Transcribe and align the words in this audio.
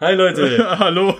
Hi 0.00 0.14
Leute. 0.14 0.66
Hallo. 0.78 1.18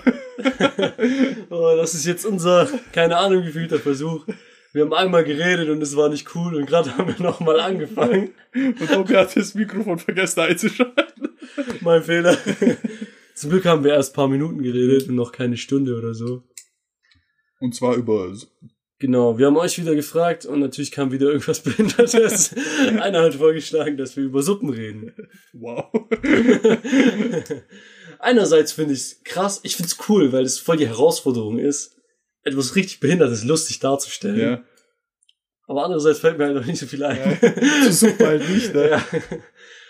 oh, 1.51 1.73
das 1.77 1.93
ist 1.93 2.07
jetzt 2.07 2.25
unser, 2.25 2.67
keine 2.91 3.17
Ahnung 3.17 3.45
wie 3.45 3.51
vielter 3.51 3.77
Versuch. 3.77 4.25
Wir 4.73 4.81
haben 4.81 4.93
einmal 4.93 5.23
geredet 5.23 5.69
und 5.69 5.83
es 5.83 5.95
war 5.95 6.09
nicht 6.09 6.33
cool 6.33 6.55
und 6.55 6.65
gerade 6.65 6.97
haben 6.97 7.15
wir 7.15 7.23
nochmal 7.23 7.59
angefangen. 7.59 8.33
Und 8.55 8.89
Tobi 8.91 9.17
hat 9.17 9.35
das 9.35 9.53
Mikrofon 9.53 9.99
vergessen 9.99 10.39
einzuschalten. 10.39 11.29
Mein 11.81 12.01
Fehler. 12.01 12.35
Zum 13.35 13.51
Glück 13.51 13.65
haben 13.65 13.83
wir 13.83 13.93
erst 13.93 14.15
paar 14.15 14.27
Minuten 14.27 14.63
geredet 14.63 15.07
und 15.07 15.15
noch 15.15 15.31
keine 15.31 15.57
Stunde 15.57 15.95
oder 15.95 16.15
so. 16.15 16.41
Und 17.59 17.75
zwar 17.75 17.93
über 17.95 18.33
Genau, 19.01 19.39
wir 19.39 19.47
haben 19.47 19.57
euch 19.57 19.79
wieder 19.79 19.95
gefragt 19.95 20.45
und 20.45 20.59
natürlich 20.59 20.91
kam 20.91 21.11
wieder 21.11 21.25
irgendwas 21.25 21.61
Behindertes. 21.61 22.55
Einer 22.99 23.23
hat 23.23 23.33
vorgeschlagen, 23.33 23.97
dass 23.97 24.15
wir 24.15 24.23
über 24.23 24.43
Suppen 24.43 24.69
reden. 24.69 25.11
Wow. 25.53 25.85
Einerseits 28.21 28.71
finde 28.71 28.93
ich 28.93 28.99
es 28.99 29.23
krass, 29.23 29.59
ich 29.63 29.75
finde 29.75 29.89
es 29.89 30.09
cool, 30.09 30.31
weil 30.31 30.43
es 30.43 30.59
voll 30.59 30.77
die 30.77 30.87
Herausforderung 30.87 31.57
ist, 31.57 31.95
etwas 32.43 32.75
richtig 32.75 32.99
Behindertes 32.99 33.43
lustig 33.43 33.79
darzustellen. 33.79 34.39
Ja. 34.39 34.61
Aber 35.67 35.85
andererseits 35.85 36.19
fällt 36.19 36.37
mir 36.37 36.45
halt 36.45 36.55
noch 36.55 36.65
nicht 36.65 36.79
so 36.79 36.85
viel 36.85 37.03
ein. 37.03 37.17
Ja. 37.17 37.91
Suppe 37.91 38.27
halt 38.27 38.49
nicht, 38.49 38.73
ne? 38.73 38.89
Ja. 38.89 39.03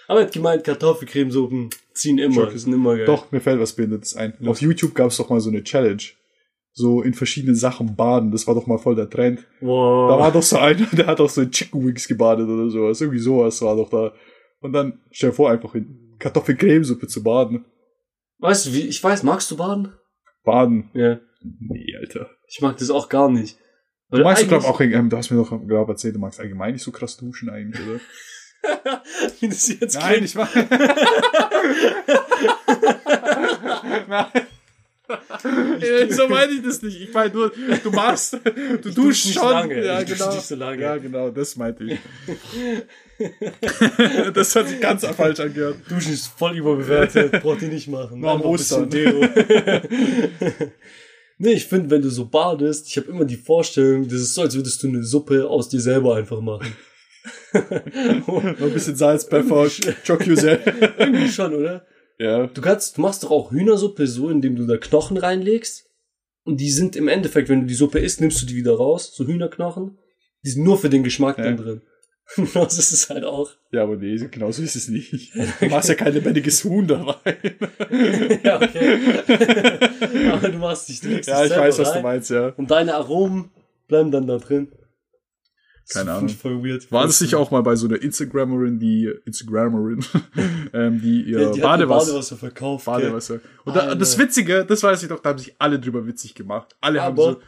Aber 0.07 0.19
er 0.19 0.25
hat 0.25 0.33
gemeint, 0.33 0.63
Kartoffelcremesuppen 0.63 1.69
ziehen 1.93 2.17
immer, 2.17 2.45
Schock. 2.45 2.51
sind 2.57 2.73
immer 2.73 2.95
geil. 2.97 3.05
Doch, 3.05 3.31
mir 3.31 3.39
fällt 3.39 3.59
was 3.59 3.73
Behindertes 3.73 4.15
ein. 4.15 4.33
Auf 4.45 4.61
YouTube 4.61 4.93
gab 4.93 5.09
es 5.09 5.17
doch 5.17 5.29
mal 5.29 5.39
so 5.39 5.49
eine 5.49 5.63
Challenge. 5.63 6.03
So 6.73 7.01
in 7.01 7.13
verschiedenen 7.13 7.55
Sachen 7.55 7.95
baden. 7.95 8.31
Das 8.31 8.47
war 8.47 8.55
doch 8.55 8.67
mal 8.67 8.77
voll 8.77 8.95
der 8.95 9.09
Trend. 9.09 9.45
Wow. 9.59 10.09
Da 10.09 10.19
war 10.19 10.31
doch 10.31 10.43
so 10.43 10.57
einer, 10.57 10.85
der 10.91 11.07
hat 11.07 11.19
doch 11.19 11.29
so 11.29 11.41
in 11.41 11.51
Chicken 11.51 11.85
Wings 11.85 12.07
gebadet 12.07 12.47
oder 12.47 12.69
sowas. 12.69 12.99
Irgendwie 13.01 13.19
sowas 13.19 13.61
war 13.61 13.75
doch 13.75 13.89
da. 13.89 14.13
Und 14.59 14.73
dann 14.73 14.99
stell 15.11 15.29
dir 15.29 15.35
vor, 15.35 15.49
einfach 15.49 15.75
in 15.75 16.15
Kartoffelcremesuppe 16.19 17.07
zu 17.07 17.23
baden. 17.23 17.65
Weißt 18.41 18.65
du, 18.65 18.73
wie, 18.73 18.81
ich 18.81 19.01
weiß, 19.03 19.23
magst 19.23 19.49
du 19.51 19.57
baden? 19.57 19.93
Baden. 20.43 20.89
Ja. 20.93 21.19
Nee, 21.41 21.95
Alter. 21.99 22.29
Ich 22.47 22.59
mag 22.61 22.77
das 22.77 22.89
auch 22.89 23.07
gar 23.07 23.29
nicht. 23.29 23.57
Du 24.09 24.23
Weil 24.23 24.35
du 24.35 24.47
glaub 24.47 24.63
eigentlich- 24.63 24.69
auch, 24.69 24.81
ähm, 24.81 25.09
du 25.09 25.17
hast 25.17 25.29
mir 25.31 25.37
doch 25.37 25.67
glaub 25.67 25.87
erzählt, 25.89 26.15
du 26.15 26.19
magst 26.19 26.39
allgemein 26.39 26.73
nicht 26.73 26.83
so 26.83 26.91
krass 26.91 27.17
duschen 27.17 27.49
eigentlich, 27.49 27.81
oder? 27.87 27.99
wie 29.39 29.47
das 29.47 29.67
jetzt 29.69 29.95
Nein, 29.95 30.07
klingt. 30.13 30.25
ich 30.25 30.35
war. 30.35 30.49
Nein. 34.07 34.47
So 36.09 36.27
meine 36.27 36.51
ich 36.53 36.61
das 36.63 36.81
nicht. 36.81 37.01
Ich 37.01 37.13
meine 37.13 37.33
nur, 37.33 37.51
du 37.83 37.91
machst, 37.91 38.33
du 38.33 38.39
Ich 38.89 38.95
duschst 38.95 38.97
dusch 38.97 39.25
nicht 39.25 39.39
schon. 39.39 39.51
lange. 39.51 39.85
Ja, 39.85 40.01
Ich 40.01 40.07
genau. 40.07 40.33
nicht 40.33 40.45
so 40.45 40.55
lange. 40.55 40.81
Ja, 40.81 40.97
genau, 40.97 41.29
das 41.29 41.55
meinte 41.55 41.83
ich. 41.83 41.99
das 44.33 44.55
hat 44.55 44.67
sich 44.67 44.79
ganz 44.79 45.05
falsch 45.05 45.39
angehört. 45.39 45.77
Duschen 45.89 46.13
ist 46.13 46.27
voll 46.27 46.57
überbewertet, 46.57 47.31
braucht 47.43 47.61
ihr 47.61 47.67
nicht 47.69 47.87
machen. 47.87 48.19
Nur 48.19 48.31
am 48.31 48.41
Ostern. 48.41 48.89
Deo. 48.89 49.21
nee, 51.37 51.53
ich 51.53 51.65
finde, 51.67 51.89
wenn 51.91 52.01
du 52.01 52.09
so 52.09 52.25
badest, 52.25 52.87
ich 52.87 52.97
habe 52.97 53.07
immer 53.09 53.25
die 53.25 53.37
Vorstellung, 53.37 54.07
das 54.07 54.21
ist 54.21 54.33
so, 54.33 54.41
als 54.41 54.55
würdest 54.55 54.81
du 54.83 54.87
eine 54.87 55.03
Suppe 55.03 55.47
aus 55.47 55.69
dir 55.69 55.79
selber 55.81 56.15
einfach 56.15 56.41
machen. 56.41 56.75
Noch 57.53 58.43
ein 58.43 58.73
bisschen 58.73 58.95
Salz, 58.95 59.25
Pfeffer, 59.25 59.67
Chocusel. 60.05 60.59
Irgendwie 60.97 61.29
schon, 61.29 61.53
oder? 61.53 61.85
Ja. 62.21 62.45
Du 62.47 62.61
kannst, 62.61 62.97
du 62.97 63.01
machst 63.01 63.23
doch 63.23 63.31
auch 63.31 63.51
Hühnersuppe 63.51 64.05
so, 64.05 64.29
indem 64.29 64.55
du 64.55 64.67
da 64.67 64.77
Knochen 64.77 65.17
reinlegst. 65.17 65.87
Und 66.43 66.57
die 66.57 66.71
sind 66.71 66.95
im 66.95 67.07
Endeffekt, 67.07 67.49
wenn 67.49 67.61
du 67.61 67.67
die 67.67 67.73
Suppe 67.73 67.99
isst, 67.99 68.21
nimmst 68.21 68.41
du 68.41 68.45
die 68.45 68.55
wieder 68.55 68.75
raus, 68.75 69.11
so 69.15 69.25
Hühnerknochen. 69.25 69.97
Die 70.43 70.49
sind 70.51 70.63
nur 70.63 70.77
für 70.77 70.89
den 70.89 71.03
Geschmack 71.03 71.37
Ja. 71.37 71.45
dann 71.45 71.57
drin. 71.57 71.81
das 72.53 72.77
ist 72.77 72.91
es 72.93 73.09
halt 73.09 73.25
auch. 73.25 73.49
Ja, 73.71 73.83
aber 73.83 73.95
nee, 73.97 74.15
genau 74.31 74.51
so 74.51 74.61
ist 74.63 74.75
es 74.75 74.87
nicht. 74.87 75.33
Du 75.59 75.65
machst 75.67 75.89
ja 75.89 75.95
kein 75.95 76.13
lebendiges 76.13 76.63
Huhn 76.63 76.87
dabei. 76.87 77.37
ja, 78.43 78.61
okay. 78.61 78.99
Aber 80.31 80.49
du 80.49 80.57
machst 80.59 80.89
dich, 80.89 81.01
du 81.01 81.09
legst 81.09 81.27
Ja, 81.29 81.43
ich 81.43 81.51
weiß, 81.51 81.79
was 81.79 81.89
du 81.89 81.95
rein. 81.95 82.03
meinst, 82.03 82.29
ja. 82.29 82.49
Und 82.55 82.69
deine 82.71 82.95
Aromen 82.95 83.49
bleiben 83.87 84.11
dann 84.11 84.27
da 84.27 84.37
drin. 84.37 84.71
Keine 85.93 86.11
Ahnung. 86.13 86.29
Voll 86.29 86.63
weird. 86.63 86.91
War 86.91 87.05
das 87.05 87.19
nicht 87.21 87.35
auch 87.35 87.51
mal 87.51 87.61
bei 87.61 87.75
so 87.75 87.87
einer 87.87 88.01
Instagrammerin, 88.01 88.79
die 88.79 89.11
Instagrammerin, 89.25 90.03
ähm, 90.73 91.01
die 91.01 91.23
ihr 91.23 91.39
Ja, 91.41 91.51
die 91.51 91.61
hat 91.61 91.69
Badewasser, 91.69 92.05
Badewasser 92.07 92.37
verkauft. 92.37 92.85
Badewasser. 92.85 93.39
Und 93.65 93.75
da, 93.75 93.93
das 93.95 94.17
Witzige, 94.17 94.65
das 94.65 94.81
weiß 94.83 95.03
ich 95.03 95.09
doch, 95.09 95.19
da 95.19 95.29
haben 95.29 95.39
sich 95.39 95.53
alle 95.59 95.79
drüber 95.79 96.05
witzig 96.07 96.35
gemacht. 96.35 96.75
Alle 96.81 97.01
haben 97.01 97.13
Aber- 97.19 97.33
so, 97.33 97.41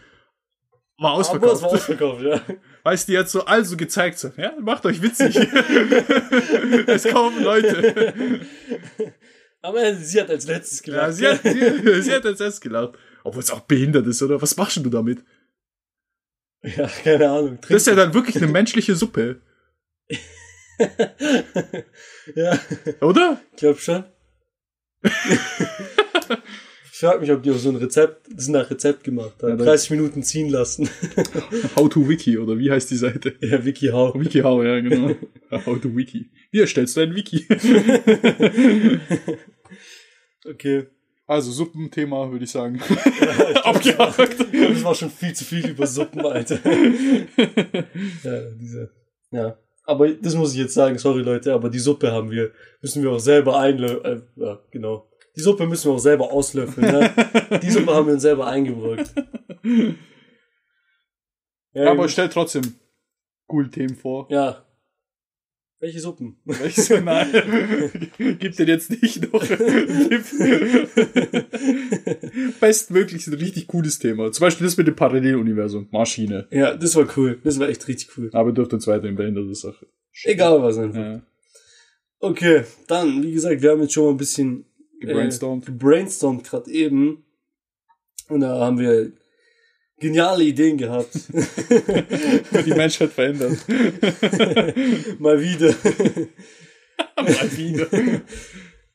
war 1.00 1.12
Aber 1.14 1.22
es 1.22 1.28
ausverkauft. 1.30 1.62
war 1.64 1.70
ausverkauft, 1.72 2.22
ja. 2.22 2.42
Weißt 2.84 3.08
du, 3.08 3.12
die 3.12 3.18
jetzt 3.18 3.32
so 3.32 3.46
also 3.46 3.76
gezeigt 3.78 4.20
so, 4.20 4.32
ja, 4.38 4.54
macht 4.60 4.86
euch 4.86 5.02
witzig. 5.02 5.36
es 6.88 7.04
kommen 7.08 7.44
Leute. 7.44 8.42
Aber 9.62 9.96
sie 9.96 10.20
hat 10.22 10.30
als 10.30 10.46
letztes 10.48 10.86
Ja, 10.86 11.10
gelacht. 11.10 11.14
sie, 11.16 11.28
hat, 11.28 11.42
sie, 11.44 12.02
sie 12.02 12.12
hat 12.14 12.26
jetzt 12.26 12.42
erst 12.42 12.62
gelacht. 12.62 12.94
Obwohl 13.24 13.42
es 13.42 13.52
auch 13.52 13.62
behindert 13.62 14.06
ist, 14.08 14.22
oder? 14.22 14.42
Was 14.42 14.56
machst 14.58 14.78
du 14.78 14.90
damit? 14.90 15.24
ja, 16.78 16.88
keine 17.04 17.30
Ahnung. 17.30 17.58
Das 17.62 17.72
ist 17.82 17.88
ja 17.88 17.96
dann 17.96 18.14
wirklich 18.14 18.38
eine 18.38 18.48
menschliche 18.48 18.96
Suppe, 18.96 19.42
ja, 22.36 22.60
oder? 23.02 23.42
ich 23.52 23.58
glaube 23.58 23.80
schon. 23.80 24.04
ich 25.04 27.00
frage 27.00 27.20
mich, 27.20 27.32
ob 27.32 27.44
die 27.44 27.52
auch 27.52 27.58
so 27.58 27.70
ein 27.70 27.76
Rezept, 27.76 28.28
das 28.34 28.44
ist 28.46 28.50
nach 28.50 28.70
Rezept 28.70 29.04
gemacht 29.04 29.36
Ja, 29.42 29.50
haben. 29.50 29.58
dann- 29.58 29.68
30 29.68 29.90
Minuten 29.92 30.24
ziehen 30.24 30.50
lassen. 30.50 30.90
How 31.76 31.90
to 31.90 32.08
Wiki, 32.08 32.38
oder 32.38 32.58
wie 32.58 32.72
heißt 32.72 32.90
die 32.92 32.96
Seite? 32.98 33.36
ja, 33.42 33.64
Wiki 33.66 33.88
How. 33.88 34.16
WikiHow, 34.16 34.64
ja, 34.64 34.80
genau. 34.80 35.16
How 35.52 35.80
to 35.82 35.96
Wiki. 35.96 36.32
Wie 36.52 36.60
erstellst 36.62 36.96
du 36.98 37.02
ein 37.02 37.14
Wiki? 37.16 37.46
Okay. 40.46 40.88
Also, 41.26 41.52
Suppenthema, 41.52 42.30
würde 42.32 42.44
ich 42.46 42.52
sagen. 42.52 42.80
Ja, 43.22 43.62
Abgehakt. 43.64 44.38
Das 44.54 44.84
war 44.84 44.96
schon 44.96 45.10
viel 45.10 45.34
zu 45.34 45.46
viel 45.46 45.70
über 45.70 45.88
Suppen, 45.88 46.26
Alter. 46.26 46.56
ja, 48.24 48.42
diese, 48.60 48.92
ja. 49.32 49.58
Aber 49.86 50.10
das 50.10 50.36
muss 50.36 50.54
ich 50.54 50.60
jetzt 50.60 50.74
sagen, 50.74 50.98
sorry 50.98 51.22
Leute, 51.22 51.54
aber 51.54 51.70
die 51.70 51.80
Suppe 51.80 52.12
haben 52.12 52.32
wir, 52.32 52.52
müssen 52.82 53.04
wir 53.04 53.12
auch 53.12 53.20
selber 53.20 53.60
einlöffeln, 53.60 54.24
äh, 54.38 54.42
ja, 54.42 54.60
genau. 54.72 55.10
Die 55.36 55.42
Suppe 55.42 55.66
müssen 55.66 55.90
wir 55.90 55.96
auch 55.96 56.00
selber 56.00 56.32
auslöffeln, 56.32 56.92
ne? 56.92 57.60
Die 57.62 57.72
Suppe 57.72 57.94
haben 57.94 58.08
wir 58.08 58.14
uns 58.14 58.22
selber 58.22 58.48
eingebrockt. 58.48 59.14
Ja, 61.74 61.92
Aber 61.92 62.08
stell 62.08 62.30
trotzdem 62.30 62.76
cool 63.50 63.70
Themen 63.70 63.96
vor. 63.96 64.28
ja. 64.30 64.64
Welche 65.84 66.00
Suppen? 66.00 66.38
Welches 66.46 66.88
Kanal 66.88 67.28
gibt 68.40 68.58
denn 68.58 68.70
jetzt 68.70 68.90
nicht 68.90 69.34
noch? 69.34 69.46
Bestmöglichst 72.62 73.28
ein 73.28 73.34
richtig 73.34 73.68
cooles 73.68 74.00
Thema. 74.00 74.32
Zum 74.32 74.46
Beispiel 74.46 74.66
das 74.66 74.78
mit 74.78 74.88
dem 74.88 74.96
Paralleluniversum. 74.96 75.90
Maschine. 75.92 76.48
Ja, 76.52 76.74
das 76.74 76.96
war 76.96 77.06
cool. 77.18 77.42
Das 77.44 77.60
war 77.60 77.68
echt 77.68 77.86
richtig 77.90 78.18
cool. 78.18 78.30
Aber 78.32 78.54
dürfte 78.54 78.78
uns 78.78 78.88
weiterhin 78.88 79.18
behinderte 79.18 79.54
Sache. 79.56 79.86
Egal 80.24 80.64
was 80.64 80.78
einfach. 80.78 81.02
Ja. 81.02 81.22
Okay, 82.20 82.64
dann, 82.88 83.22
wie 83.22 83.34
gesagt, 83.34 83.62
wir 83.62 83.72
haben 83.72 83.82
jetzt 83.82 83.92
schon 83.92 84.06
mal 84.06 84.12
ein 84.12 84.18
bisschen 84.18 84.64
Gebrainstormt. 85.02 85.68
Äh, 85.68 85.72
gebrainstormt 85.72 86.46
gerade 86.46 86.72
eben. 86.72 87.26
Und 88.30 88.40
da 88.40 88.58
haben 88.58 88.80
wir 88.80 89.12
geniale 90.00 90.44
Ideen 90.44 90.78
gehabt. 90.78 91.14
Die 92.66 92.74
Menschheit 92.74 93.12
verändert. 93.12 93.58
mal 95.20 95.40
wieder. 95.42 95.74
Mal 97.18 97.58
wieder. 97.58 97.88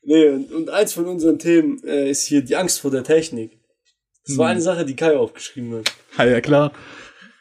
nee, 0.03 0.29
und, 0.29 0.53
und 0.53 0.71
eins 0.71 0.93
von 0.93 1.07
unseren 1.07 1.39
Themen 1.39 1.83
äh, 1.85 2.11
ist 2.11 2.27
hier 2.27 2.43
die 2.43 2.57
Angst 2.57 2.81
vor 2.81 2.91
der 2.91 3.03
Technik. 3.05 3.59
Das 4.27 4.37
war 4.37 4.47
Hm. 4.47 4.53
eine 4.53 4.61
Sache, 4.61 4.85
die 4.85 4.97
Kai 4.97 5.17
aufgeschrieben 5.17 5.75
hat. 5.79 5.93
Ja, 6.19 6.25
ja, 6.25 6.41
klar. 6.41 6.73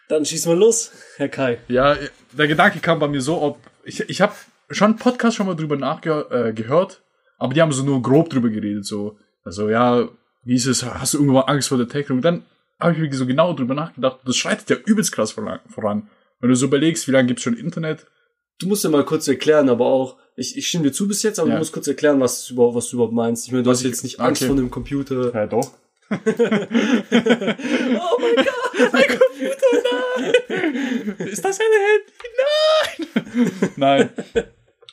Dann 0.08 0.26
schieß 0.26 0.46
mal 0.46 0.58
los, 0.58 0.92
Herr 1.18 1.30
Kai. 1.30 1.58
Ja, 1.68 1.98
der 2.32 2.48
Gedanke 2.48 2.80
kam 2.80 3.00
bei 3.00 3.08
mir 3.08 3.22
so, 3.22 3.42
ob 3.42 3.60
ich, 3.84 4.02
ich 4.10 4.22
habe 4.22 4.34
schon 4.70 4.92
einen 4.92 5.00
Podcast 5.00 5.36
schon 5.36 5.48
mal 5.48 5.56
drüber 5.56 5.76
nachgehört, 5.78 6.94
äh, 6.94 7.04
aber 7.38 7.54
die 7.54 7.62
haben 7.62 7.72
so 7.72 7.84
nur 7.84 8.02
grob 8.02 8.30
drüber 8.30 8.50
geredet, 8.50 8.86
so, 8.86 9.18
also 9.44 9.70
ja, 9.70 10.08
wie 10.44 10.56
ist 10.56 10.66
es, 10.66 10.84
hast 10.84 11.14
du 11.14 11.20
irgendwann 11.20 11.44
Angst 11.44 11.68
vor 11.70 11.78
der 11.78 11.88
Technik? 11.90 12.12
Und 12.18 12.22
dann 12.22 12.46
habe 12.80 12.94
ich 12.94 13.00
mir 13.00 13.14
so 13.14 13.26
genau 13.26 13.54
drüber 13.54 13.74
nachgedacht, 13.74 14.20
das 14.26 14.36
schreitet 14.38 14.70
ja 14.70 14.76
übelst 14.86 15.12
krass 15.12 15.32
voran. 15.32 16.10
Wenn 16.40 16.50
du 16.50 16.56
so 16.56 16.68
überlegst, 16.68 17.08
wie 17.08 17.12
lange 17.12 17.28
gibt's 17.28 17.44
schon 17.44 17.58
Internet? 17.58 18.06
Du 18.60 18.68
musst 18.68 18.84
ja 18.84 18.90
mal 18.90 19.06
kurz 19.06 19.28
erklären, 19.28 19.70
aber 19.70 19.86
auch, 19.86 20.18
ich, 20.36 20.58
ich 20.58 20.68
stimme 20.68 20.84
dir 20.86 20.92
zu 20.92 21.08
bis 21.08 21.24
jetzt, 21.24 21.40
aber 21.40 21.50
Ja. 21.50 21.56
du 21.56 21.60
musst 21.60 21.74
kurz 21.74 21.88
erklären, 21.88 22.20
was, 22.20 22.46
du 22.46 22.54
überhaupt, 22.54 22.76
was 22.76 22.90
du 22.90 22.98
überhaupt 22.98 23.14
meinst. 23.14 23.46
Ich 23.46 23.52
meine, 23.52 23.64
du 23.64 23.70
Was 23.70 23.80
hast 23.80 23.86
ich- 23.86 23.92
jetzt 23.92 24.04
nicht 24.04 24.20
Angst 24.20 24.42
okay. 24.42 24.48
vor 24.50 24.56
dem 24.56 24.70
Computer. 24.72 25.34
Ja, 25.34 25.48
doch. 25.48 25.72
Oh 26.10 26.18
mein 28.20 28.36
Gott, 28.46 28.94
mein 28.94 29.08
Computer, 29.08 29.68
nein! 30.18 30.34
Ist 31.28 31.44
das 31.44 31.60
ein 31.60 31.66
Handy? 31.88 33.08
Nein! 33.76 33.76
Nein. 33.76 34.10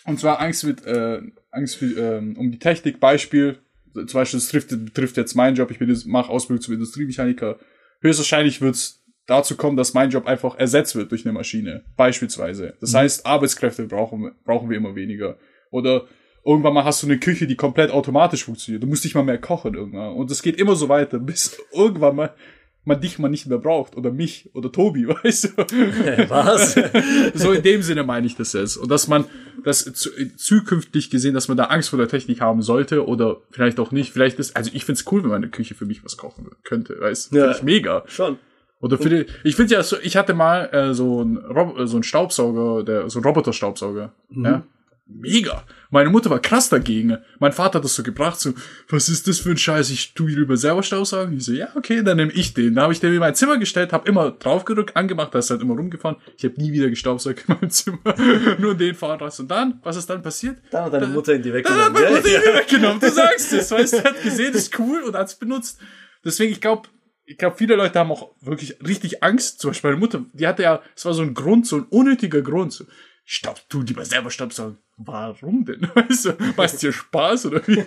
Und 0.06 0.20
zwar 0.20 0.40
Angst 0.40 0.64
mit, 0.64 0.84
äh, 0.86 1.20
Angst 1.50 1.76
für, 1.76 1.86
ähm, 1.98 2.36
um 2.36 2.50
die 2.50 2.58
Technik. 2.58 3.00
Beispiel, 3.00 3.58
zum 3.94 4.06
Beispiel, 4.20 4.38
das 4.40 4.48
trifft, 4.48 4.74
trifft 4.94 5.16
jetzt 5.16 5.34
meinen 5.34 5.56
Job. 5.56 5.70
Ich 5.70 5.78
bin, 5.78 5.96
mache 6.06 6.30
Ausbildung 6.30 6.62
zum 6.62 6.74
Industriemechaniker. 6.74 7.58
Höchstwahrscheinlich 8.00 8.60
wird 8.60 8.74
es 8.74 9.02
dazu 9.26 9.56
kommen, 9.56 9.76
dass 9.76 9.94
mein 9.94 10.10
Job 10.10 10.26
einfach 10.26 10.56
ersetzt 10.56 10.94
wird 10.96 11.10
durch 11.10 11.24
eine 11.24 11.32
Maschine. 11.32 11.84
Beispielsweise. 11.96 12.74
Das 12.80 12.94
heißt, 12.94 13.24
Arbeitskräfte 13.26 13.86
brauchen, 13.86 14.22
wir- 14.22 14.32
brauchen 14.44 14.68
wir 14.68 14.76
immer 14.76 14.94
weniger. 14.94 15.38
Oder 15.70 16.06
irgendwann 16.44 16.74
mal 16.74 16.84
hast 16.84 17.02
du 17.02 17.06
eine 17.06 17.18
Küche, 17.18 17.46
die 17.46 17.56
komplett 17.56 17.90
automatisch 17.90 18.44
funktioniert. 18.44 18.82
Du 18.82 18.86
musst 18.86 19.04
nicht 19.04 19.14
mal 19.14 19.24
mehr 19.24 19.38
kochen 19.38 19.74
irgendwann. 19.74 20.12
Und 20.14 20.30
es 20.30 20.42
geht 20.42 20.56
immer 20.58 20.76
so 20.76 20.88
weiter, 20.88 21.18
bis 21.20 21.56
irgendwann 21.72 22.16
mal 22.16 22.34
man 22.84 23.00
dich 23.00 23.18
mal 23.18 23.28
nicht 23.28 23.46
mehr 23.46 23.58
braucht 23.58 23.96
oder 23.96 24.10
mich 24.10 24.50
oder 24.52 24.70
Tobi, 24.70 25.08
weißt 25.24 25.44
du? 25.44 25.56
Was? 26.28 26.74
so 27.34 27.52
in 27.52 27.62
dem 27.62 27.82
Sinne 27.82 28.04
meine 28.04 28.26
ich 28.26 28.36
das 28.36 28.52
jetzt. 28.52 28.76
Und 28.76 28.90
dass 28.90 29.08
man 29.08 29.24
das 29.64 29.84
zu, 29.84 30.10
zukünftig 30.36 31.10
gesehen, 31.10 31.34
dass 31.34 31.48
man 31.48 31.56
da 31.56 31.64
Angst 31.64 31.88
vor 31.88 31.98
der 31.98 32.08
Technik 32.08 32.40
haben 32.40 32.62
sollte 32.62 33.06
oder 33.06 33.38
vielleicht 33.50 33.80
auch 33.80 33.90
nicht. 33.90 34.12
Vielleicht 34.12 34.38
ist, 34.38 34.56
also 34.56 34.70
ich 34.74 34.84
find's 34.84 35.04
cool, 35.10 35.22
wenn 35.22 35.30
meine 35.30 35.48
Küche 35.48 35.74
für 35.74 35.86
mich 35.86 36.04
was 36.04 36.16
kochen 36.16 36.50
könnte, 36.62 37.00
weißt 37.00 37.32
du? 37.32 37.36
Ja. 37.36 37.44
Find 37.44 37.56
ich 37.56 37.62
mega. 37.62 38.04
Schon. 38.06 38.38
Oder 38.80 38.98
für 38.98 39.08
die, 39.08 39.26
ich 39.44 39.56
finde 39.56 39.72
ja 39.72 39.82
so, 39.82 39.96
ich 40.02 40.16
hatte 40.16 40.34
mal 40.34 40.66
äh, 40.66 40.92
so 40.92 41.22
ein 41.22 41.38
Rob, 41.38 41.78
äh, 41.78 41.86
so 41.86 41.96
ein 41.96 42.02
Staubsauger, 42.02 42.84
der 42.84 43.08
so 43.08 43.18
ein 43.20 43.24
Roboter-Staubsauger. 43.24 44.12
Ja. 44.30 44.62
Mega. 45.06 45.64
Meine 45.90 46.08
Mutter 46.08 46.30
war 46.30 46.40
krass 46.40 46.70
dagegen. 46.70 47.18
Mein 47.38 47.52
Vater 47.52 47.76
hat 47.78 47.84
das 47.84 47.94
so 47.94 48.02
gebracht, 48.02 48.40
so, 48.40 48.54
was 48.88 49.10
ist 49.10 49.28
das 49.28 49.38
für 49.38 49.50
ein 49.50 49.58
Scheiß? 49.58 49.90
Ich 49.90 50.14
tu 50.14 50.26
lieber 50.26 50.56
selber 50.56 50.82
Staubsaugen. 50.82 51.36
Ich 51.36 51.44
so, 51.44 51.52
ja, 51.52 51.68
okay, 51.74 52.02
dann 52.02 52.16
nehme 52.16 52.32
ich 52.32 52.54
den. 52.54 52.74
Da 52.74 52.82
habe 52.82 52.94
ich 52.94 53.00
den 53.00 53.12
in 53.12 53.18
mein 53.18 53.34
Zimmer 53.34 53.58
gestellt, 53.58 53.92
habe 53.92 54.08
immer 54.08 54.30
draufgedrückt, 54.30 54.96
angemacht, 54.96 55.34
da 55.34 55.40
ist 55.40 55.50
halt 55.50 55.60
immer 55.60 55.74
rumgefahren. 55.74 56.16
Ich 56.38 56.44
habe 56.44 56.54
nie 56.60 56.72
wieder 56.72 56.88
gestaubsaugt 56.88 57.44
in 57.46 57.54
meinem 57.54 57.70
Zimmer. 57.70 57.98
Nur 58.58 58.74
den 58.74 58.94
Fahrrad. 58.94 59.38
Und 59.38 59.50
dann, 59.50 59.78
was 59.82 59.96
ist 59.96 60.08
dann 60.08 60.22
passiert? 60.22 60.58
Dann 60.70 60.84
hat 60.84 60.94
deine 60.94 61.06
Mutter 61.08 61.34
in 61.34 61.42
die 61.42 61.50
Dann 61.50 61.58
hat 61.58 61.64
weggenommen. 61.66 61.92
meine 61.92 62.16
Mutter 62.16 62.28
Ja, 62.30 62.40
ihn 62.40 62.54
weggenommen. 62.60 63.00
Du 63.00 63.10
sagst 63.10 63.52
es, 63.52 63.70
weißt 63.70 63.92
du, 63.94 64.04
hat 64.04 64.22
gesehen, 64.22 64.52
das 64.54 64.62
ist 64.62 64.78
cool 64.78 65.02
und 65.02 65.14
hat 65.14 65.28
es 65.28 65.34
benutzt. 65.34 65.78
Deswegen, 66.24 66.52
ich 66.52 66.62
glaube, 66.62 66.88
ich 67.26 67.36
glaube, 67.38 67.56
viele 67.56 67.76
Leute 67.76 67.98
haben 67.98 68.10
auch 68.10 68.30
wirklich 68.40 68.78
richtig 68.86 69.22
Angst. 69.22 69.60
Zum 69.60 69.70
Beispiel 69.70 69.90
meine 69.90 70.00
Mutter, 70.00 70.24
die 70.32 70.46
hatte 70.46 70.62
ja, 70.62 70.82
es 70.96 71.04
war 71.04 71.12
so 71.14 71.22
ein 71.22 71.34
Grund, 71.34 71.66
so 71.66 71.76
ein 71.76 71.84
unnötiger 71.90 72.42
Grund. 72.42 72.72
So, 72.72 72.84
Staub, 73.26 73.58
tu 73.68 73.80
lieber 73.82 74.04
selber 74.04 74.30
Staubsaugen. 74.30 74.76
Warum 74.98 75.64
denn? 75.64 75.88
Weißt 75.94 76.26
du, 76.26 76.32
macht 76.56 76.82
dir 76.82 76.92
Spaß 76.92 77.46
oder 77.46 77.66
wie? 77.66 77.82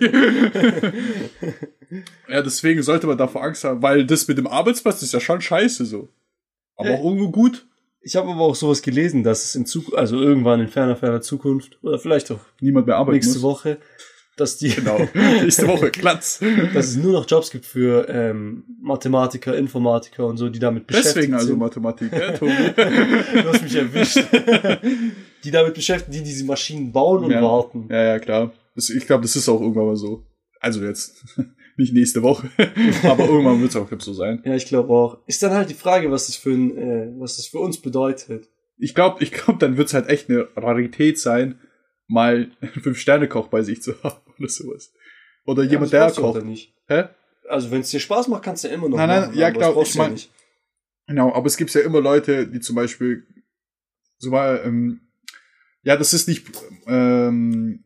ja, 2.32 2.42
deswegen 2.42 2.82
sollte 2.82 3.06
man 3.06 3.16
davor 3.18 3.44
Angst 3.44 3.64
haben, 3.64 3.80
weil 3.82 4.04
das 4.04 4.26
mit 4.28 4.36
dem 4.38 4.46
Arbeitsplatz 4.46 5.02
ist 5.02 5.12
ja 5.14 5.20
schon 5.20 5.40
scheiße 5.40 5.84
so. 5.86 6.08
Aber 6.76 6.90
Ja. 6.90 6.96
auch 6.96 7.04
irgendwo 7.04 7.30
gut. 7.30 7.66
Ich 8.00 8.14
habe 8.16 8.28
aber 8.30 8.40
auch 8.42 8.54
sowas 8.54 8.82
gelesen, 8.82 9.22
dass 9.22 9.44
es 9.44 9.54
in 9.54 9.66
Zukunft, 9.66 9.98
also 9.98 10.20
irgendwann 10.20 10.60
in 10.60 10.68
ferner, 10.68 10.96
ferner 10.96 11.20
Zukunft, 11.20 11.78
oder 11.82 11.98
vielleicht 11.98 12.30
auch 12.30 12.40
Niemand 12.60 12.86
mehr 12.86 12.96
arbeiten 12.96 13.16
nächste 13.16 13.34
muss. 13.34 13.42
Woche, 13.42 13.78
dass 14.36 14.56
die, 14.56 14.68
Genau. 14.70 14.98
Nächste 15.14 15.66
Woche, 15.66 15.90
Glatz. 15.90 16.40
dass 16.74 16.86
es 16.86 16.96
nur 16.96 17.12
noch 17.12 17.28
Jobs 17.28 17.50
gibt 17.50 17.66
für 17.66 18.08
ähm, 18.08 18.64
Mathematiker, 18.80 19.56
Informatiker 19.56 20.26
und 20.26 20.36
so, 20.36 20.48
die 20.48 20.58
damit 20.60 20.86
beschäftigt 20.86 21.16
Deswegen 21.16 21.34
also 21.34 21.46
sind. 21.48 21.58
Mathematik, 21.58 22.12
ja, 22.12 22.32
Tobi. 22.32 22.52
Du 22.76 23.48
hast 23.52 23.62
mich 23.62 23.74
erwischt. 23.74 24.18
Die 25.44 25.50
damit 25.50 25.74
beschäftigt, 25.74 26.14
die 26.14 26.22
diese 26.22 26.44
Maschinen 26.44 26.92
bauen 26.92 27.24
und 27.24 27.30
ja. 27.30 27.42
warten. 27.42 27.88
Ja, 27.90 28.02
ja, 28.04 28.18
klar. 28.18 28.52
Das, 28.74 28.90
ich 28.90 29.06
glaube, 29.06 29.22
das 29.22 29.36
ist 29.36 29.48
auch 29.48 29.60
irgendwann 29.60 29.86
mal 29.86 29.96
so. 29.96 30.24
Also 30.60 30.82
jetzt, 30.84 31.24
nicht 31.76 31.92
nächste 31.94 32.22
Woche, 32.22 32.48
aber 33.04 33.24
irgendwann 33.26 33.60
wird 33.60 33.70
es 33.70 33.76
auch 33.76 33.88
glaub, 33.88 34.02
so 34.02 34.12
sein. 34.12 34.42
Ja, 34.44 34.54
ich 34.54 34.66
glaube 34.66 34.92
auch. 34.92 35.18
Ist 35.26 35.42
dann 35.42 35.52
halt 35.52 35.70
die 35.70 35.74
Frage, 35.74 36.10
was 36.10 36.26
das 36.26 36.36
für 36.36 36.50
ein, 36.50 36.76
äh, 36.76 37.12
was 37.18 37.36
das 37.36 37.46
für 37.46 37.58
uns 37.60 37.80
bedeutet. 37.80 38.48
Ich 38.76 38.94
glaube, 38.94 39.22
ich 39.22 39.32
glaub, 39.32 39.58
dann 39.58 39.76
wird 39.76 39.88
es 39.88 39.94
halt 39.94 40.08
echt 40.08 40.28
eine 40.30 40.48
Rarität 40.56 41.18
sein, 41.18 41.60
mal 42.06 42.50
einen 42.60 42.72
Fünf-Sterne-Koch 42.82 43.48
bei 43.48 43.62
sich 43.62 43.82
zu 43.82 44.00
haben 44.02 44.20
oder 44.38 44.48
sowas. 44.48 44.92
Oder 45.46 45.62
jemand, 45.62 45.92
ja, 45.92 45.98
der 46.00 46.04
brauchst 46.06 46.18
du 46.18 46.22
kocht. 46.22 46.40
auch 46.40 46.44
nicht. 46.44 46.74
Hä? 46.88 47.04
Also 47.48 47.70
wenn 47.70 47.80
es 47.80 47.90
dir 47.90 48.00
Spaß 48.00 48.28
macht, 48.28 48.42
kannst 48.42 48.64
du 48.64 48.68
ja 48.68 48.74
immer 48.74 48.88
noch 48.88 48.98
Nein, 48.98 49.08
nein, 49.08 49.20
machen. 49.22 49.38
ja, 49.38 49.46
aber 49.46 49.54
das 49.54 49.62
glaub, 49.62 49.74
brauchst 49.74 49.90
ich 49.90 49.94
du 49.94 49.98
ja 49.98 50.04
mein- 50.04 50.12
nicht. 50.14 50.30
Genau, 51.06 51.32
aber 51.32 51.46
es 51.46 51.56
gibt 51.56 51.72
ja 51.72 51.80
immer 51.80 52.00
Leute, 52.02 52.46
die 52.46 52.60
zum 52.60 52.76
Beispiel 52.76 53.24
so 54.18 54.30
mal, 54.30 54.60
ähm, 54.64 55.00
ja, 55.82 55.96
das 55.96 56.12
ist 56.14 56.28
nicht, 56.28 56.46
ähm, 56.86 57.84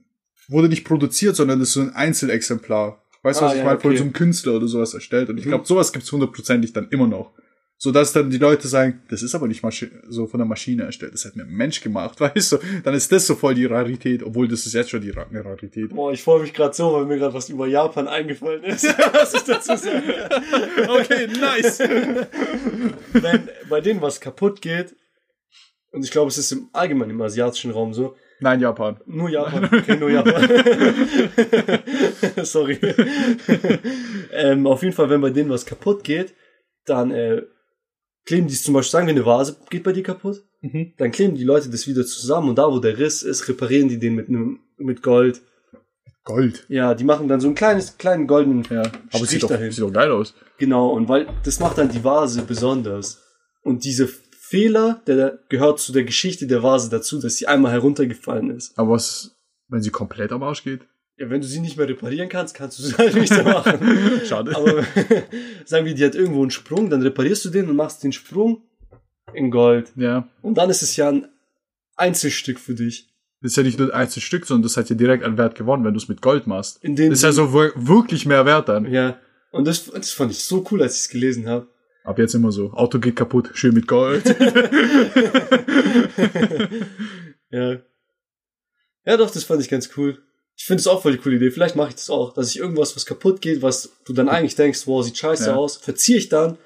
wurde 0.48 0.68
nicht 0.68 0.84
produziert, 0.84 1.36
sondern 1.36 1.58
das 1.60 1.68
ist 1.68 1.74
so 1.74 1.80
ein 1.82 1.94
Einzelexemplar. 1.94 3.02
Weißt 3.22 3.40
du, 3.40 3.44
Ah, 3.44 3.48
was 3.48 3.52
ich 3.54 3.58
ja, 3.60 3.64
meine? 3.64 3.78
Von 3.80 3.90
okay. 3.90 3.98
so 3.98 4.04
einem 4.04 4.12
Künstler 4.12 4.54
oder 4.54 4.66
sowas 4.66 4.94
erstellt. 4.94 5.28
Und 5.28 5.38
ich 5.38 5.44
Mhm. 5.44 5.50
glaube, 5.50 5.66
sowas 5.66 5.92
gibt's 5.92 6.10
hundertprozentig 6.10 6.72
dann 6.72 6.88
immer 6.90 7.06
noch. 7.06 7.32
So 7.78 7.90
dass 7.90 8.12
dann 8.12 8.30
die 8.30 8.38
Leute 8.38 8.68
sagen, 8.68 9.02
das 9.10 9.24
ist 9.24 9.34
aber 9.34 9.48
nicht 9.48 9.64
Maschi 9.64 9.90
so 10.08 10.28
von 10.28 10.38
der 10.38 10.46
Maschine 10.46 10.84
erstellt, 10.84 11.14
das 11.14 11.24
hat 11.24 11.34
mir 11.34 11.42
ein 11.42 11.50
Mensch 11.50 11.80
gemacht, 11.80 12.20
weißt 12.20 12.52
du? 12.52 12.58
Dann 12.84 12.94
ist 12.94 13.10
das 13.10 13.26
so 13.26 13.34
voll 13.34 13.54
die 13.56 13.64
Rarität, 13.64 14.22
obwohl 14.22 14.46
das 14.46 14.66
ist 14.66 14.72
jetzt 14.74 14.90
schon 14.90 15.00
die 15.00 15.10
Ra 15.10 15.26
eine 15.28 15.44
Rarität. 15.44 15.88
Boah, 15.90 16.12
ich 16.12 16.22
freue 16.22 16.42
mich 16.42 16.54
gerade 16.54 16.74
so, 16.74 16.92
weil 16.92 17.06
mir 17.06 17.18
gerade 17.18 17.34
was 17.34 17.48
über 17.48 17.66
Japan 17.66 18.06
eingefallen 18.06 18.62
ist, 18.62 18.84
was 19.12 19.34
ich 19.34 19.42
dazu 19.42 19.76
sagen 19.76 20.02
kann. 20.06 20.42
Okay, 20.90 21.26
nice. 21.40 21.80
Wenn 23.12 23.48
bei 23.68 23.80
denen 23.80 24.00
was 24.00 24.20
kaputt 24.20 24.60
geht, 24.62 24.94
und 25.92 26.04
ich 26.04 26.10
glaube, 26.10 26.28
es 26.28 26.38
ist 26.38 26.52
im 26.52 26.68
allgemeinen 26.72 27.10
im 27.10 27.22
asiatischen 27.22 27.70
Raum 27.70 27.92
so, 27.94 28.16
Nein, 28.40 28.60
Japan. 28.60 29.00
nur 29.06 29.28
Japan, 29.30 29.64
okay, 29.72 29.96
nur 29.96 30.10
Japan. 30.10 30.48
Sorry. 32.44 32.78
ähm, 34.32 34.66
auf 34.66 34.82
jeden 34.82 34.94
Fall, 34.94 35.10
wenn 35.10 35.20
bei 35.20 35.30
denen 35.30 35.50
was 35.50 35.64
kaputt 35.66 36.04
geht, 36.04 36.34
dann 36.86 37.10
äh, 37.10 37.42
kleben 38.24 38.46
die 38.48 38.54
es 38.54 38.62
zum 38.62 38.74
Beispiel, 38.74 38.90
sagen 38.90 39.06
wir, 39.06 39.14
eine 39.14 39.26
Vase 39.26 39.56
geht 39.70 39.82
bei 39.84 39.92
dir 39.92 40.02
kaputt, 40.02 40.42
Mhm. 40.64 40.92
dann 40.96 41.10
kleben 41.10 41.34
die 41.34 41.42
Leute 41.42 41.68
das 41.70 41.88
wieder 41.88 42.06
zusammen 42.06 42.50
und 42.50 42.56
da, 42.56 42.70
wo 42.70 42.78
der 42.78 42.96
Riss 42.96 43.24
ist, 43.24 43.48
reparieren 43.48 43.88
die 43.88 43.98
den 43.98 44.14
mit 44.14 44.28
einem 44.28 44.60
mit 44.76 45.02
Gold. 45.02 45.42
Gold. 46.22 46.64
Ja, 46.68 46.94
die 46.94 47.02
machen 47.02 47.26
dann 47.26 47.40
so 47.40 47.48
ein 47.48 47.56
kleines, 47.56 47.98
kleinen 47.98 48.28
goldenen 48.28 48.62
Ja, 48.70 48.82
aber 48.82 48.92
Strich 49.16 49.30
sieht 49.30 49.42
doch, 49.42 49.48
dahin. 49.48 49.72
sieht 49.72 49.82
doch 49.82 49.92
geil 49.92 50.12
aus. 50.12 50.34
Genau, 50.58 50.90
und 50.90 51.08
weil 51.08 51.26
das 51.44 51.58
macht 51.58 51.78
dann 51.78 51.88
die 51.88 52.04
Vase 52.04 52.42
besonders. 52.42 53.20
Und 53.64 53.82
diese 53.84 54.08
Fehler, 54.52 55.00
der 55.06 55.38
gehört 55.49 55.81
zu 55.81 55.93
der 55.93 56.04
Geschichte 56.04 56.46
der 56.46 56.62
Vase 56.62 56.90
dazu, 56.90 57.19
dass 57.20 57.37
sie 57.38 57.46
einmal 57.46 57.72
heruntergefallen 57.72 58.50
ist. 58.50 58.78
Aber 58.78 58.90
was, 58.90 59.34
wenn 59.69 59.81
sie 59.82 59.88
komplett 59.90 60.31
am 60.31 60.43
Arsch 60.43 60.62
geht? 60.62 60.82
Ja, 61.16 61.31
wenn 61.31 61.40
du 61.40 61.46
sie 61.46 61.60
nicht 61.60 61.78
mehr 61.78 61.88
reparieren 61.88 62.28
kannst, 62.28 62.54
kannst 62.54 62.78
du 62.78 62.82
sie 62.82 62.94
halt 62.99 63.14
nicht 63.14 63.31
mehr 63.32 63.44
machen. 63.44 63.78
Schade. 64.26 64.54
Aber 64.54 64.84
sagen 65.64 65.87
wir, 65.87 65.94
die 65.94 66.04
hat 66.04 66.14
irgendwo 66.14 66.43
einen 66.43 66.50
Sprung, 66.50 66.90
dann 66.90 67.00
reparierst 67.00 67.44
du 67.46 67.49
den 67.50 67.70
und 67.70 67.76
machst 67.76 68.02
den 68.04 68.12
Sprung 68.12 68.62
in 69.32 69.50
Gold. 69.50 69.93
ja. 69.96 70.28
Und 70.43 70.58
dann 70.58 70.69
ist 70.69 70.82
es 70.82 70.96
ja 70.96 71.08
ein 71.08 71.26
Einzelstück 71.96 72.58
für 72.60 72.75
dich. 72.75 73.08
Das 73.40 73.52
ist 73.52 73.56
ja 73.56 73.62
nicht 73.62 73.78
nur 73.78 73.93
ein 73.94 74.10
Stück, 74.10 74.46
sondern 74.46 74.62
das 74.64 74.76
hat 74.76 74.88
ja 74.90 74.96
direkt 74.96 75.25
an 75.25 75.37
Wert 75.38 75.55
gewonnen, 75.55 75.84
wenn 75.84 75.94
du 75.94 75.98
es 75.98 76.08
mit 76.08 76.20
Gold 76.22 76.46
machst. 76.46 76.82
In 76.84 76.94
dem 76.96 77.10
Das 77.10 77.20
ist 77.20 77.25
ja 77.25 77.32
so 77.32 77.52
wir- 77.55 77.72
wirklich 77.75 78.26
mehr 78.26 78.44
Wert 78.46 78.69
dann. 78.69 78.84
ja. 78.93 79.19
Und 79.50 79.66
das, 79.66 79.84
das 79.90 80.12
fand 80.12 80.31
ich 80.32 80.38
so 80.44 80.64
cool, 80.70 80.81
als 80.82 80.94
ich 80.94 81.00
es 81.02 81.08
gelesen 81.10 81.46
habe. 81.46 81.66
Ab 82.04 82.19
jetzt 82.19 82.34
immer 82.34 82.50
so. 82.52 82.72
Auto 82.72 82.99
geht 82.99 83.16
kaputt, 83.16 83.50
schön 83.54 83.75
mit 83.75 83.87
Gold. 83.87 84.25
Ja. 87.50 87.81
Ja, 89.04 89.16
doch, 89.19 89.31
das 89.31 89.44
fand 89.44 89.60
ich 89.60 89.69
ganz 89.69 89.90
cool. 89.99 90.22
Ich 90.56 90.64
finde 90.64 90.81
es 90.81 90.87
auch 90.87 91.02
voll 91.02 91.12
die 91.12 91.19
coole 91.19 91.37
Idee. 91.37 91.50
Vielleicht 91.50 91.76
mache 91.76 91.90
ich 91.90 91.96
das 91.96 92.08
auch, 92.08 92.32
dass 92.32 92.49
ich 92.49 92.58
irgendwas, 92.58 92.96
was 92.96 93.04
kaputt 93.04 93.43
geht, 93.43 93.60
was 93.60 93.93
du 94.06 94.14
dann 94.14 94.31
eigentlich 94.31 94.54
denkst, 94.54 94.87
wow, 94.87 95.04
sieht 95.04 95.19
scheiße 95.19 95.50
Ja. 95.50 95.56
aus, 95.56 95.76
verziehe 95.76 96.17
ich 96.17 96.31
dann 96.31 96.56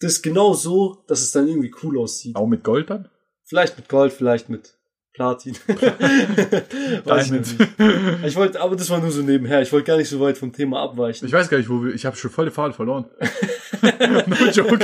das 0.00 0.20
genau 0.22 0.52
so, 0.54 1.04
dass 1.06 1.20
es 1.20 1.30
dann 1.30 1.46
irgendwie 1.46 1.72
cool 1.84 1.96
aussieht. 1.98 2.34
Auch 2.34 2.48
mit 2.48 2.64
Gold 2.64 2.90
dann? 2.90 3.08
Vielleicht 3.44 3.76
mit 3.76 3.88
Gold, 3.88 4.12
vielleicht 4.12 4.48
mit 4.48 4.74
Platin. 5.20 5.54
Weiß 7.04 7.30
ich 7.30 7.30
Diamond. 7.30 7.58
nicht. 7.78 8.24
Ich 8.24 8.36
wollte, 8.36 8.58
aber 8.58 8.74
das 8.74 8.88
war 8.88 9.00
nur 9.00 9.10
so 9.10 9.20
nebenher. 9.20 9.60
Ich 9.60 9.70
wollte 9.70 9.86
gar 9.88 9.98
nicht 9.98 10.08
so 10.08 10.18
weit 10.18 10.38
vom 10.38 10.50
Thema 10.50 10.80
abweichen. 10.80 11.26
Ich 11.26 11.32
weiß 11.34 11.50
gar 11.50 11.58
nicht, 11.58 11.68
wo 11.68 11.84
wir, 11.84 11.92
ich 11.94 12.06
habe 12.06 12.16
schon 12.16 12.30
voll 12.30 12.46
die 12.46 12.50
Faden 12.50 12.72
verloren. 12.72 13.04
no 14.26 14.46
joke. 14.50 14.78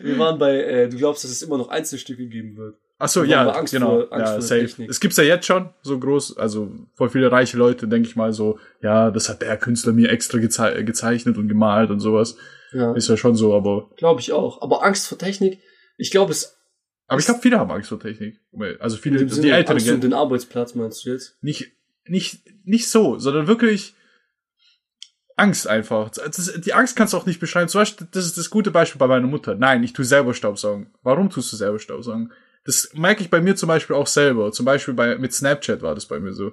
Wir 0.00 0.18
waren 0.18 0.40
bei, 0.40 0.56
äh, 0.56 0.88
du 0.88 0.96
glaubst, 0.96 1.22
dass 1.22 1.30
es 1.30 1.40
immer 1.42 1.56
noch 1.56 1.68
Einzelstücke 1.68 2.26
geben 2.26 2.56
wird. 2.56 2.74
Ach 2.98 3.08
so, 3.08 3.22
ja, 3.22 3.48
Angst 3.48 3.74
genau. 3.74 3.90
vor- 3.90 4.12
Angst 4.12 4.32
ja, 4.34 4.40
safe. 4.40 4.60
Technik. 4.66 4.90
Es 4.90 4.98
gibt's 4.98 5.18
ja 5.18 5.24
jetzt 5.24 5.46
schon 5.46 5.68
so 5.82 5.96
groß, 6.00 6.36
also 6.36 6.72
voll 6.94 7.10
viele 7.10 7.30
reiche 7.30 7.56
Leute, 7.56 7.86
denke 7.86 8.08
ich 8.08 8.16
mal 8.16 8.32
so, 8.32 8.58
ja, 8.82 9.12
das 9.12 9.28
hat 9.28 9.40
der 9.42 9.56
Künstler 9.56 9.92
mir 9.92 10.10
extra 10.10 10.38
gezei 10.38 10.82
gezeichnet 10.82 11.38
und 11.38 11.46
gemalt 11.46 11.90
und 11.90 12.00
sowas. 12.00 12.36
Ja, 12.72 12.92
Ist 12.94 13.08
ja 13.08 13.16
schon 13.16 13.36
so, 13.36 13.54
aber 13.54 13.88
glaube 13.96 14.20
ich 14.20 14.32
auch. 14.32 14.62
Aber 14.62 14.82
Angst 14.84 15.06
vor 15.06 15.16
Technik, 15.18 15.60
ich 15.96 16.10
glaube, 16.10 16.32
es 16.32 16.56
aber 17.06 17.20
ich 17.20 17.26
glaube, 17.26 17.40
viele 17.40 17.58
haben 17.58 17.70
Angst 17.70 17.88
vor 17.88 18.00
Technik. 18.00 18.40
Also 18.80 18.96
viele, 18.96 19.24
die 19.24 19.50
Älteren, 19.50 19.76
Angst 19.76 19.90
um 19.90 20.00
den 20.00 20.14
Arbeitsplatz 20.14 20.74
meinst 20.74 21.04
du 21.04 21.10
jetzt? 21.10 21.36
nicht, 21.42 21.72
nicht, 22.06 22.42
nicht 22.64 22.90
so, 22.90 23.18
sondern 23.18 23.46
wirklich 23.46 23.94
Angst 25.36 25.66
einfach. 25.66 26.10
Das, 26.10 26.60
die 26.60 26.72
Angst 26.72 26.96
kannst 26.96 27.12
du 27.12 27.18
auch 27.18 27.26
nicht 27.26 27.40
beschreiben. 27.40 27.68
Zum 27.68 27.80
Beispiel, 27.80 28.06
das 28.12 28.24
ist 28.24 28.38
das 28.38 28.50
gute 28.50 28.70
Beispiel 28.70 28.98
bei 28.98 29.06
meiner 29.06 29.26
Mutter. 29.26 29.54
Nein, 29.54 29.82
ich 29.82 29.92
tue 29.92 30.04
selber 30.04 30.32
Staubsaugen. 30.32 30.94
Warum 31.02 31.30
tust 31.30 31.52
du 31.52 31.56
selber 31.56 31.78
Staubsaugen? 31.78 32.32
Das 32.64 32.90
merke 32.94 33.22
ich 33.22 33.30
bei 33.30 33.40
mir 33.40 33.56
zum 33.56 33.66
Beispiel 33.66 33.96
auch 33.96 34.06
selber. 34.06 34.52
Zum 34.52 34.64
Beispiel 34.64 34.94
bei, 34.94 35.18
mit 35.18 35.34
Snapchat 35.34 35.82
war 35.82 35.94
das 35.94 36.06
bei 36.06 36.20
mir 36.20 36.32
so. 36.32 36.52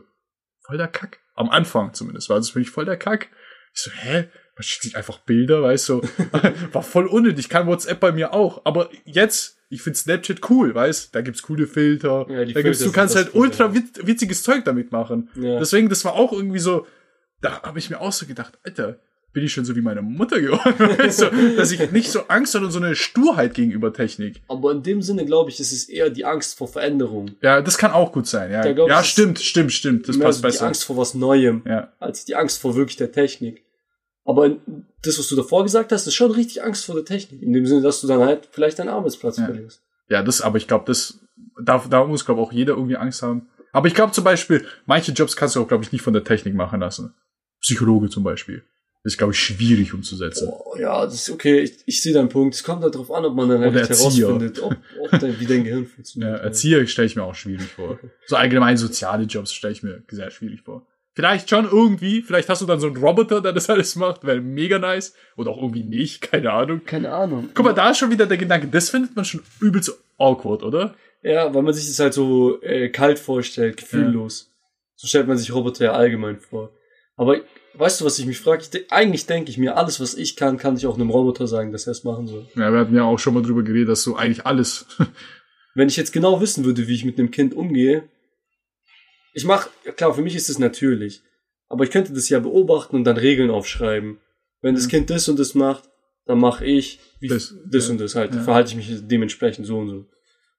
Voll 0.65 0.77
der 0.77 0.87
Kack. 0.87 1.19
Am 1.35 1.49
Anfang 1.49 1.93
zumindest 1.93 2.29
war 2.29 2.37
das 2.37 2.49
für 2.49 2.59
mich 2.59 2.69
voll 2.69 2.85
der 2.85 2.97
Kack. 2.97 3.29
Ich 3.73 3.81
so, 3.81 3.91
hä? 3.91 4.29
Man 4.55 4.63
schickt 4.63 4.83
sich 4.83 4.97
einfach 4.97 5.19
Bilder, 5.19 5.63
weißt 5.63 5.89
du? 5.89 6.01
War 6.73 6.83
voll 6.83 7.07
unnötig. 7.07 7.47
Kann 7.47 7.67
WhatsApp 7.67 8.01
bei 8.01 8.11
mir 8.11 8.33
auch. 8.33 8.65
Aber 8.65 8.89
jetzt, 9.05 9.60
ich 9.71 9.81
finde 9.81 9.97
Snapchat 9.97 10.49
cool, 10.49 10.75
weißt? 10.75 11.15
Da 11.15 11.21
gibt's 11.21 11.41
coole 11.41 11.65
Filter. 11.65 12.27
Ja, 12.29 12.45
die 12.45 12.53
da 12.53 12.61
gibt's, 12.61 12.79
Filter 12.79 12.91
du 12.91 12.95
kannst 12.95 13.15
das 13.15 13.25
halt 13.25 13.35
ultra 13.35 13.73
witziges 13.73 14.43
Zeug 14.43 14.65
damit 14.65 14.91
machen. 14.91 15.29
Ja. 15.35 15.59
Deswegen, 15.59 15.87
das 15.89 16.03
war 16.03 16.13
auch 16.13 16.33
irgendwie 16.33 16.59
so, 16.59 16.85
da 17.39 17.61
habe 17.63 17.79
ich 17.79 17.89
mir 17.89 18.01
auch 18.01 18.11
so 18.11 18.25
gedacht, 18.25 18.59
Alter, 18.63 18.99
bin 19.33 19.45
ich 19.45 19.53
schon 19.53 19.63
so 19.63 19.75
wie 19.75 19.81
meine 19.81 20.01
Mutter 20.01 20.41
geworden. 20.41 20.75
weißt 20.99 21.21
du, 21.21 21.55
dass 21.55 21.71
ich 21.71 21.91
nicht 21.91 22.11
so 22.11 22.27
Angst 22.27 22.53
hatte 22.53 22.65
und 22.65 22.71
so 22.71 22.79
eine 22.79 22.95
Sturheit 22.95 23.53
gegenüber 23.53 23.93
Technik. 23.93 24.41
Aber 24.49 24.71
in 24.73 24.83
dem 24.83 25.01
Sinne, 25.01 25.25
glaube 25.25 25.49
ich, 25.49 25.59
ist 25.61 25.71
es 25.71 25.87
eher 25.87 26.09
die 26.09 26.25
Angst 26.25 26.57
vor 26.57 26.67
Veränderung. 26.67 27.31
Ja, 27.41 27.61
das 27.61 27.77
kann 27.77 27.91
auch 27.91 28.11
gut 28.11 28.27
sein. 28.27 28.51
Ja, 28.51 28.65
ich, 28.65 28.77
ja 28.77 28.99
ist 28.99 29.07
stimmt, 29.07 29.39
stimmt, 29.39 29.71
stimmt. 29.71 30.09
Das 30.09 30.19
passt 30.19 30.39
so 30.39 30.41
die 30.41 30.51
besser. 30.51 30.67
Angst 30.67 30.83
vor 30.83 30.97
was 30.97 31.13
Neuem, 31.13 31.63
Ja. 31.65 31.93
als 31.99 32.25
die 32.25 32.35
Angst 32.35 32.59
vor 32.59 32.75
wirklich 32.75 32.97
der 32.97 33.13
Technik. 33.13 33.63
Aber 34.23 34.55
das, 35.01 35.17
was 35.17 35.27
du 35.27 35.35
davor 35.35 35.63
gesagt 35.63 35.91
hast, 35.91 36.05
ist 36.07 36.13
schon 36.13 36.31
richtig 36.31 36.63
Angst 36.63 36.85
vor 36.85 36.95
der 36.95 37.05
Technik. 37.05 37.41
In 37.41 37.53
dem 37.53 37.65
Sinne, 37.65 37.81
dass 37.81 38.01
du 38.01 38.07
dann 38.07 38.21
halt 38.21 38.47
vielleicht 38.51 38.79
deinen 38.79 38.89
Arbeitsplatz 38.89 39.37
Ja. 39.37 39.45
verlierst. 39.45 39.81
Ja, 40.09 40.21
das, 40.21 40.41
aber 40.41 40.57
ich 40.57 40.67
glaube, 40.67 40.85
das, 40.87 41.19
da, 41.61 41.83
da 41.89 42.05
muss, 42.05 42.25
glaube 42.25 42.41
auch 42.41 42.51
jeder 42.51 42.73
irgendwie 42.73 42.97
Angst 42.97 43.21
haben. 43.23 43.47
Aber 43.71 43.87
ich 43.87 43.95
glaube 43.95 44.11
zum 44.11 44.23
Beispiel, 44.23 44.65
manche 44.85 45.11
Jobs 45.11 45.35
kannst 45.35 45.55
du 45.55 45.61
auch, 45.61 45.67
glaube 45.67 45.83
ich, 45.83 45.91
nicht 45.91 46.01
von 46.01 46.13
der 46.13 46.23
Technik 46.23 46.53
machen 46.53 46.81
lassen. 46.81 47.13
Psychologe 47.61 48.09
zum 48.09 48.23
Beispiel. 48.23 48.63
Das 49.03 49.13
ist, 49.13 49.17
glaube 49.17 49.33
ich, 49.33 49.39
schwierig 49.39 49.93
umzusetzen. 49.93 50.49
Oh, 50.51 50.75
ja, 50.77 51.03
das 51.05 51.15
ist 51.15 51.29
okay. 51.31 51.61
Ich, 51.61 51.77
ich 51.87 52.03
sehe 52.03 52.13
deinen 52.13 52.29
Punkt. 52.29 52.53
Es 52.53 52.63
kommt 52.63 52.83
halt 52.83 52.93
darauf 52.93 53.09
an, 53.11 53.25
ob 53.25 53.33
man 53.33 53.49
dann 53.49 53.61
halt 53.61 53.73
herausfindet, 53.73 54.61
ob, 54.61 54.75
ob 54.99 55.19
dein, 55.19 55.39
wie 55.39 55.45
dein 55.47 55.63
Gehirn 55.63 55.83
Ja, 55.83 55.89
funktioniert. 55.89 56.41
Erzieher 56.43 56.85
stelle 56.85 57.07
ich 57.07 57.15
mir 57.15 57.23
auch 57.23 57.33
schwierig 57.33 57.67
vor. 57.67 57.97
So 58.27 58.35
allgemein 58.35 58.77
soziale 58.77 59.23
Jobs 59.23 59.53
stelle 59.53 59.73
ich 59.73 59.81
mir 59.81 60.03
sehr 60.11 60.29
schwierig 60.29 60.61
vor. 60.61 60.85
Vielleicht 61.13 61.49
schon 61.49 61.65
irgendwie, 61.65 62.21
vielleicht 62.21 62.47
hast 62.47 62.61
du 62.61 62.65
dann 62.65 62.79
so 62.79 62.87
einen 62.87 62.95
Roboter, 62.95 63.41
der 63.41 63.51
das 63.51 63.69
alles 63.69 63.97
macht, 63.97 64.23
wäre 64.23 64.39
mega 64.39 64.79
nice. 64.79 65.13
Oder 65.35 65.51
auch 65.51 65.57
irgendwie 65.57 65.83
nicht, 65.83 66.21
keine 66.21 66.51
Ahnung. 66.53 66.81
Keine 66.85 67.11
Ahnung. 67.11 67.49
Guck 67.53 67.65
mal, 67.65 67.73
da 67.73 67.91
ist 67.91 67.97
schon 67.97 68.11
wieder 68.11 68.25
der 68.25 68.37
Gedanke, 68.37 68.67
das 68.67 68.89
findet 68.89 69.15
man 69.15 69.25
schon 69.25 69.41
übelst 69.59 69.91
awkward, 70.17 70.63
oder? 70.63 70.95
Ja, 71.21 71.53
weil 71.53 71.63
man 71.63 71.73
sich 71.73 71.87
das 71.87 71.99
halt 71.99 72.13
so 72.13 72.61
äh, 72.61 72.89
kalt 72.89 73.19
vorstellt, 73.19 73.77
gefühllos. 73.77 74.51
So 74.95 75.07
stellt 75.07 75.27
man 75.27 75.37
sich 75.37 75.53
Roboter 75.53 75.85
ja 75.85 75.91
allgemein 75.93 76.39
vor. 76.39 76.71
Aber 77.15 77.37
weißt 77.73 78.01
du, 78.01 78.05
was 78.05 78.17
ich 78.17 78.25
mich 78.25 78.39
frage? 78.39 78.63
De 78.73 78.85
eigentlich 78.89 79.25
denke 79.25 79.51
ich 79.51 79.57
mir, 79.57 79.75
alles, 79.77 79.99
was 79.99 80.15
ich 80.15 80.35
kann, 80.35 80.57
kann 80.57 80.77
ich 80.77 80.87
auch 80.87 80.95
einem 80.95 81.09
Roboter 81.09 81.45
sagen, 81.45 81.71
dass 81.71 81.87
er 81.87 81.91
es 81.91 82.03
machen 82.03 82.27
soll. 82.27 82.47
Ja, 82.55 82.71
wir 82.71 82.79
hatten 82.79 82.95
ja 82.95 83.03
auch 83.03 83.19
schon 83.19 83.33
mal 83.33 83.43
drüber 83.43 83.63
geredet, 83.63 83.89
dass 83.89 84.03
du 84.03 84.15
eigentlich 84.15 84.45
alles. 84.45 84.85
Wenn 85.75 85.87
ich 85.87 85.97
jetzt 85.97 86.13
genau 86.13 86.41
wissen 86.41 86.65
würde, 86.65 86.87
wie 86.87 86.95
ich 86.95 87.05
mit 87.05 87.19
einem 87.19 87.31
Kind 87.31 87.53
umgehe, 87.53 88.09
ich 89.33 89.45
mach, 89.45 89.69
klar, 89.95 90.13
für 90.13 90.21
mich 90.21 90.35
ist 90.35 90.49
es 90.49 90.59
natürlich. 90.59 91.21
Aber 91.69 91.83
ich 91.83 91.91
könnte 91.91 92.13
das 92.13 92.29
ja 92.29 92.39
beobachten 92.39 92.95
und 92.97 93.03
dann 93.05 93.17
Regeln 93.17 93.49
aufschreiben. 93.49 94.19
Wenn 94.61 94.75
das 94.75 94.85
Mhm. 94.85 94.89
Kind 94.89 95.09
das 95.09 95.27
und 95.29 95.39
das 95.39 95.55
macht, 95.55 95.89
dann 96.25 96.39
mache 96.39 96.65
ich 96.65 96.99
wie 97.19 97.27
Das, 97.27 97.55
das 97.65 97.85
ja. 97.87 97.91
und 97.91 98.01
das 98.01 98.15
halt. 98.15 98.35
Ja. 98.35 98.41
Verhalte 98.41 98.71
ich 98.71 98.75
mich 98.75 99.07
dementsprechend 99.07 99.65
so 99.65 99.79
und 99.79 99.89
so. 99.89 100.05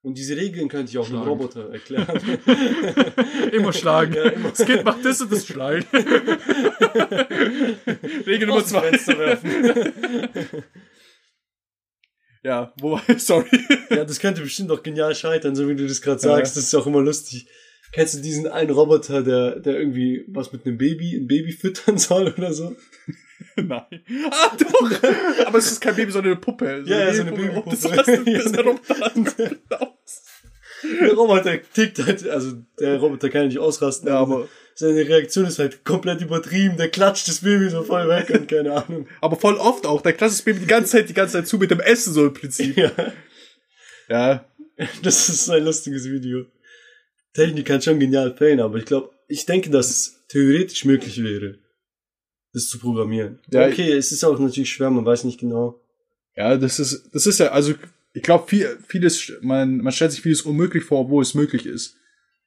Und 0.05 0.19
diese 0.19 0.37
Regeln 0.37 0.69
könnte 0.69 0.91
ich 0.91 0.99
auch 0.99 1.07
Schlagen. 1.07 1.29
Roboter 1.29 1.71
erklären. 1.71 2.09
immer 3.52 3.73
schlagen. 3.73 4.14
Ja, 4.17 4.25
immer. 4.31 4.49
Das 4.49 4.67
Kind 4.67 4.85
macht 4.85 5.05
das 5.05 5.21
und 5.21 5.31
das 5.31 5.47
schlagen. 5.47 5.85
Regel 8.26 8.49
Nummer 8.49 8.64
zwei. 8.64 8.91
Werfen. 8.91 9.93
Ja, 12.43 12.73
wo, 12.81 12.99
sorry. 13.19 13.47
Ja, 13.91 14.05
das 14.05 14.19
könnte 14.19 14.43
bestimmt 14.43 14.73
auch 14.73 14.83
genial 14.83 15.14
scheitern, 15.14 15.55
so 15.55 15.69
wie 15.69 15.76
du 15.76 15.87
das 15.87 16.02
gerade 16.02 16.19
sagst. 16.19 16.57
Das 16.57 16.64
ist 16.64 16.75
auch 16.75 16.88
immer 16.88 17.00
lustig. 17.00 17.47
Kennst 17.93 18.15
du 18.15 18.21
diesen 18.21 18.47
einen 18.49 18.71
Roboter, 18.71 19.23
der, 19.23 19.61
der 19.61 19.79
irgendwie 19.79 20.25
was 20.29 20.53
mit 20.53 20.65
einem 20.67 20.79
Baby, 20.79 21.15
ein 21.17 21.27
Baby 21.29 21.53
füttern 21.53 21.99
soll 21.99 22.29
oder 22.37 22.53
so? 22.53 22.75
Nein. 23.57 23.85
Ah, 24.31 24.57
doch. 24.59 25.47
Aber 25.47 25.59
es 25.59 25.73
ist 25.73 25.81
kein 25.81 25.95
Baby, 25.97 26.11
sondern 26.11 26.33
eine 26.33 26.41
Puppe. 26.41 26.85
Ja, 26.87 26.99
ja, 27.01 27.13
so 27.15 27.23
eine 27.23 27.33
Babypuppe. 27.33 27.71
Das 27.71 27.85
heißt, 27.85 28.09
das 28.27 28.53
der 28.53 28.65
Roboter. 28.65 29.13
Der 31.01 31.13
Roboter 31.15 31.59
tickt 31.75 32.05
halt, 32.05 32.29
also 32.29 32.53
der 32.81 32.99
Roboter 32.99 33.29
kann 33.29 33.43
ja 33.43 33.47
nicht 33.49 33.59
ausrasten, 33.59 34.09
Ja, 34.09 34.19
aber 34.19 34.49
seine 34.75 35.07
Reaktion 35.07 35.45
ist 35.45 35.59
halt 35.59 35.85
komplett 35.85 36.21
übertrieben. 36.23 36.77
Der 36.77 36.89
klatscht 36.89 37.29
das 37.29 37.41
Baby 37.43 37.69
so 37.69 37.83
voll 37.83 38.09
weg 38.09 38.31
und 38.31 38.49
keine 38.49 38.73
Ahnung. 38.73 39.07
aber 39.21 39.37
voll 39.37 39.57
oft 39.57 39.87
auch. 39.87 40.01
Der 40.01 40.15
klassische 40.15 40.45
Baby 40.45 40.61
die 40.61 40.67
ganze 40.67 40.93
Zeit, 40.93 41.09
die 41.09 41.15
ganze 41.15 41.35
Zeit 41.35 41.47
zu 41.47 41.59
mit 41.59 41.71
dem 41.71 41.81
Essen 41.81 42.13
so 42.15 42.27
im 42.27 42.33
Prinzip. 42.35 42.77
Ja, 42.77 42.91
Ja. 44.09 44.45
das 45.03 45.29
ist 45.29 45.49
ein 45.51 45.65
lustiges 45.65 46.09
Video. 46.11 46.47
Technik 47.35 47.67
kann 47.67 47.81
schon 47.81 47.99
genial 47.99 48.35
fällen, 48.37 48.61
aber 48.61 48.79
ich 48.79 48.85
glaube, 48.85 49.11
ich 49.29 49.47
denke, 49.47 49.71
dass 49.71 49.91
es 49.91 50.25
theoretisch 50.29 50.85
möglich 50.85 51.23
wäre, 51.23 51.59
das 52.53 52.69
zu 52.69 52.79
programmieren. 52.79 53.39
Ja, 53.51 53.67
okay, 53.67 53.93
es 53.93 54.12
ist 54.12 54.25
auch 54.25 54.39
natürlich 54.39 54.71
schwer, 54.71 54.91
man 54.91 55.07
weiß 55.07 55.25
nicht 55.25 55.41
genau. 55.41 55.81
Ja, 56.37 56.57
das 56.57 56.79
ist, 56.79 57.11
das 57.12 57.27
ist 57.27 57.39
ja, 57.39 57.49
also, 57.49 57.75
ich 58.15 58.23
glaube, 58.23 58.47
viel, 58.49 58.79
vieles, 58.87 59.33
man, 59.41 59.79
man 59.79 59.93
stellt 59.93 60.12
sich 60.12 60.21
vieles 60.21 60.43
unmöglich 60.43 60.85
vor, 60.85 61.01
obwohl 61.01 61.23
es 61.23 61.35
möglich 61.35 61.67
ist. 61.67 61.97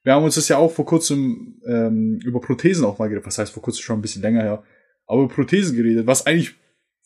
Wir 0.02 0.14
haben 0.14 0.24
uns 0.24 0.36
das 0.36 0.48
ja 0.48 0.58
auch 0.58 0.72
vor 0.72 0.86
kurzem 0.86 1.60
ähm, 1.66 2.20
über 2.24 2.40
Prothesen 2.40 2.84
auch 2.84 2.98
mal 2.98 3.08
geredet, 3.08 3.26
was 3.26 3.38
heißt 3.38 3.52
vor 3.52 3.62
kurzem 3.62 3.82
schon 3.82 3.98
ein 3.98 4.02
bisschen 4.02 4.22
länger 4.22 4.42
her, 4.42 4.62
aber 5.06 5.24
über 5.24 5.34
Prothesen 5.34 5.76
geredet, 5.76 6.06
was 6.06 6.26
eigentlich, 6.26 6.54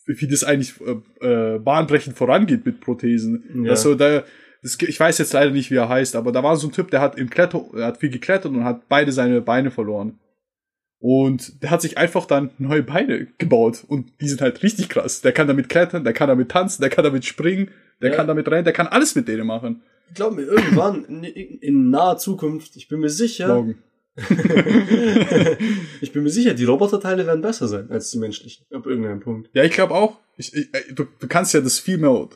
wie 0.05 0.27
das 0.27 0.43
eigentlich 0.43 0.75
äh, 0.81 1.55
äh, 1.55 1.59
bahnbrechend 1.59 2.15
vorangeht 2.15 2.63
mit 2.63 2.79
Prothesen. 2.79 3.63
Ja. 3.63 3.71
Also 3.71 3.95
da, 3.95 4.23
ich 4.63 4.99
weiß 4.99 5.17
jetzt 5.17 5.33
leider 5.33 5.51
nicht, 5.51 5.71
wie 5.71 5.75
er 5.75 5.89
heißt, 5.89 6.15
aber 6.15 6.31
da 6.31 6.43
war 6.43 6.55
so 6.55 6.67
ein 6.67 6.71
Typ, 6.71 6.91
der 6.91 7.01
hat 7.01 7.17
im 7.17 7.29
Kletter, 7.29 7.63
er 7.75 7.87
hat 7.87 7.97
viel 7.97 8.09
geklettert 8.09 8.51
und 8.51 8.63
hat 8.63 8.87
beide 8.89 9.11
seine 9.11 9.41
Beine 9.41 9.71
verloren. 9.71 10.19
Und 10.99 11.63
der 11.63 11.71
hat 11.71 11.81
sich 11.81 11.97
einfach 11.97 12.25
dann 12.25 12.51
neue 12.59 12.83
Beine 12.83 13.27
gebaut. 13.39 13.83
Und 13.87 14.11
die 14.21 14.27
sind 14.29 14.39
halt 14.39 14.61
richtig 14.61 14.87
krass. 14.87 15.21
Der 15.21 15.31
kann 15.31 15.47
damit 15.47 15.67
klettern, 15.67 16.03
der 16.03 16.13
kann 16.13 16.27
damit 16.27 16.49
tanzen, 16.49 16.81
der 16.83 16.91
kann 16.91 17.03
damit 17.03 17.25
springen, 17.25 17.71
der 18.03 18.11
Ja. 18.11 18.17
kann 18.17 18.27
damit 18.27 18.47
rennen, 18.47 18.65
der 18.65 18.73
kann 18.73 18.85
alles 18.85 19.15
mit 19.15 19.27
denen 19.27 19.47
machen. 19.47 19.81
Ich 20.09 20.13
glaube 20.15 20.35
mir, 20.35 20.43
irgendwann, 20.43 21.05
in, 21.05 21.23
in 21.23 21.89
naher 21.89 22.17
Zukunft, 22.17 22.75
ich 22.75 22.87
bin 22.87 22.99
mir 22.99 23.09
sicher, 23.09 23.47
Morgen. 23.47 23.79
ich 26.01 26.11
bin 26.11 26.23
mir 26.23 26.29
sicher, 26.29 26.53
die 26.53 26.65
Roboterteile 26.65 27.25
werden 27.25 27.41
besser 27.41 27.67
sein 27.67 27.89
als 27.89 28.11
die 28.11 28.19
menschlichen. 28.19 28.65
Ab 28.71 28.85
irgendeinem 28.85 29.21
Punkt. 29.21 29.49
Ja, 29.53 29.63
ich 29.63 29.71
glaube 29.71 29.95
auch. 29.95 30.19
Ich, 30.37 30.53
ich, 30.53 30.67
du, 30.93 31.05
du 31.19 31.27
kannst 31.27 31.53
ja 31.53 31.61
das 31.61 31.79
viel 31.79 31.97
mehr. 31.97 32.27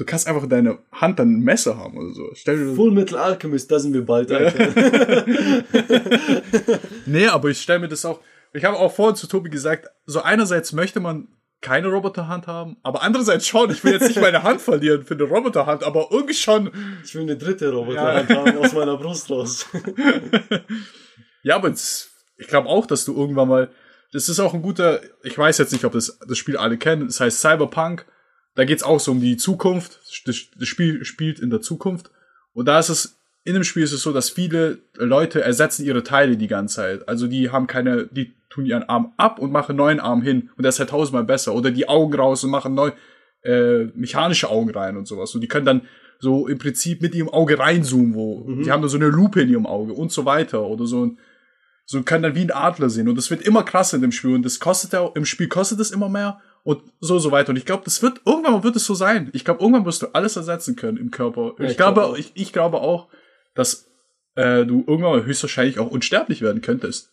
Du 0.00 0.06
kannst 0.06 0.26
einfach 0.26 0.44
in 0.44 0.48
deine 0.48 0.78
Hand 0.92 1.18
dann 1.18 1.36
ein 1.36 1.40
Messer 1.40 1.76
haben 1.76 1.98
oder 1.98 2.14
so. 2.14 2.30
Stell 2.32 2.56
dir 2.56 2.74
Full 2.74 2.90
Metal 2.90 3.18
Alchemist, 3.18 3.70
da 3.70 3.78
sind 3.78 3.92
wir 3.92 4.06
bald, 4.06 4.30
Ja. 4.30 4.38
Alter. 4.38 5.26
Nee, 7.04 7.26
aber 7.26 7.50
ich 7.50 7.60
stelle 7.60 7.80
mir 7.80 7.88
das 7.88 8.06
auch. 8.06 8.20
Ich 8.54 8.64
habe 8.64 8.78
auch 8.78 8.90
vorhin 8.94 9.14
zu 9.14 9.26
Tobi 9.26 9.50
gesagt, 9.50 9.88
so 10.06 10.22
einerseits 10.22 10.72
möchte 10.72 11.00
man 11.00 11.28
keine 11.60 11.88
Roboterhand 11.88 12.46
haben, 12.46 12.78
aber 12.82 13.02
andererseits 13.02 13.46
schon. 13.46 13.70
Ich 13.70 13.84
will 13.84 13.92
jetzt 13.92 14.08
nicht 14.08 14.18
meine 14.22 14.42
Hand 14.42 14.62
verlieren 14.62 15.04
für 15.04 15.12
eine 15.12 15.24
Roboterhand, 15.24 15.84
aber 15.84 16.08
irgendwie 16.10 16.32
schon. 16.32 16.70
Ich 17.04 17.14
will 17.14 17.20
eine 17.22 17.36
dritte 17.36 17.70
Roboterhand 17.70 18.30
haben 18.30 18.56
aus 18.56 18.72
meiner 18.72 18.96
Brust 18.96 19.30
raus. 19.30 19.66
Ja, 21.42 21.56
aber 21.56 21.70
ich 21.70 22.46
glaube 22.48 22.68
auch, 22.68 22.86
dass 22.86 23.04
du 23.04 23.14
irgendwann 23.14 23.48
mal. 23.48 23.70
Das 24.12 24.30
ist 24.30 24.40
auch 24.40 24.54
ein 24.54 24.62
guter. 24.62 25.00
Ich 25.22 25.36
weiß 25.36 25.58
jetzt 25.58 25.72
nicht, 25.72 25.84
ob 25.84 25.92
das 25.92 26.18
das 26.26 26.38
Spiel 26.38 26.56
alle 26.56 26.78
kennen. 26.78 27.06
Das 27.06 27.20
heißt 27.20 27.40
Cyberpunk. 27.40 28.06
Da 28.54 28.64
geht's 28.64 28.82
auch 28.82 29.00
so 29.00 29.12
um 29.12 29.20
die 29.20 29.36
Zukunft. 29.36 30.00
Das, 30.26 30.36
Spiel 30.68 31.04
spielt 31.04 31.38
in 31.38 31.50
der 31.50 31.60
Zukunft. 31.60 32.10
Und 32.52 32.66
da 32.66 32.78
ist 32.78 32.88
es. 32.88 33.16
In 33.42 33.54
dem 33.54 33.64
Spiel 33.64 33.82
ist 33.82 33.92
es 33.92 34.02
so, 34.02 34.12
dass 34.12 34.28
viele 34.28 34.80
Leute 34.96 35.40
ersetzen 35.42 35.86
ihre 35.86 36.02
Teile 36.02 36.36
die 36.36 36.46
ganze 36.46 36.76
Zeit. 36.76 37.08
Also 37.08 37.26
die 37.26 37.50
haben 37.50 37.66
keine, 37.66 38.06
die 38.06 38.34
tun 38.50 38.66
ihren 38.66 38.82
Arm 38.82 39.14
ab 39.16 39.38
und 39.38 39.50
machen 39.50 39.70
einen 39.70 39.78
neuen 39.78 40.00
Arm 40.00 40.20
hin. 40.20 40.50
Und 40.56 40.62
der 40.62 40.68
ist 40.68 40.78
halt 40.78 40.90
tausendmal 40.90 41.24
besser. 41.24 41.54
Oder 41.54 41.70
die 41.70 41.88
Augen 41.88 42.12
raus 42.14 42.44
und 42.44 42.50
machen 42.50 42.74
neu, 42.74 42.90
äh, 43.42 43.84
mechanische 43.94 44.50
Augen 44.50 44.70
rein 44.70 44.98
und 44.98 45.08
sowas. 45.08 45.34
Und 45.34 45.40
die 45.40 45.48
können 45.48 45.64
dann 45.64 45.82
so 46.18 46.48
im 46.48 46.58
Prinzip 46.58 47.00
mit 47.00 47.14
ihrem 47.14 47.30
Auge 47.30 47.58
reinzoomen, 47.58 48.14
wo 48.14 48.44
Mhm. 48.44 48.62
die 48.64 48.70
haben 48.70 48.82
dann 48.82 48.90
so 48.90 48.98
eine 48.98 49.08
Lupe 49.08 49.40
in 49.40 49.48
ihrem 49.48 49.66
Auge 49.66 49.94
und 49.94 50.12
so 50.12 50.26
weiter. 50.26 50.62
Oder 50.66 50.86
so 50.86 51.06
ein, 51.06 51.18
so 51.86 52.02
können 52.02 52.24
dann 52.24 52.34
wie 52.34 52.42
ein 52.42 52.50
Adler 52.50 52.90
sehen. 52.90 53.08
Und 53.08 53.16
das 53.16 53.30
wird 53.30 53.40
immer 53.40 53.62
krasser 53.62 53.96
in 53.96 54.02
dem 54.02 54.12
Spiel. 54.12 54.34
Und 54.34 54.44
das 54.44 54.60
kostet 54.60 54.92
ja, 54.92 55.10
im 55.14 55.24
Spiel 55.24 55.48
kostet 55.48 55.80
es 55.80 55.92
immer 55.92 56.10
mehr. 56.10 56.40
Und 56.62 56.82
so, 57.00 57.18
so 57.18 57.30
weiter. 57.30 57.50
Und 57.50 57.56
ich 57.56 57.64
glaube, 57.64 57.84
das 57.84 58.02
wird, 58.02 58.20
irgendwann 58.26 58.62
wird 58.62 58.76
es 58.76 58.84
so 58.84 58.94
sein. 58.94 59.30
Ich 59.32 59.44
glaube, 59.44 59.60
irgendwann 59.60 59.86
wirst 59.86 60.02
du 60.02 60.08
alles 60.12 60.36
ersetzen 60.36 60.76
können 60.76 60.98
im 60.98 61.10
Körper. 61.10 61.54
Ja, 61.58 61.64
ich, 61.64 61.70
ich 61.70 61.76
glaube, 61.76 62.00
glaub 62.00 62.12
auch. 62.12 62.18
ich, 62.18 62.32
ich 62.34 62.52
glaube 62.52 62.80
auch, 62.80 63.08
dass 63.54 63.86
äh, 64.34 64.66
du 64.66 64.84
irgendwann 64.86 65.24
höchstwahrscheinlich 65.24 65.78
auch 65.78 65.90
unsterblich 65.90 66.42
werden 66.42 66.60
könntest. 66.60 67.10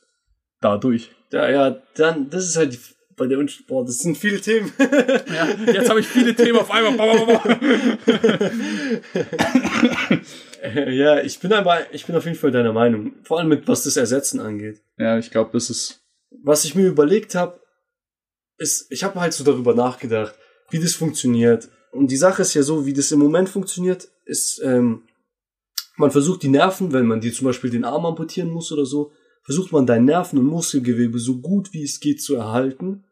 Dadurch. 0.61 1.11
Ja, 1.31 1.49
ja, 1.49 1.81
dann, 1.95 2.29
das 2.29 2.45
ist 2.45 2.57
halt 2.57 2.73
die, 2.73 2.79
bei 3.15 3.27
der 3.27 3.39
Unst 3.39 3.67
boah, 3.67 3.85
das 3.85 3.99
sind 3.99 4.17
viele 4.17 4.41
Themen. 4.41 4.71
Ja, 4.79 5.47
jetzt 5.71 5.89
habe 5.89 5.99
ich 5.99 6.07
viele 6.07 6.35
Themen 6.35 6.59
auf 6.59 6.71
einmal. 6.71 6.95
Ja, 10.89 11.21
ich 11.21 11.39
bin 11.39 11.53
aber, 11.53 11.93
ich 11.93 12.05
bin 12.05 12.15
auf 12.15 12.25
jeden 12.25 12.35
Fall 12.35 12.51
deiner 12.51 12.73
Meinung. 12.73 13.13
Vor 13.23 13.39
allem 13.39 13.47
mit, 13.47 13.67
was 13.67 13.83
das 13.83 13.95
Ersetzen 13.95 14.39
angeht. 14.39 14.81
Ja, 14.97 15.17
ich 15.17 15.31
glaube, 15.31 15.51
das 15.53 15.69
ist. 15.69 16.01
Was 16.43 16.65
ich 16.65 16.75
mir 16.75 16.87
überlegt 16.87 17.35
habe, 17.35 17.59
ist, 18.57 18.91
ich 18.91 19.03
habe 19.03 19.19
halt 19.19 19.33
so 19.33 19.43
darüber 19.43 19.73
nachgedacht, 19.73 20.35
wie 20.69 20.79
das 20.79 20.93
funktioniert. 20.93 21.69
Und 21.91 22.11
die 22.11 22.17
Sache 22.17 22.41
ist 22.41 22.53
ja 22.53 22.63
so, 22.63 22.85
wie 22.85 22.93
das 22.93 23.11
im 23.11 23.19
Moment 23.19 23.49
funktioniert, 23.49 24.09
ist, 24.25 24.61
ähm, 24.63 25.03
man 25.95 26.11
versucht 26.11 26.43
die 26.43 26.49
Nerven, 26.49 26.93
wenn 26.93 27.07
man 27.07 27.21
dir 27.21 27.33
zum 27.33 27.45
Beispiel 27.45 27.69
den 27.69 27.83
Arm 27.83 28.05
amputieren 28.05 28.49
muss 28.49 28.71
oder 28.71 28.85
so, 28.85 29.11
versucht 29.43 29.71
man 29.71 29.85
dein 29.85 30.05
Nerven- 30.05 30.39
und 30.39 30.45
Muskelgewebe 30.45 31.19
so 31.19 31.39
gut 31.39 31.73
wie 31.73 31.83
es 31.83 31.99
geht 31.99 32.21
zu 32.21 32.35
erhalten, 32.35 33.05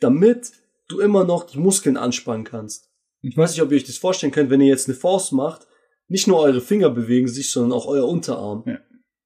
damit 0.00 0.52
du 0.88 1.00
immer 1.00 1.24
noch 1.24 1.44
die 1.44 1.58
Muskeln 1.58 1.96
anspannen 1.96 2.44
kannst. 2.44 2.90
Ich 3.22 3.36
weiß 3.36 3.52
nicht, 3.52 3.62
ob 3.62 3.70
ihr 3.70 3.76
euch 3.76 3.84
das 3.84 3.96
vorstellen 3.96 4.32
könnt, 4.32 4.50
wenn 4.50 4.60
ihr 4.60 4.66
jetzt 4.66 4.88
eine 4.88 4.96
Faust 4.96 5.32
macht, 5.32 5.66
nicht 6.08 6.26
nur 6.26 6.40
eure 6.40 6.60
Finger 6.60 6.90
bewegen 6.90 7.28
sich, 7.28 7.50
sondern 7.50 7.72
auch 7.72 7.86
euer 7.86 8.06
Unterarm. 8.06 8.64
Ja. 8.66 8.78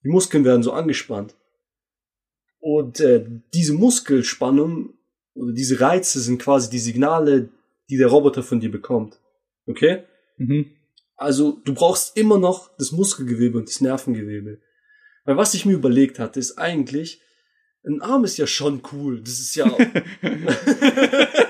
Die 0.05 0.09
Muskeln 0.09 0.45
werden 0.45 0.62
so 0.62 0.73
angespannt. 0.73 1.35
Und 2.61 3.00
äh, 3.00 3.26
diese 3.55 3.73
Muskelspannung 3.73 4.96
oder 5.37 5.52
diese 5.52 5.81
Reize 5.81 6.21
sind 6.21 6.40
quasi 6.40 6.71
die 6.71 6.78
Signale, 6.78 7.50
die 7.88 7.97
der 7.97 8.09
Roboter 8.09 8.43
von 8.43 8.61
dir 8.61 8.71
bekommt. 8.71 9.21
Okay? 9.66 10.05
Mhm. 10.38 10.73
Also 11.16 11.61
du 11.64 11.75
brauchst 11.75 12.16
immer 12.16 12.38
noch 12.38 12.76
das 12.76 12.93
Muskelgewebe 12.93 13.59
und 13.59 13.69
das 13.69 13.81
Nervengewebe. 13.81 14.61
Weil 15.25 15.37
was 15.37 15.55
ich 15.55 15.64
mir 15.66 15.73
überlegt 15.73 16.19
hatte, 16.19 16.40
ist 16.40 16.59
eigentlich, 16.59 17.21
ein 17.85 18.02
Arm 18.02 18.25
ist 18.25 18.37
ja 18.37 18.47
schon 18.47 18.83
cool. 18.93 19.21
Das 19.21 19.38
ist 19.38 19.55
ja. 19.55 19.66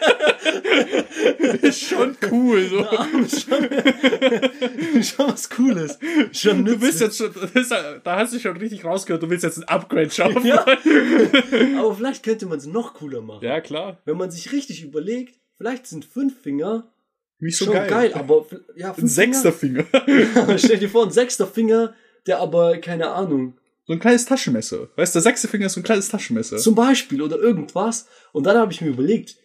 ist 1.62 1.82
schon 1.82 2.16
cool. 2.30 2.66
So. 2.68 2.86
Ist 3.20 3.48
schon, 3.48 3.62
schon 5.02 5.26
was 5.32 5.50
Cooles. 5.50 5.98
Schon 6.32 6.64
Du 6.64 6.78
bist 6.78 7.00
jetzt 7.00 7.18
schon, 7.18 7.32
das 7.32 7.50
ist, 7.52 7.70
da 7.70 8.16
hast 8.16 8.34
du 8.34 8.38
schon 8.38 8.56
richtig 8.56 8.84
rausgehört, 8.84 9.22
du 9.22 9.30
willst 9.30 9.44
jetzt 9.44 9.58
ein 9.58 9.64
Upgrade 9.64 10.10
schaffen. 10.10 10.44
Ja. 10.46 10.64
Aber 11.78 11.94
vielleicht 11.94 12.22
könnte 12.22 12.46
man 12.46 12.58
es 12.58 12.66
noch 12.66 12.94
cooler 12.94 13.20
machen. 13.22 13.44
ja 13.44 13.60
klar. 13.60 13.98
Wenn 14.04 14.16
man 14.16 14.30
sich 14.30 14.52
richtig 14.52 14.82
überlegt, 14.82 15.38
vielleicht 15.56 15.86
sind 15.86 16.04
fünf 16.04 16.40
Finger 16.40 16.90
Nicht 17.38 17.56
so 17.58 17.66
schon 17.66 17.74
geil. 17.74 17.88
geil. 17.88 18.14
aber 18.14 18.46
ja, 18.76 18.92
Ein 18.96 19.08
sechster 19.08 19.52
Finger. 19.52 19.84
Finger. 19.84 20.58
Stell 20.58 20.78
dir 20.78 20.88
vor, 20.88 21.04
ein 21.04 21.10
sechster 21.12 21.46
Finger, 21.46 21.94
der 22.26 22.40
aber, 22.40 22.78
keine 22.78 23.10
Ahnung, 23.10 23.58
so 23.86 23.92
ein 23.92 24.00
kleines 24.00 24.24
Taschenmesser. 24.24 24.88
Weißt 24.96 25.14
du, 25.14 25.18
der 25.18 25.22
sechste 25.22 25.46
Finger 25.46 25.66
ist 25.66 25.74
so 25.74 25.80
ein 25.80 25.84
kleines 25.84 26.08
Taschenmesser. 26.08 26.56
zum 26.56 26.74
Beispiel 26.74 27.22
oder 27.22 27.36
irgendwas. 27.38 28.08
Und 28.32 28.44
dann 28.44 28.56
habe 28.56 28.72
ich 28.72 28.80
mir 28.80 28.88
überlegt, 28.88 29.36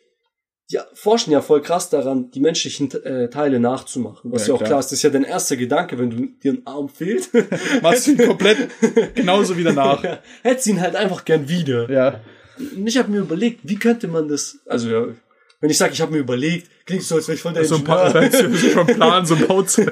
die 0.70 0.78
forschen 0.94 1.32
ja 1.32 1.42
voll 1.42 1.62
krass 1.62 1.90
daran, 1.90 2.32
die 2.32 2.40
menschlichen 2.40 2.92
äh, 3.04 3.30
Teile 3.30 3.60
nachzumachen. 3.60 4.32
Was 4.32 4.44
Ja, 4.44 4.50
ja, 4.50 4.54
auch 4.54 4.58
klar. 4.60 4.70
klar 4.70 4.80
ist, 4.80 4.88
das 4.88 4.94
ist 4.94 5.04
ja 5.04 5.10
dein 5.10 5.24
erster 5.24 5.58
Gedanke, 5.58 6.00
wenn 6.00 6.10
du 6.10 6.28
dir 6.42 6.54
ein 6.54 6.62
Arm 6.66 6.88
fehlt. 6.88 7.30
Machst 7.82 8.08
du 8.08 8.12
ihn 8.12 8.18
komplett 8.18 8.70
genauso 9.16 9.58
wieder 9.58 9.74
nach. 9.74 10.04
ja, 10.04 10.20
hättest 10.44 10.68
ihn 10.68 10.80
halt 10.80 10.96
einfach 10.96 11.26
gern 11.26 11.50
wieder. 11.50 11.90
Ja. 11.90 12.22
Und 12.58 12.88
ich 12.88 12.98
habe 12.98 13.12
mir 13.12 13.20
überlegt, 13.20 13.62
wie 13.64 13.76
könnte 13.76 14.08
man 14.08 14.28
das, 14.28 14.60
also 14.66 14.90
ja, 14.90 15.08
wenn 15.60 15.70
ich 15.70 15.78
sage, 15.78 15.94
ich 15.94 16.02
habe 16.02 16.12
mir 16.12 16.20
überlegt, 16.20 16.70
klingt 16.86 17.04
so, 17.04 17.16
als 17.16 17.28
wäre 17.28 17.36
ich 17.36 17.42
von 17.42 17.54
der 17.54 17.66
So 17.66 17.76
ein 17.76 17.84
paar, 17.84 18.12
schon 18.32 18.88
Plan, 18.88 19.26
so 19.26 19.36
einen 19.36 19.48
Bauplan 19.48 19.92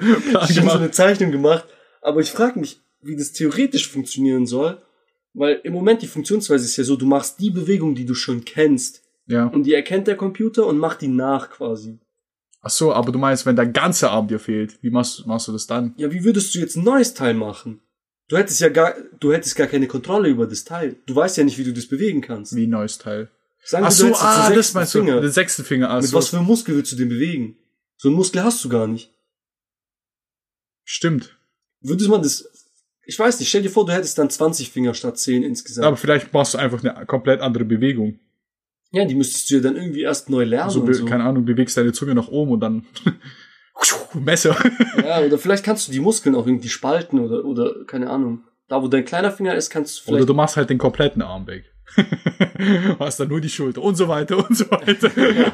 Ich 0.49 0.59
habe 0.59 0.69
so 0.69 0.77
eine 0.77 0.91
Zeichnung 0.91 1.31
gemacht, 1.31 1.65
aber 2.01 2.21
ich 2.21 2.31
frage 2.31 2.59
mich, 2.59 2.81
wie 3.01 3.15
das 3.15 3.31
theoretisch 3.31 3.87
funktionieren 3.87 4.45
soll, 4.45 4.81
weil 5.33 5.61
im 5.63 5.73
Moment 5.73 6.01
die 6.01 6.07
Funktionsweise 6.07 6.65
ist 6.65 6.77
ja 6.77 6.83
so, 6.83 6.95
du 6.95 7.05
machst 7.05 7.39
die 7.39 7.51
Bewegung, 7.51 7.95
die 7.95 8.05
du 8.05 8.15
schon 8.15 8.45
kennst, 8.45 9.03
Ja. 9.29 9.45
und 9.45 9.63
die 9.63 9.73
erkennt 9.73 10.07
der 10.07 10.17
Computer 10.17 10.65
und 10.65 10.79
macht 10.79 11.01
die 11.01 11.07
nach 11.07 11.51
quasi. 11.51 11.99
Ach 12.61 12.69
so, 12.71 12.91
aber 12.93 13.11
du 13.11 13.19
meinst, 13.19 13.45
wenn 13.45 13.55
der 13.55 13.67
ganze 13.67 14.09
Arm 14.09 14.27
dir 14.27 14.39
fehlt, 14.39 14.81
wie 14.81 14.89
machst, 14.89 15.25
machst 15.27 15.47
du 15.47 15.51
das 15.51 15.67
dann? 15.67 15.93
Ja, 15.97 16.11
wie 16.11 16.23
würdest 16.23 16.53
du 16.55 16.59
jetzt 16.59 16.75
ein 16.75 16.83
neues 16.83 17.13
Teil 17.13 17.35
machen? 17.35 17.79
Du 18.27 18.37
hättest 18.37 18.59
ja 18.59 18.69
gar, 18.69 18.95
du 19.19 19.31
hättest 19.31 19.55
gar 19.55 19.67
keine 19.67 19.87
Kontrolle 19.87 20.29
über 20.29 20.45
das 20.47 20.63
Teil. 20.65 20.97
Du 21.05 21.15
weißt 21.15 21.37
ja 21.37 21.43
nicht, 21.43 21.57
wie 21.57 21.63
du 21.63 21.73
das 21.73 21.87
bewegen 21.87 22.21
kannst. 22.21 22.55
Wie 22.55 22.65
ein 22.67 22.71
neues 22.71 22.97
Teil. 22.97 23.29
Sagen 23.63 23.85
Ach 23.85 23.89
wir, 23.89 23.95
so, 23.95 24.03
du 24.03 24.09
hättest 24.09 24.23
jetzt 24.23 24.35
ah, 24.51 24.53
das 24.55 24.73
meinst 24.73 24.95
du, 24.95 24.99
Finger. 24.99 25.21
den 25.21 25.31
sechsten 25.31 25.63
Finger. 25.63 25.89
Ah, 25.89 25.97
Mit 26.01 26.05
so. 26.05 26.17
was 26.17 26.29
für 26.29 26.37
einem 26.37 26.47
Muskel 26.47 26.75
willst 26.75 26.91
du 26.91 26.95
den 26.95 27.09
bewegen? 27.09 27.55
So 27.97 28.09
einen 28.09 28.15
Muskel 28.17 28.43
hast 28.43 28.63
du 28.63 28.69
gar 28.69 28.87
nicht. 28.87 29.13
Stimmt. 30.83 31.37
Würdest 31.81 32.09
man 32.09 32.21
das, 32.21 32.49
ich 33.05 33.17
weiß 33.17 33.39
nicht, 33.39 33.49
stell 33.49 33.61
dir 33.61 33.69
vor, 33.69 33.85
du 33.85 33.93
hättest 33.93 34.17
dann 34.17 34.29
20 34.29 34.71
Finger 34.71 34.93
statt 34.93 35.17
10 35.17 35.43
insgesamt. 35.43 35.85
Aber 35.85 35.97
vielleicht 35.97 36.33
machst 36.33 36.53
du 36.53 36.57
einfach 36.57 36.83
eine 36.83 37.05
komplett 37.05 37.41
andere 37.41 37.65
Bewegung. 37.65 38.19
Ja, 38.91 39.05
die 39.05 39.15
müsstest 39.15 39.49
du 39.49 39.55
ja 39.55 39.61
dann 39.61 39.75
irgendwie 39.75 40.01
erst 40.01 40.29
neu 40.29 40.43
lernen 40.43 40.65
Also, 40.65 40.93
so. 40.93 41.05
keine 41.05 41.23
Ahnung, 41.23 41.45
bewegst 41.45 41.77
deine 41.77 41.93
Zunge 41.93 42.15
nach 42.15 42.27
oben 42.27 42.51
und 42.51 42.59
dann 42.59 42.85
Messer. 44.13 44.55
Ja, 44.97 45.21
oder 45.21 45.37
vielleicht 45.37 45.63
kannst 45.63 45.87
du 45.87 45.91
die 45.91 45.99
Muskeln 45.99 46.35
auch 46.35 46.47
irgendwie 46.47 46.69
spalten 46.69 47.19
oder, 47.19 47.45
oder, 47.45 47.85
keine 47.85 48.09
Ahnung. 48.09 48.43
Da, 48.67 48.81
wo 48.81 48.87
dein 48.87 49.05
kleiner 49.05 49.31
Finger 49.31 49.55
ist, 49.55 49.69
kannst 49.69 49.97
du 49.97 50.01
Oder 50.03 50.17
vielleicht. 50.17 50.29
du 50.29 50.33
machst 50.33 50.57
halt 50.57 50.69
den 50.69 50.77
kompletten 50.77 51.21
Arm 51.21 51.47
weg. 51.47 51.65
hast 52.99 53.19
dann 53.19 53.29
nur 53.29 53.41
die 53.41 53.49
Schulter 53.49 53.81
und 53.81 53.95
so 53.95 54.07
weiter 54.07 54.37
und 54.37 54.55
so 54.55 54.69
weiter. 54.69 55.09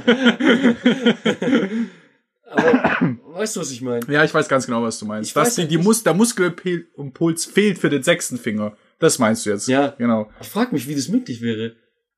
aber, 2.52 3.18
weißt 3.34 3.56
du, 3.56 3.60
was 3.62 3.72
ich 3.72 3.82
meine? 3.82 4.06
ja, 4.12 4.24
ich 4.26 4.34
weiß 4.34 4.50
ganz 4.50 4.66
genau, 4.66 4.84
was 4.84 5.00
du 5.00 5.06
meinst. 5.06 5.30
Ich 5.30 5.34
Dass 5.34 5.48
weiß 5.48 5.56
die, 5.56 5.68
die 5.68 5.78
Mus 5.78 6.04
der 6.04 6.14
Muskelimpuls 6.14 7.46
fehlt 7.46 7.80
für 7.80 7.90
den 7.90 8.04
sechsten 8.04 8.38
Finger. 8.38 8.76
Das 9.00 9.18
meinst 9.18 9.46
du 9.46 9.52
jetzt. 9.52 9.70
Ja. 9.70 9.96
Genau. 9.98 10.30
Ich 10.42 10.50
frage 10.50 10.74
mich, 10.74 10.90
wie 10.90 10.96
das 10.96 11.08
möglich 11.08 11.42
wäre. 11.42 11.76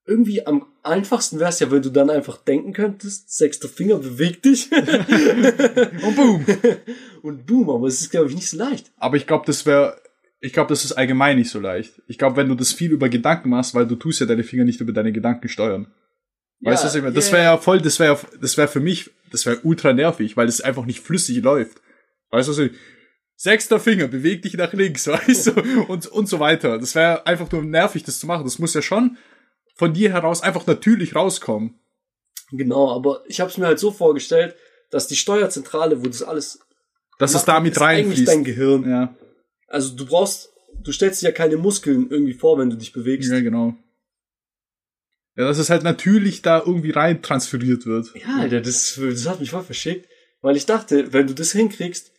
Irgendwie 0.07 0.47
am 0.47 0.65
einfachsten 0.83 1.37
wäre 1.37 1.49
es 1.49 1.59
ja, 1.59 1.69
wenn 1.69 1.81
du 1.81 1.89
dann 1.89 2.09
einfach 2.09 2.37
denken 2.37 2.71
könntest, 2.71 3.35
sechster 3.35 3.67
Finger 3.67 3.97
bewegt 3.97 4.45
dich 4.45 4.71
Und 4.71 6.15
boom. 6.15 6.45
und 7.21 7.45
boom, 7.45 7.69
aber 7.69 7.87
es 7.87 7.99
ist, 7.99 8.11
glaube 8.11 8.29
ich, 8.29 8.35
nicht 8.35 8.49
so 8.49 8.57
leicht. 8.57 8.89
Aber 8.95 9.17
ich 9.17 9.27
glaube, 9.27 9.45
das 9.45 9.65
wäre, 9.65 10.01
ich 10.39 10.53
glaube, 10.53 10.69
das 10.69 10.85
ist 10.85 10.93
allgemein 10.93 11.37
nicht 11.37 11.49
so 11.49 11.59
leicht. 11.59 12.01
Ich 12.07 12.17
glaube, 12.17 12.37
wenn 12.37 12.47
du 12.47 12.55
das 12.55 12.71
viel 12.71 12.91
über 12.91 13.09
Gedanken 13.09 13.49
machst, 13.49 13.75
weil 13.75 13.85
du 13.85 13.97
tust 13.97 14.21
ja 14.21 14.25
deine 14.25 14.45
Finger 14.45 14.63
nicht 14.63 14.79
über 14.79 14.93
deine 14.93 15.11
Gedanken 15.11 15.49
steuern. 15.49 15.87
Weißt 16.61 16.83
du, 16.83 16.87
was 16.87 16.95
ich 16.95 17.01
meine? 17.01 17.13
Das 17.13 17.27
ja, 17.27 17.33
wäre 17.33 17.43
ja 17.43 17.57
voll, 17.57 17.81
das 17.81 17.99
wäre, 17.99 18.17
das 18.39 18.57
wäre 18.57 18.69
für 18.69 18.79
mich, 18.79 19.11
das 19.29 19.45
wäre 19.45 19.59
ultra 19.63 19.91
nervig, 19.91 20.37
weil 20.37 20.47
es 20.47 20.61
einfach 20.61 20.85
nicht 20.85 21.01
flüssig 21.01 21.43
läuft. 21.43 21.81
Weißt 22.31 22.47
du, 22.47 22.51
was 22.53 22.59
ich, 22.59 22.71
sechster 23.35 23.79
Finger, 23.79 24.07
beweg 24.07 24.41
dich 24.41 24.55
nach 24.55 24.73
links, 24.73 25.07
weißt 25.07 25.47
du, 25.47 25.83
und, 25.83 26.07
und 26.07 26.27
so 26.27 26.39
weiter. 26.39 26.79
Das 26.79 26.95
wäre 26.95 27.27
einfach 27.27 27.51
nur 27.51 27.63
nervig, 27.63 28.03
das 28.03 28.19
zu 28.19 28.27
machen. 28.27 28.45
Das 28.45 28.57
muss 28.57 28.73
ja 28.73 28.81
schon 28.81 29.17
von 29.77 29.93
dir 29.93 30.11
heraus 30.11 30.41
einfach 30.41 30.65
natürlich 30.67 31.15
rauskommen. 31.15 31.75
Genau, 32.51 32.91
aber 32.95 33.23
ich 33.27 33.39
habe 33.39 33.49
es 33.51 33.57
mir 33.57 33.65
halt 33.67 33.79
so 33.79 33.91
vorgestellt, 33.91 34.55
dass 34.89 35.07
die 35.07 35.15
Steuerzentrale, 35.15 36.01
wo 36.03 36.07
das 36.07 36.23
alles 36.23 36.59
Dass 37.19 37.31
es 37.31 37.37
macht, 37.37 37.47
da 37.47 37.59
mit 37.59 37.73
ist 37.75 37.81
eigentlich 37.81 38.07
reinfließt. 38.07 38.27
dein 38.27 38.43
Gehirn. 38.43 38.89
Ja, 38.89 39.15
Also 39.67 39.95
du 39.95 40.05
brauchst, 40.05 40.49
du 40.81 40.91
stellst 40.91 41.21
dir 41.21 41.27
ja 41.27 41.31
keine 41.33 41.57
Muskeln 41.57 42.09
irgendwie 42.09 42.33
vor, 42.33 42.57
wenn 42.57 42.69
du 42.69 42.77
dich 42.77 42.93
bewegst. 42.93 43.29
ja, 43.31 43.39
genau. 43.41 43.75
Ja, 45.35 45.45
dass 45.45 45.59
es 45.59 45.69
halt 45.69 45.83
natürlich 45.83 46.41
da 46.41 46.59
irgendwie 46.65 46.91
rein 46.91 47.21
transferiert 47.21 47.85
wird. 47.85 48.07
Ja, 48.15 48.37
Alter, 48.39 48.61
das, 48.61 48.99
das 48.99 49.27
hat 49.27 49.39
mich 49.39 49.51
voll 49.51 49.63
verschickt, 49.63 50.07
weil 50.41 50.55
ich 50.57 50.65
dachte, 50.65 51.13
wenn 51.13 51.27
du 51.27 51.35
das 51.35 51.51
hinkriegst, 51.51 52.11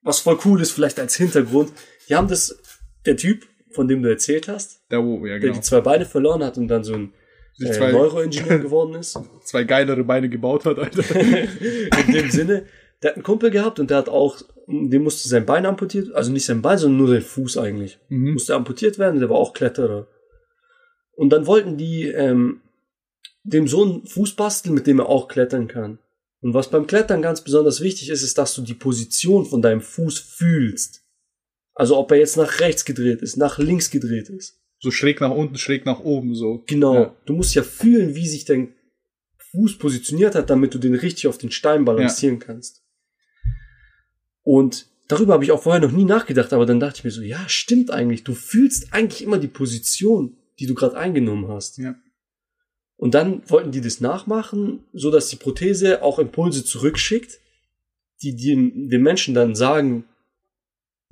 was 0.00 0.20
voll 0.20 0.38
cool 0.46 0.60
ist, 0.62 0.70
vielleicht 0.72 0.98
als 0.98 1.16
Hintergrund, 1.16 1.72
die 2.08 2.14
haben 2.14 2.28
das, 2.28 2.56
der 3.04 3.16
Typ, 3.16 3.46
von 3.72 3.88
dem 3.88 4.02
du 4.02 4.08
erzählt 4.10 4.48
hast, 4.48 4.82
Der, 4.90 5.04
wo, 5.04 5.18
ja, 5.26 5.32
der 5.34 5.40
genau. 5.40 5.54
die 5.54 5.60
zwei 5.60 5.80
Beine 5.80 6.04
verloren 6.04 6.42
hat 6.44 6.58
und 6.58 6.68
dann 6.68 6.84
so 6.84 6.94
ein 6.94 7.12
Sich 7.54 7.68
äh, 7.70 7.72
zwei- 7.72 7.92
Neuroingenieur 7.92 8.58
geworden 8.66 8.94
ist, 8.94 9.18
zwei 9.44 9.64
geilere 9.64 10.04
Beine 10.04 10.28
gebaut 10.28 10.64
hat, 10.64 10.78
Alter. 10.78 11.02
in 11.20 12.12
dem 12.14 12.30
Sinne, 12.30 12.64
der 13.02 13.10
hat 13.10 13.16
einen 13.16 13.24
Kumpel 13.24 13.50
gehabt 13.50 13.78
und 13.80 13.90
der 13.90 13.98
hat 13.98 14.08
auch, 14.08 14.38
dem 14.68 15.02
musste 15.02 15.28
sein 15.28 15.44
Bein 15.46 15.66
amputiert, 15.66 16.12
also 16.14 16.30
nicht 16.32 16.46
sein 16.46 16.62
Bein, 16.62 16.78
sondern 16.78 16.98
nur 16.98 17.08
sein 17.08 17.22
Fuß 17.22 17.58
eigentlich, 17.58 17.98
Mhm. 18.08 18.32
musste 18.34 18.54
amputiert 18.54 18.98
werden, 18.98 19.20
der 19.20 19.28
war 19.28 19.36
auch 19.36 19.52
Kletterer. 19.52 20.06
Und 21.14 21.30
dann 21.30 21.46
wollten 21.46 21.76
die 21.76 22.04
ähm, 22.06 22.60
dem 23.44 23.66
so 23.68 23.82
einen 23.84 24.06
Fuß 24.06 24.34
basteln, 24.34 24.74
mit 24.74 24.86
dem 24.86 25.00
er 25.00 25.08
auch 25.08 25.28
klettern 25.28 25.68
kann. 25.68 25.98
Und 26.40 26.54
was 26.54 26.70
beim 26.70 26.86
Klettern 26.86 27.22
ganz 27.22 27.42
besonders 27.42 27.80
wichtig 27.80 28.08
ist, 28.08 28.22
ist, 28.22 28.38
dass 28.38 28.54
du 28.54 28.62
die 28.62 28.74
Position 28.74 29.44
von 29.44 29.62
deinem 29.62 29.80
Fuß 29.80 30.18
fühlst. 30.18 31.01
Also 31.74 31.96
ob 31.98 32.10
er 32.10 32.18
jetzt 32.18 32.36
nach 32.36 32.60
rechts 32.60 32.84
gedreht 32.84 33.22
ist, 33.22 33.36
nach 33.36 33.58
links 33.58 33.90
gedreht 33.90 34.28
ist. 34.28 34.60
So 34.78 34.90
schräg 34.90 35.20
nach 35.20 35.30
unten, 35.30 35.56
schräg 35.56 35.86
nach 35.86 36.00
oben, 36.00 36.34
so. 36.34 36.64
Genau. 36.66 36.94
Ja. 36.94 37.16
Du 37.24 37.34
musst 37.34 37.54
ja 37.54 37.62
fühlen, 37.62 38.14
wie 38.14 38.26
sich 38.26 38.44
dein 38.44 38.74
Fuß 39.52 39.78
positioniert 39.78 40.34
hat, 40.34 40.50
damit 40.50 40.74
du 40.74 40.78
den 40.78 40.94
richtig 40.94 41.28
auf 41.28 41.38
den 41.38 41.50
Stein 41.50 41.84
balancieren 41.84 42.38
kannst. 42.38 42.82
Und 44.42 44.86
darüber 45.08 45.34
habe 45.34 45.44
ich 45.44 45.52
auch 45.52 45.62
vorher 45.62 45.80
noch 45.80 45.92
nie 45.92 46.04
nachgedacht, 46.04 46.52
aber 46.52 46.66
dann 46.66 46.80
dachte 46.80 46.98
ich 46.98 47.04
mir 47.04 47.10
so, 47.10 47.22
ja, 47.22 47.48
stimmt 47.48 47.90
eigentlich. 47.90 48.24
Du 48.24 48.34
fühlst 48.34 48.92
eigentlich 48.92 49.22
immer 49.22 49.38
die 49.38 49.48
Position, 49.48 50.36
die 50.58 50.66
du 50.66 50.74
gerade 50.74 50.96
eingenommen 50.96 51.48
hast. 51.48 51.78
Ja. 51.78 51.94
Und 52.96 53.14
dann 53.14 53.42
wollten 53.48 53.72
die 53.72 53.80
das 53.80 54.00
nachmachen, 54.00 54.84
so 54.92 55.10
dass 55.10 55.28
die 55.28 55.36
Prothese 55.36 56.02
auch 56.02 56.18
Impulse 56.18 56.64
zurückschickt, 56.64 57.38
die 58.22 58.36
dem, 58.36 58.88
dem 58.88 59.02
Menschen 59.02 59.34
dann 59.34 59.54
sagen, 59.54 60.04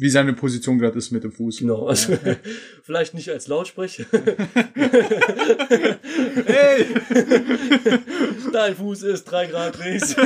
Wie 0.01 0.09
seine 0.09 0.33
Position 0.33 0.79
gerade 0.79 0.97
ist 0.97 1.11
mit 1.11 1.25
dem 1.25 1.31
Fuß. 1.33 1.59
genau, 1.59 1.87
also 1.87 2.17
vielleicht 2.83 3.13
nicht 3.15 3.29
als 3.31 3.47
Lautsprecher. 3.49 4.05
Hey! 6.47 6.87
Dein 8.53 8.75
Fuß 8.77 9.03
ist 9.05 9.25
drei 9.25 9.47
Grad 9.47 9.79
links. 9.79 10.17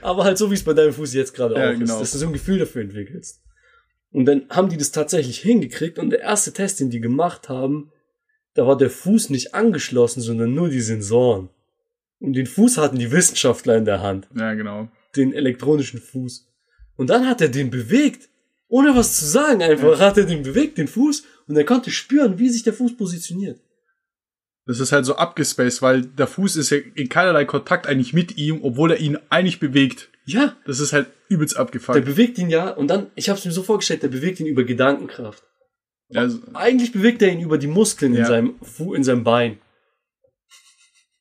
Aber 0.00 0.24
halt 0.24 0.38
so, 0.38 0.50
wie 0.50 0.54
es 0.54 0.62
bei 0.64 0.72
deinem 0.72 0.92
Fuß 0.92 1.14
jetzt 1.14 1.34
gerade 1.34 1.54
Ja, 1.54 1.68
auch 1.70 1.72
genau. 1.78 1.94
ist, 1.94 2.00
dass 2.00 2.12
du 2.12 2.18
so 2.18 2.26
ein 2.26 2.32
Gefühl 2.32 2.58
dafür 2.58 2.82
entwickelst. 2.82 3.40
Und 4.12 4.24
dann 4.26 4.46
haben 4.48 4.68
die 4.68 4.76
das 4.76 4.92
tatsächlich 4.92 5.38
hingekriegt 5.40 5.98
und 5.98 6.10
der 6.10 6.20
erste 6.20 6.52
Test, 6.52 6.80
den 6.80 6.90
die 6.90 7.00
gemacht 7.00 7.48
haben, 7.48 7.90
da 8.54 8.66
war 8.66 8.76
der 8.78 8.90
Fuß 8.90 9.30
nicht 9.30 9.54
angeschlossen, 9.54 10.20
sondern 10.22 10.54
nur 10.54 10.68
die 10.70 10.80
Sensoren. 10.80 11.50
Und 12.20 12.32
den 12.34 12.46
Fuß 12.46 12.78
hatten 12.78 12.98
die 12.98 13.10
Wissenschaftler 13.10 13.76
in 13.76 13.84
der 13.84 14.00
Hand, 14.00 14.28
Ja, 14.34 14.54
genau. 14.54 14.88
den 15.16 15.34
elektronischen 15.34 16.00
Fuß. 16.00 16.48
Und 16.96 17.10
dann 17.10 17.26
hat 17.26 17.40
er 17.40 17.48
den 17.48 17.70
bewegt, 17.70 18.28
ohne 18.68 18.96
was 18.96 19.14
zu 19.18 19.26
sagen 19.26 19.62
einfach, 19.62 20.00
hat 20.00 20.18
er 20.18 20.24
den 20.24 20.42
bewegt, 20.42 20.78
den 20.78 20.88
Fuß, 20.88 21.24
und 21.46 21.56
er 21.56 21.64
konnte 21.64 21.90
spüren, 21.90 22.38
wie 22.38 22.48
sich 22.48 22.62
der 22.64 22.72
Fuß 22.72 22.96
positioniert. 22.96 23.60
Das 24.66 24.80
ist 24.80 24.90
halt 24.90 25.06
so 25.06 25.14
abgespaced, 25.14 25.80
weil 25.82 26.02
der 26.02 26.26
Fuß 26.26 26.56
ist 26.56 26.70
ja 26.70 26.78
in 26.94 27.08
keinerlei 27.08 27.44
Kontakt 27.44 27.86
eigentlich 27.86 28.12
mit 28.12 28.36
ihm, 28.36 28.60
obwohl 28.64 28.90
er 28.90 28.98
ihn 28.98 29.16
eigentlich 29.30 29.60
bewegt. 29.60 30.08
Ja, 30.24 30.56
Das 30.66 30.80
ist 30.80 30.92
halt 30.92 31.06
übelst 31.28 31.54
Der 31.54 31.60
abgefuckt. 31.62 32.04
bewegt 32.04 32.38
ihn 32.38 32.50
ja, 32.50 32.70
und 32.70 32.88
dann, 32.88 33.06
ich 33.14 33.28
habe 33.28 33.38
es 33.38 33.44
mir 33.44 33.52
so 33.52 33.62
vorgestellt, 33.62 34.02
der 34.02 34.08
bewegt 34.08 34.40
ihn 34.40 34.46
über 34.46 34.64
Gedankenkraft. 34.64 35.44
Also, 36.14 36.40
Eigentlich 36.54 36.90
bewegt 36.92 37.22
er 37.22 37.30
ihn 37.30 37.40
über 37.40 37.58
die 37.58 37.66
Muskeln 37.68 38.12
in, 38.14 38.20
Ja. 38.20 38.26
seinem, 38.26 38.54
Fu 38.60 38.94
in 38.94 39.04
seinem 39.04 39.22
Bein. 39.22 39.58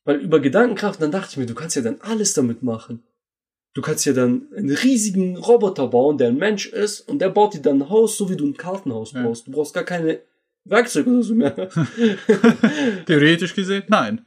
Weil 0.05 0.17
über 0.17 0.39
Gedankenkraft, 0.39 1.01
dann 1.01 1.11
dachte 1.11 1.29
ich 1.31 1.37
mir, 1.37 1.45
du 1.45 1.55
kannst 1.55 1.75
ja 1.75 1.81
dann 1.83 2.01
alles 2.01 2.33
damit 2.33 2.63
machen. 2.63 3.03
Du 3.75 3.81
kannst 3.81 4.05
ja 4.05 4.13
dann 4.13 4.47
einen 4.55 4.71
riesigen 4.71 5.35
Roboter 5.37 5.87
bauen, 5.87 6.17
der 6.17 6.29
ein 6.29 6.37
Mensch 6.37 6.65
ist, 6.67 7.01
und 7.01 7.19
der 7.19 7.29
baut 7.29 7.53
dir 7.53 7.61
dann 7.61 7.81
ein 7.83 7.89
Haus, 7.89 8.17
so 8.17 8.29
wie 8.29 8.37
du 8.37 8.45
ein 8.45 8.55
Kartenhaus 8.57 9.11
Ja. 9.11 9.21
baust. 9.23 9.45
Du 9.45 9.51
brauchst 9.51 9.73
gar 9.73 9.83
keine 9.83 10.21
Werkzeuge 10.63 11.09
oder 11.09 11.21
so 11.23 11.35
mehr. 11.35 11.53
Theoretisch 13.05 13.53
gesehen, 13.53 13.83
nein. 13.87 14.25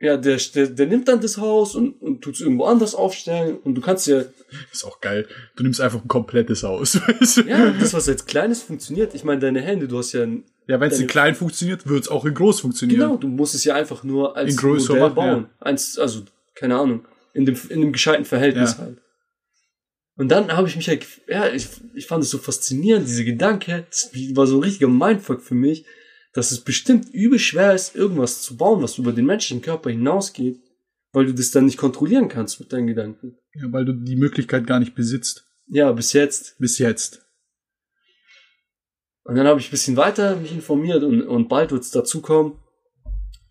ja, 0.00 0.16
der, 0.16 0.38
der, 0.54 0.66
der 0.66 0.86
nimmt 0.86 1.06
dann 1.08 1.20
das 1.20 1.38
Haus 1.38 1.74
und, 1.76 2.02
und 2.02 2.20
tut 2.22 2.34
es 2.34 2.40
irgendwo 2.40 2.64
anders 2.64 2.94
aufstellen, 2.94 3.58
und 3.62 3.74
du 3.76 3.80
kannst 3.80 4.06
ja, 4.08 4.24
Ist 4.72 4.84
auch 4.84 5.00
geil. 5.00 5.26
Du 5.56 5.62
nimmst 5.62 5.80
einfach 5.80 6.02
ein 6.02 6.08
komplettes 6.08 6.64
Haus. 6.64 6.94
ja, 7.46 7.70
das, 7.78 7.94
was 7.94 8.08
als 8.08 8.26
kleines 8.26 8.62
funktioniert. 8.62 9.14
Ich 9.14 9.22
meine, 9.24 9.40
deine 9.40 9.60
Hände, 9.60 9.86
du 9.88 9.98
hast 9.98 10.12
ja 10.12 10.22
ein, 10.24 10.42
Ja, 10.66 10.80
wenn 10.80 10.90
es 10.90 10.98
in 10.98 11.06
klein 11.06 11.34
funktioniert, 11.36 11.88
wird 11.88 12.02
es 12.02 12.08
auch 12.08 12.24
in 12.24 12.34
groß 12.34 12.60
funktionieren. 12.60 13.00
Genau, 13.00 13.16
du 13.16 13.28
musst 13.28 13.54
es 13.54 13.64
ja 13.64 13.74
einfach 13.76 14.02
nur 14.02 14.36
als 14.36 14.60
In 14.60 14.68
Modell 14.68 14.98
machen, 15.00 15.14
bauen. 15.14 15.46
Eins, 15.60 15.96
also, 15.98 16.22
keine 16.56 16.76
Ahnung, 16.76 17.04
in 17.34 17.44
dem, 17.44 17.58
in 17.68 17.80
dem 17.82 17.92
gescheiten 17.92 18.24
Verhältnis 18.24 18.72
Ja. 18.72 18.78
halt. 18.78 18.98
Und 20.16 20.28
dann 20.28 20.52
habe 20.52 20.68
ich 20.68 20.76
mich 20.76 20.88
halt, 20.88 21.04
ja, 21.28 21.48
ich, 21.52 21.66
ich 21.94 22.06
fand 22.06 22.22
es 22.22 22.30
so 22.30 22.38
faszinierend, 22.38 23.08
diese 23.08 23.24
Gedanke, 23.24 23.86
das 23.90 24.10
war 24.34 24.46
so 24.46 24.56
ein 24.58 24.62
richtiger 24.62 24.88
Mindfuck 24.88 25.42
für 25.42 25.56
mich, 25.56 25.84
dass 26.32 26.52
es 26.52 26.60
bestimmt 26.60 27.12
übel 27.12 27.38
schwer 27.38 27.74
ist, 27.74 27.96
irgendwas 27.96 28.40
zu 28.42 28.56
bauen, 28.56 28.80
was 28.82 28.98
über 28.98 29.12
den 29.12 29.26
menschlichen 29.26 29.62
Körper 29.62 29.90
hinausgeht, 29.90 30.60
weil 31.12 31.26
du 31.26 31.34
das 31.34 31.50
dann 31.50 31.64
nicht 31.66 31.78
kontrollieren 31.78 32.28
kannst 32.28 32.60
mit 32.60 32.72
deinen 32.72 32.86
Gedanken. 32.86 33.36
Ja, 33.54 33.72
weil 33.72 33.84
du 33.84 33.92
die 33.92 34.16
Möglichkeit 34.16 34.66
gar 34.66 34.78
nicht 34.78 34.94
besitzt. 34.94 35.44
Ja, 35.66 35.90
bis 35.92 36.12
jetzt. 36.12 36.58
Bis 36.58 36.78
jetzt. 36.78 37.22
Und 39.24 39.36
dann 39.36 39.46
habe 39.46 39.58
ich 39.58 39.68
ein 39.68 39.70
bisschen 39.70 39.96
weiter 39.96 40.36
mich 40.36 40.52
informiert 40.52 41.02
und, 41.02 41.22
und 41.22 41.48
bald 41.48 41.72
wird 41.72 41.82
es 41.82 41.90
dazu 41.90 42.20
kommen, 42.20 42.60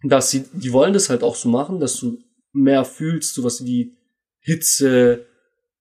dass 0.04 0.30
sie, 0.30 0.46
die 0.54 0.72
wollen 0.72 0.93
das 0.93 1.10
halt 1.10 1.24
auch 1.24 1.36
so 1.36 1.50
machen, 1.50 1.80
dass 1.80 1.98
du 2.00 2.19
mehr 2.54 2.86
fühlst, 2.86 3.34
sowas 3.34 3.66
wie 3.66 3.96
Hitze 4.39 5.26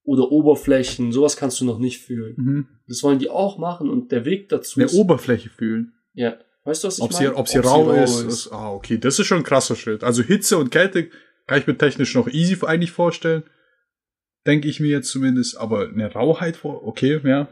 oder 0.05 0.33
Oberflächen, 0.33 1.13
sowas 1.13 1.37
kannst 1.37 1.61
du 1.61 1.65
noch 1.65 1.79
nicht 1.79 2.01
fühlen. 2.01 2.35
Mhm. 2.37 2.69
Das 2.89 3.03
wollen 3.03 3.19
die 3.19 3.31
auch 3.31 3.59
machen 3.59 3.89
und 3.89 4.11
der 4.11 4.25
Weg 4.25 4.49
dazu 4.49 4.81
Eine 4.81 4.87
ist, 4.87 4.95
Oberfläche 4.95 5.49
fühlen. 5.51 5.93
ja, 6.15 6.37
weißt 6.65 6.83
du, 6.83 6.89
was 6.89 6.99
ich 6.99 7.05
Ob 7.05 7.13
sie, 7.13 7.25
meine? 7.25 7.37
ob 7.37 7.49
sie 7.49 7.59
rau 7.59 7.93
ist, 7.93 8.21
ist. 8.23 8.53
Ah, 8.53 8.73
okay. 8.73 8.99
Das 8.99 9.19
ist 9.19 9.27
schon 9.27 9.39
ein 9.39 9.45
krasser 9.45 9.77
Schritt. 9.77 10.03
Also 10.03 10.23
Hitze 10.23 10.59
und 10.59 10.71
Kälte 10.71 11.09
kann 11.47 11.59
ich 11.59 11.67
mir 11.67 11.77
technisch 11.79 12.15
noch 12.15 12.29
easy 12.29 12.59
eigentlich 12.65 12.93
vorstellen. 12.93 13.45
Denke 14.47 14.69
ich 14.69 14.81
mir 14.81 14.89
jetzt 14.91 15.11
zumindest. 15.11 15.57
Aber 15.57 15.89
eine 15.89 16.13
Rauheit 16.13 16.57
vor, 16.57 16.87
okay, 16.87 17.21
ja. 17.25 17.49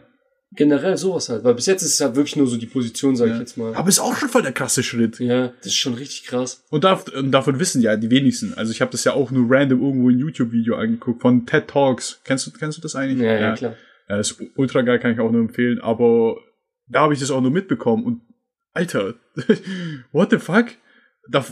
Generell 0.53 0.97
sowas 0.97 1.29
halt, 1.29 1.45
weil 1.45 1.55
bis 1.55 1.67
jetzt 1.67 1.83
ist 1.83 1.95
es 1.95 2.01
halt 2.01 2.17
wirklich 2.17 2.35
nur 2.35 2.49
so 2.49 2.57
die 2.57 2.67
Position, 2.67 3.15
sag 3.15 3.29
ja. 3.29 3.35
ich 3.35 3.41
jetzt 3.41 3.57
mal. 3.57 3.73
Aber 3.77 3.89
ist 3.89 4.01
auch 4.01 4.17
schon 4.17 4.29
voll 4.29 4.43
der 4.43 4.51
krasse 4.51 4.83
Schritt. 4.83 5.21
Ja, 5.21 5.53
das 5.59 5.67
ist 5.67 5.77
schon 5.77 5.95
richtig 5.95 6.25
krass. 6.25 6.65
Und, 6.71 6.83
darf, 6.83 7.07
und 7.07 7.31
davon 7.31 7.61
wissen 7.61 7.81
ja 7.81 7.97
die 7.97 8.11
wenigsten. 8.11 8.55
Also 8.55 8.73
ich 8.73 8.81
habe 8.81 8.91
das 8.91 9.05
ja 9.05 9.13
auch 9.13 9.31
nur 9.31 9.47
random 9.49 9.81
irgendwo 9.81 10.11
ein 10.11 10.19
YouTube-Video 10.19 10.75
angeguckt 10.75 11.23
von 11.23 11.47
TED 11.47 11.69
Talks. 11.69 12.21
Kennst 12.25 12.49
du, 12.49 12.51
kennst 12.51 12.79
du 12.79 12.83
das 12.83 12.97
eigentlich? 12.97 13.25
Ja, 13.25 13.39
ja, 13.39 13.55
klar. 13.55 13.77
Ja, 14.09 14.19
ist 14.19 14.43
ultra 14.57 14.83
geil, 14.83 14.99
kann 14.99 15.13
ich 15.13 15.21
auch 15.21 15.31
nur 15.31 15.41
empfehlen. 15.41 15.81
Aber 15.81 16.37
da 16.89 17.03
habe 17.03 17.15
ich 17.15 17.21
das 17.21 17.31
auch 17.31 17.41
nur 17.41 17.53
mitbekommen. 17.53 18.05
Und 18.05 18.23
Alter, 18.73 19.15
what 20.13 20.31
the 20.31 20.39
fuck? 20.39 20.67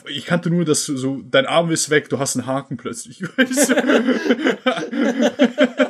Ich 0.08 0.26
kannte 0.26 0.50
nur, 0.50 0.64
dass 0.64 0.86
du 0.86 0.96
so, 0.96 1.22
dein 1.22 1.46
Arm 1.46 1.70
ist 1.70 1.88
weg, 1.88 2.08
du 2.08 2.18
hast 2.18 2.36
einen 2.36 2.46
Haken 2.46 2.76
plötzlich. 2.76 3.22
Weißt 3.36 3.70
du? 3.70 3.74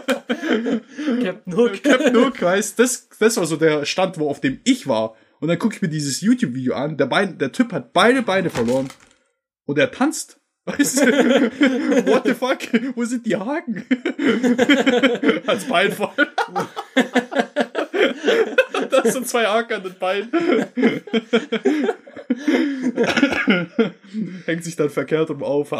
Captain 1.22 1.56
Hook. 1.56 1.82
Captain 1.82 2.16
Hook, 2.16 2.42
weißt 2.42 2.78
das, 2.78 3.08
das 3.18 3.36
war 3.36 3.46
so 3.46 3.56
der 3.56 3.84
Stand, 3.84 4.18
wo 4.18 4.28
auf 4.28 4.40
dem 4.40 4.60
ich 4.64 4.86
war. 4.86 5.14
Und 5.40 5.48
dann 5.48 5.58
gucke 5.58 5.76
ich 5.76 5.82
mir 5.82 5.88
dieses 5.88 6.20
YouTube-Video 6.20 6.74
an. 6.74 6.96
Der, 6.96 7.06
Bein, 7.06 7.38
der 7.38 7.52
Typ 7.52 7.72
hat 7.72 7.92
beide 7.92 8.22
Beine 8.22 8.50
verloren. 8.50 8.88
Und 9.66 9.78
er 9.78 9.90
tanzt. 9.90 10.40
Weißt 10.64 11.00
du? 11.00 11.06
What 12.06 12.26
the 12.26 12.34
fuck? 12.34 12.58
Wo 12.94 13.04
sind 13.04 13.24
die 13.24 13.36
Haken? 13.36 13.84
Als 15.46 15.64
Beinfall. 15.64 16.12
Das 19.08 19.14
sind 19.14 19.28
zwei 19.28 19.46
Haken 19.46 19.74
an 19.74 19.82
den 19.82 19.98
Beinen. 19.98 20.30
Hängt 24.46 24.64
sich 24.64 24.76
dann 24.76 24.90
verkehrt 24.90 25.30
um 25.30 25.42
auf. 25.42 25.72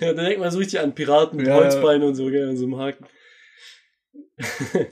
Ja, 0.00 0.12
da 0.12 0.24
denkt 0.24 0.40
man 0.40 0.50
so 0.50 0.58
richtig 0.58 0.80
an 0.80 0.94
Piraten 0.94 1.36
mit 1.36 1.46
Ja, 1.46 1.54
Holzbeinen 1.54 2.02
und 2.02 2.14
so, 2.14 2.26
gell, 2.26 2.48
an 2.48 2.56
so 2.56 2.64
einem 2.64 2.78
Haken. 2.78 3.06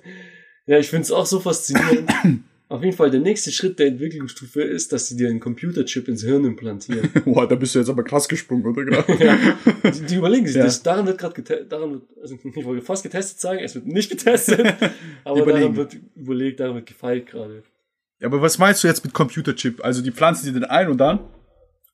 ja, 0.67 0.79
ich 0.79 0.89
find's 0.89 1.11
auch 1.11 1.27
so 1.27 1.41
faszinierend. 1.41 2.11
Auf 2.69 2.83
jeden 2.83 2.97
Fall, 2.97 3.11
der 3.13 3.21
nächste 3.21 3.53
Schritt 3.53 3.79
der 3.79 3.87
Entwicklungsstufe 3.87 4.61
ist, 4.61 4.93
dass 4.93 5.07
sie 5.07 5.17
dir 5.17 5.29
einen 5.29 5.39
Computerchip 5.39 6.09
ins 6.09 6.25
Hirn 6.25 6.45
implantieren. 6.45 7.11
Boah, 7.25 7.47
da 7.47 7.55
bist 7.55 7.75
du 7.75 7.79
jetzt 7.79 7.89
aber 7.89 8.03
krass 8.03 8.29
gesprungen, 8.29 8.67
oder? 8.67 8.85
Genau. 8.85 9.05
die, 9.85 10.01
die 10.07 10.15
überlegen 10.17 10.47
sich 10.49 10.57
Ja. 10.57 10.65
das. 10.65 10.83
Daran 10.83 11.07
wird 11.07 11.19
gerade 11.19 11.35
getestet, 11.35 11.71
daran 11.71 11.93
wird, 11.93 12.03
also 12.21 12.35
ich 12.43 12.65
wollte 12.65 12.85
fast 12.85 13.05
getestet 13.05 13.39
sagen, 13.41 13.61
es 13.61 13.77
wird 13.77 13.87
nicht 13.87 14.11
getestet, 14.11 14.61
aber 15.25 15.43
Überlegen. 15.43 15.61
daran 15.61 15.77
wird 15.77 15.97
überlegt, 16.17 16.59
daran 16.59 16.75
wird 16.75 16.87
gefeilt 16.87 17.27
gerade. 17.27 17.63
Ja, 18.19 18.27
aber 18.27 18.43
was 18.43 18.59
meinst 18.59 18.83
du 18.83 18.89
jetzt 18.89 19.05
mit 19.05 19.15
Computerchip? 19.15 19.85
Also 19.85 20.03
die 20.03 20.11
pflanzen 20.11 20.47
die 20.47 20.53
den 20.53 20.65
ein 20.65 20.89
und 20.89 20.99
dann? 20.99 21.21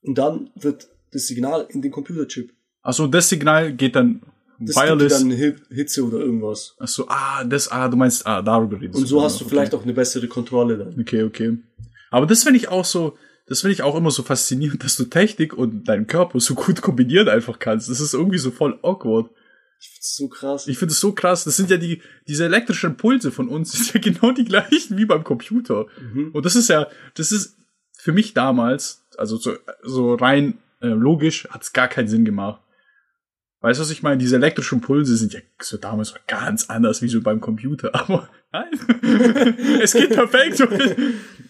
Und 0.01 0.17
dann 0.17 0.49
wird 0.55 0.87
das 1.11 1.27
Signal 1.27 1.67
in 1.69 1.83
den 1.83 1.91
Computerchip. 1.91 2.51
Achso, 2.81 3.05
das 3.07 3.29
Signal 3.29 3.73
geht 3.73 3.95
dann 3.95 4.21
Das 4.65 4.75
gibt 4.75 4.87
wireless. 4.87 5.19
dann 5.19 5.31
Hi- 5.31 5.55
Hitze 5.69 6.03
oder 6.05 6.19
irgendwas. 6.19 6.75
Achso, 6.79 7.05
ah, 7.07 7.43
das, 7.43 7.69
ah, 7.71 7.87
du 7.87 7.97
meinst, 7.97 8.25
ah, 8.25 8.41
darüber 8.41 8.79
redest 8.79 8.99
Und 8.99 9.07
so 9.07 9.23
hast 9.23 9.39
du 9.39 9.45
okay. 9.45 9.55
vielleicht 9.55 9.73
auch 9.73 9.83
eine 9.83 9.93
bessere 9.93 10.27
Kontrolle 10.27 10.77
dann. 10.77 10.99
Okay, 10.99 11.23
okay. 11.23 11.57
Aber 12.11 12.25
das 12.25 12.43
finde 12.43 12.57
ich 12.57 12.67
auch 12.67 12.85
so, 12.85 13.17
das 13.47 13.61
finde 13.61 13.73
ich 13.73 13.81
auch 13.81 13.95
immer 13.95 14.11
so 14.11 14.23
faszinierend, 14.23 14.83
dass 14.83 14.95
du 14.95 15.05
Technik 15.05 15.53
und 15.53 15.85
deinen 15.87 16.07
Körper 16.07 16.39
so 16.39 16.53
gut 16.55 16.81
kombinieren 16.81 17.27
einfach 17.27 17.59
kannst. 17.59 17.89
Das 17.89 17.99
ist 17.99 18.13
irgendwie 18.13 18.37
so 18.37 18.51
voll 18.51 18.77
awkward. 18.83 19.29
Ich 19.79 19.89
find's 19.89 20.15
so 20.15 20.27
krass. 20.29 20.67
Ich 20.67 20.77
finde 20.77 20.93
es 20.93 20.99
so 20.99 21.11
krass. 21.11 21.43
Das 21.43 21.57
sind 21.57 21.69
ja 21.69 21.77
die, 21.77 22.01
diese 22.27 22.45
elektrischen 22.45 22.91
Impulse 22.91 23.31
von 23.31 23.49
uns, 23.49 23.71
sind 23.73 23.93
ja 23.93 23.99
genau 23.99 24.31
die 24.31 24.45
gleichen 24.45 24.97
wie 24.97 25.05
beim 25.05 25.23
Computer. 25.23 25.87
Mhm. 26.01 26.31
Und 26.31 26.45
das 26.45 26.55
ist 26.55 26.69
ja, 26.69 26.87
das 27.15 27.31
ist 27.31 27.57
für 27.97 28.13
mich 28.13 28.33
damals, 28.33 29.03
also 29.17 29.37
so, 29.37 29.53
so 29.83 30.13
rein 30.15 30.57
äh, 30.81 30.87
logisch, 30.87 31.47
hat 31.49 31.63
es 31.63 31.73
gar 31.73 31.87
keinen 31.87 32.07
Sinn 32.07 32.25
gemacht. 32.25 32.61
Weißt 33.63 33.79
du, 33.79 33.83
was 33.83 33.91
ich 33.91 34.03
meine? 34.03 34.17
Diese 34.17 34.35
elektrischen 34.35 34.75
Impulse 34.79 35.15
sind 35.15 35.33
ja 35.33 35.39
so 35.61 35.77
damals 35.77 36.13
ganz 36.27 36.69
anders 36.69 37.01
wie 37.01 37.07
so 37.07 37.21
beim 37.21 37.39
Computer. 37.39 37.89
Aber 37.95 38.27
nein, 38.51 38.69
es 39.81 39.93
geht 39.93 40.09
perfekt. 40.11 40.59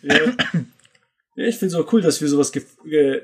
Ja. 0.04 0.16
ja, 0.16 1.46
ich 1.48 1.58
finde 1.58 1.68
es 1.68 1.76
auch 1.76 1.92
cool, 1.92 2.02
dass 2.02 2.22
wir 2.22 2.28
sowas. 2.28 2.52
Äh, 2.56 3.22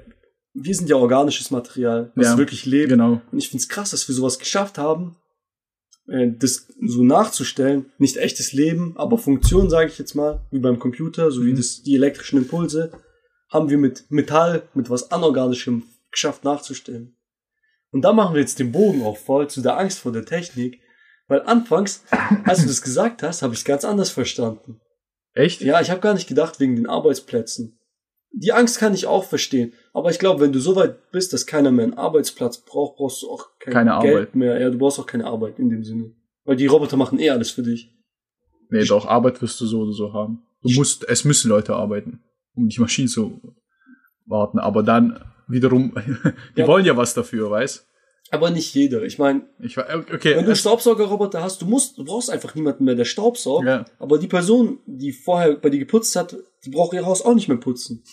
wir 0.56 0.76
sind 0.76 0.90
ja 0.90 0.96
organisches 0.96 1.52
Material, 1.52 2.12
was 2.16 2.26
Ja, 2.26 2.38
wirklich 2.40 2.66
lebt. 2.66 2.90
genau. 2.90 3.22
Und 3.32 3.38
ich 3.38 3.50
finde 3.50 3.62
es 3.62 3.70
krass, 3.70 3.92
dass 3.92 4.08
wir 4.08 4.16
sowas 4.16 4.40
geschafft 4.40 4.80
haben, 4.80 5.16
äh, 6.08 6.32
das 6.40 6.68
so 6.84 7.04
nachzustellen. 7.04 7.86
Nicht 8.00 8.18
echtes 8.18 8.54
Leben, 8.54 8.98
aber 8.98 9.20
Funktion, 9.20 9.70
sage 9.70 9.92
ich 9.92 10.00
jetzt 10.00 10.16
mal, 10.16 10.42
wie 10.50 10.60
beim 10.60 10.80
Computer, 10.80 11.30
so 11.32 11.46
wie 11.46 11.52
Mhm. 11.54 11.58
das, 11.58 11.84
die 11.84 11.94
elektrischen 11.96 12.40
Impulse, 12.40 12.92
haben 13.52 13.70
wir 13.70 13.78
mit 13.78 14.06
Metall, 14.10 14.64
mit 14.74 14.90
was 14.90 15.12
Anorganischem 15.12 15.84
geschafft 16.12 16.44
nachzustellen. 16.44 17.16
Und 17.92 18.04
da 18.04 18.14
machen 18.14 18.36
wir 18.36 18.42
jetzt 18.42 18.60
den 18.60 18.72
Bogen 18.72 19.04
auch 19.04 19.18
voll 19.18 19.50
zu 19.50 19.62
der 19.62 19.78
Angst 19.78 20.00
vor 20.00 20.12
der 20.12 20.26
Technik. 20.26 20.80
Weil 21.28 21.44
anfangs, 21.44 22.04
als 22.46 22.62
du 22.62 22.68
das 22.68 22.82
gesagt 22.82 23.22
hast, 23.24 23.42
habe 23.42 23.54
ich 23.54 23.60
es 23.60 23.66
ganz 23.66 23.86
anders 23.86 24.10
verstanden. 24.10 24.82
Echt? 25.34 25.62
Ja, 25.62 25.80
ich 25.80 25.92
habe 25.92 26.02
gar 26.02 26.14
nicht 26.16 26.28
gedacht 26.28 26.60
wegen 26.60 26.76
den 26.76 26.88
Arbeitsplätzen. 26.88 27.80
Die 28.32 28.54
Angst 28.54 28.78
kann 28.80 28.94
ich 28.94 29.08
auch 29.08 29.24
verstehen, 29.24 29.74
aber 29.92 30.12
ich 30.12 30.20
glaube, 30.20 30.42
wenn 30.42 30.52
du 30.52 30.60
so 30.60 30.76
weit 30.76 31.12
bist, 31.12 31.34
dass 31.34 31.48
keiner 31.48 31.72
mehr 31.72 31.86
einen 31.86 31.96
Arbeitsplatz 31.96 32.60
braucht, 32.60 32.98
brauchst 32.98 33.24
du 33.24 33.30
auch 33.30 33.48
kein 33.60 33.74
Keine 33.74 34.00
Geld 34.02 34.16
Arbeit. 34.16 34.36
mehr. 34.36 34.60
Ja, 34.60 34.70
du 34.70 34.78
brauchst 34.78 35.00
auch 35.00 35.08
keine 35.08 35.26
Arbeit 35.26 35.58
in 35.58 35.70
dem 35.70 35.84
Sinne. 35.84 36.12
Weil 36.46 36.56
die 36.56 36.68
Roboter 36.68 36.98
machen 36.98 37.20
eh 37.20 37.30
alles 37.32 37.50
für 37.50 37.64
dich. 37.64 37.92
Nee, 38.70 38.86
doch, 38.86 39.08
Arbeit 39.08 39.42
wirst 39.42 39.60
du 39.62 39.66
so 39.66 39.82
oder 39.82 39.94
so 39.94 40.14
haben. 40.14 40.44
Du 40.62 40.70
musst, 40.72 41.08
es 41.10 41.26
müssen 41.26 41.50
Leute 41.50 41.76
arbeiten, 41.76 42.22
um 42.56 42.68
die 42.68 42.80
Maschinen 42.80 43.08
zu 43.08 43.42
warten. 44.28 44.60
Aber 44.60 44.84
dann 44.84 45.24
wiederum, 45.50 45.94
die 46.56 46.62
Ja. 46.62 46.68
wollen 46.68 46.86
ja 46.86 46.96
was 46.96 47.14
dafür, 47.14 47.50
weißt? 47.52 47.86
Aber 48.32 48.52
nicht 48.52 48.74
jeder. 48.76 49.02
Ich 49.04 49.18
meine, 49.18 49.42
Ich 49.60 49.76
war, 49.76 49.88
okay. 50.14 50.36
wenn 50.36 50.46
du 50.46 50.56
Staubsaugerroboter 50.56 51.42
hast, 51.42 51.62
du 51.62 51.66
musst, 51.66 51.98
du 51.98 52.06
brauchst 52.06 52.30
einfach 52.30 52.54
niemanden 52.54 52.84
mehr, 52.84 52.94
der 52.96 53.06
Staubsaugt. 53.06 53.66
ja. 53.66 53.86
Aber 53.98 54.20
die 54.20 54.28
Person, 54.28 54.80
die 54.86 55.12
vorher 55.12 55.56
bei 55.56 55.70
dir 55.72 55.80
geputzt 55.80 56.16
hat, 56.16 56.36
die 56.64 56.70
braucht 56.70 56.94
ihr 56.94 57.06
Haus 57.06 57.24
auch 57.24 57.34
nicht 57.34 57.48
mehr 57.48 57.58
putzen. 57.58 58.04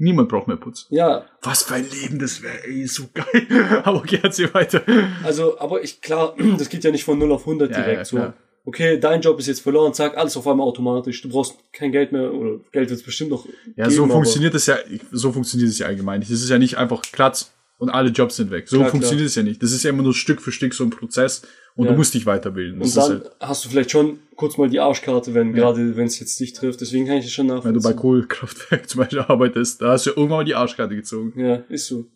Niemand 0.00 0.28
braucht 0.28 0.46
mehr 0.46 0.56
Putz. 0.58 0.86
Ja, 0.90 1.24
Was 1.42 1.64
für 1.64 1.74
ein 1.74 1.88
Leben 1.90 2.20
das 2.20 2.40
wäre, 2.42 2.62
ey, 2.68 2.86
so 2.86 3.04
geil. 3.12 3.80
Aber 3.84 3.98
okay, 3.98 4.20
erzähl 4.22 4.52
weiter. 4.54 4.82
also, 5.24 5.58
aber 5.58 5.82
ich, 5.82 6.00
klar, 6.00 6.36
das 6.58 6.68
geht 6.68 6.84
ja 6.84 6.92
nicht 6.92 7.02
von 7.04 7.18
0 7.18 7.32
auf 7.32 7.40
100 7.40 7.70
Ja, 7.70 7.76
direkt. 7.78 7.98
ja, 7.98 8.04
so. 8.04 8.32
Okay, 8.64 8.98
dein 9.00 9.20
Job 9.20 9.38
ist 9.38 9.46
jetzt 9.46 9.60
verloren, 9.60 9.94
zack, 9.94 10.16
alles 10.16 10.36
auf 10.36 10.46
einmal 10.46 10.66
automatisch. 10.66 11.22
Du 11.22 11.28
brauchst 11.28 11.54
kein 11.72 11.92
Geld 11.92 12.12
mehr, 12.12 12.32
oder 12.32 12.58
Geld 12.72 12.90
wird 12.90 13.00
es 13.00 13.02
bestimmt 13.04 13.30
noch 13.30 13.46
Ja, 13.76 13.84
geben, 13.84 13.90
so 13.96 14.06
funktioniert 14.06 14.54
es 14.54 14.66
ja, 14.66 14.76
so 15.12 15.32
funktioniert 15.32 15.70
es 15.70 15.78
ja 15.78 15.86
allgemein 15.86 16.20
nicht. 16.20 16.30
Das 16.30 16.40
ist 16.40 16.50
ja 16.50 16.58
nicht 16.58 16.76
einfach 16.76 17.02
Platz 17.12 17.52
und 17.78 17.90
alle 17.90 18.10
Jobs 18.10 18.36
sind 18.36 18.50
weg. 18.50 18.68
So 18.68 18.78
Klar, 18.78 18.90
funktioniert 18.90 19.20
klar. 19.20 19.26
es 19.26 19.34
ja 19.36 19.42
nicht. 19.42 19.62
Das 19.62 19.72
ist 19.72 19.82
ja 19.84 19.90
immer 19.90 20.02
nur 20.02 20.14
Stück 20.14 20.42
für 20.42 20.52
Stück 20.52 20.74
so 20.74 20.84
ein 20.84 20.90
Prozess 20.90 21.42
und 21.76 21.86
Ja. 21.86 21.92
du 21.92 21.96
musst 21.96 22.12
dich 22.14 22.26
weiterbilden. 22.26 22.80
Das 22.80 22.96
Und 22.96 22.96
dann 22.96 23.20
halt, 23.22 23.30
hast 23.40 23.64
du 23.64 23.68
vielleicht 23.68 23.90
schon 23.92 24.18
kurz 24.34 24.56
mal 24.58 24.68
die 24.68 24.80
Arschkarte, 24.80 25.32
wenn 25.34 25.52
gerade 25.52 25.96
wenn 25.96 26.06
es 26.06 26.18
jetzt 26.18 26.38
dich 26.40 26.52
trifft. 26.52 26.80
Deswegen 26.80 27.06
kann 27.06 27.16
ich 27.18 27.24
das 27.24 27.32
schon 27.32 27.44
wenn 27.48 27.54
du 27.54 27.56
nachvollziehen. 27.56 27.82
bei 27.82 27.92
Kohlekraftwerk 28.00 28.88
zum 28.88 28.98
Beispiel 29.00 29.20
arbeitest, 29.20 29.80
da 29.80 29.92
hast 29.92 30.06
du 30.06 30.10
ja 30.10 30.16
irgendwann 30.16 30.38
mal 30.40 30.44
die 30.44 30.54
Arschkarte 30.56 30.94
gezogen. 30.96 31.38
ja, 31.40 31.56
ist 31.68 31.86
so. 31.86 32.06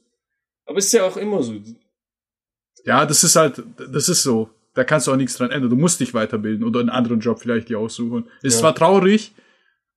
Aber 0.66 0.78
ist 0.78 0.92
ja 0.92 1.04
auch 1.04 1.16
immer 1.16 1.42
so. 1.42 1.54
Ja, 2.84 3.06
das 3.06 3.22
ist 3.24 3.36
halt, 3.36 3.62
das 3.92 4.08
ist 4.08 4.22
so. 4.22 4.48
Da 4.74 4.84
kannst 4.84 5.06
du 5.06 5.12
auch 5.12 5.16
nichts 5.16 5.36
dran 5.36 5.50
ändern. 5.50 5.70
Du 5.70 5.76
musst 5.76 6.00
dich 6.00 6.14
weiterbilden 6.14 6.64
oder 6.66 6.80
einen 6.80 6.88
anderen 6.88 7.20
Job 7.20 7.40
vielleicht 7.40 7.68
dir 7.68 7.78
aussuchen. 7.78 8.24
Ist 8.42 8.54
Ja. 8.54 8.60
zwar 8.60 8.74
traurig, 8.74 9.32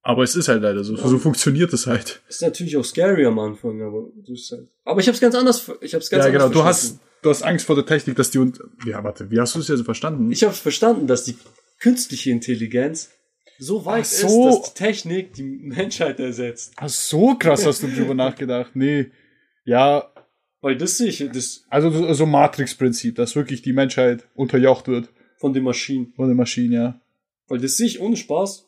aber 0.02 0.24
es 0.24 0.36
ist 0.36 0.48
halt 0.50 0.62
leider 0.62 0.84
so. 0.84 0.96
So 0.98 1.18
funktioniert 1.18 1.72
es 1.74 1.88
halt. 1.88 2.22
Ist 2.28 2.42
natürlich 2.42 2.76
auch 2.78 2.84
scary 2.84 3.26
am 3.26 3.40
Anfang, 3.40 3.82
aber 3.82 4.10
du 4.26 4.34
ist 4.34 4.52
halt. 4.52 4.68
Aber 4.84 5.00
ich 5.00 5.08
hab's 5.08 5.20
ganz 5.22 5.34
anders, 5.36 5.72
ich 5.82 5.94
hab's 5.96 6.10
ganz 6.10 6.26
ja, 6.26 6.32
genau. 6.32 6.46
anders 6.46 6.58
Du 6.60 6.64
hast, 6.66 7.00
du 7.22 7.30
hast 7.30 7.44
Angst 7.44 7.66
vor 7.66 7.76
der 7.76 7.86
Technik, 7.86 8.16
dass 8.18 8.32
die 8.32 8.38
und, 8.40 8.60
ja, 8.86 9.04
warte, 9.04 9.32
wie 9.32 9.40
hast 9.40 9.56
du 9.56 9.60
es 9.60 9.68
jetzt 9.70 9.84
verstanden? 9.84 10.30
Ich 10.32 10.44
hab's 10.44 10.60
verstanden, 10.60 11.08
dass 11.08 11.24
die 11.24 11.38
künstliche 11.80 12.32
Intelligenz 12.32 13.12
so 13.58 13.86
weit 13.86 14.06
so. 14.06 14.28
ist, 14.50 14.56
dass 14.62 14.74
die 14.74 14.78
Technik 14.84 15.34
die 15.34 15.44
Menschheit 15.44 16.20
ersetzt. 16.20 16.74
Ach, 16.76 16.90
so 16.90 17.36
krass 17.36 17.66
hast 17.66 17.82
du 17.84 17.88
drüber 17.88 18.14
nachgedacht. 18.16 18.72
Nee. 18.76 19.12
Ja, 19.64 20.12
Weil 20.66 20.78
das 20.78 20.98
sehe 20.98 21.10
ich, 21.10 21.20
das 21.32 21.64
also 21.70 21.92
so- 21.92 22.12
so 22.14 22.26
Matrix-Prinzip, 22.26 23.14
dass 23.16 23.36
wirklich 23.36 23.62
die 23.62 23.72
Menschheit 23.74 24.28
unterjocht 24.34 24.88
wird 24.88 25.10
von 25.38 25.54
den 25.54 25.64
Maschinen. 25.64 26.12
von 26.16 26.26
der 26.28 26.36
Maschine, 26.36 26.76
ja. 26.76 27.02
Weil 27.48 27.60
das 27.60 27.78
sehe 27.78 27.86
ich 27.86 28.00
ohne 28.02 28.18
Spaß. 28.18 28.66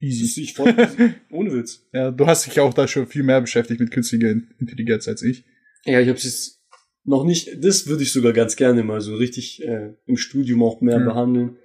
Das 0.00 0.08
Easy. 0.08 0.26
sehe 0.26 0.44
ich 0.44 0.54
voll, 0.54 0.72
ohne 1.32 1.52
Witz. 1.52 1.84
Ja, 1.92 2.12
du 2.12 2.26
hast 2.26 2.46
dich 2.46 2.54
ja 2.54 2.62
auch 2.62 2.74
da 2.74 2.86
schon 2.86 3.08
viel 3.08 3.24
mehr 3.24 3.40
beschäftigt 3.40 3.80
mit 3.80 3.90
künstlicher 3.90 4.30
Intelligenz 4.60 5.08
als 5.08 5.22
ich. 5.22 5.44
Ja, 5.84 6.00
ich 6.00 6.08
hab's 6.08 6.22
jetzt 6.22 6.60
noch 7.04 7.24
nicht, 7.24 7.50
das 7.64 7.88
würde 7.88 8.04
ich 8.04 8.12
sogar 8.12 8.32
ganz 8.32 8.54
gerne 8.54 8.84
mal 8.84 9.00
so 9.00 9.16
richtig 9.16 9.64
äh, 9.64 9.94
im 10.06 10.16
Studium 10.16 10.62
auch 10.62 10.80
mehr 10.80 11.00
Mhm. 11.00 11.04
behandeln. 11.06 11.56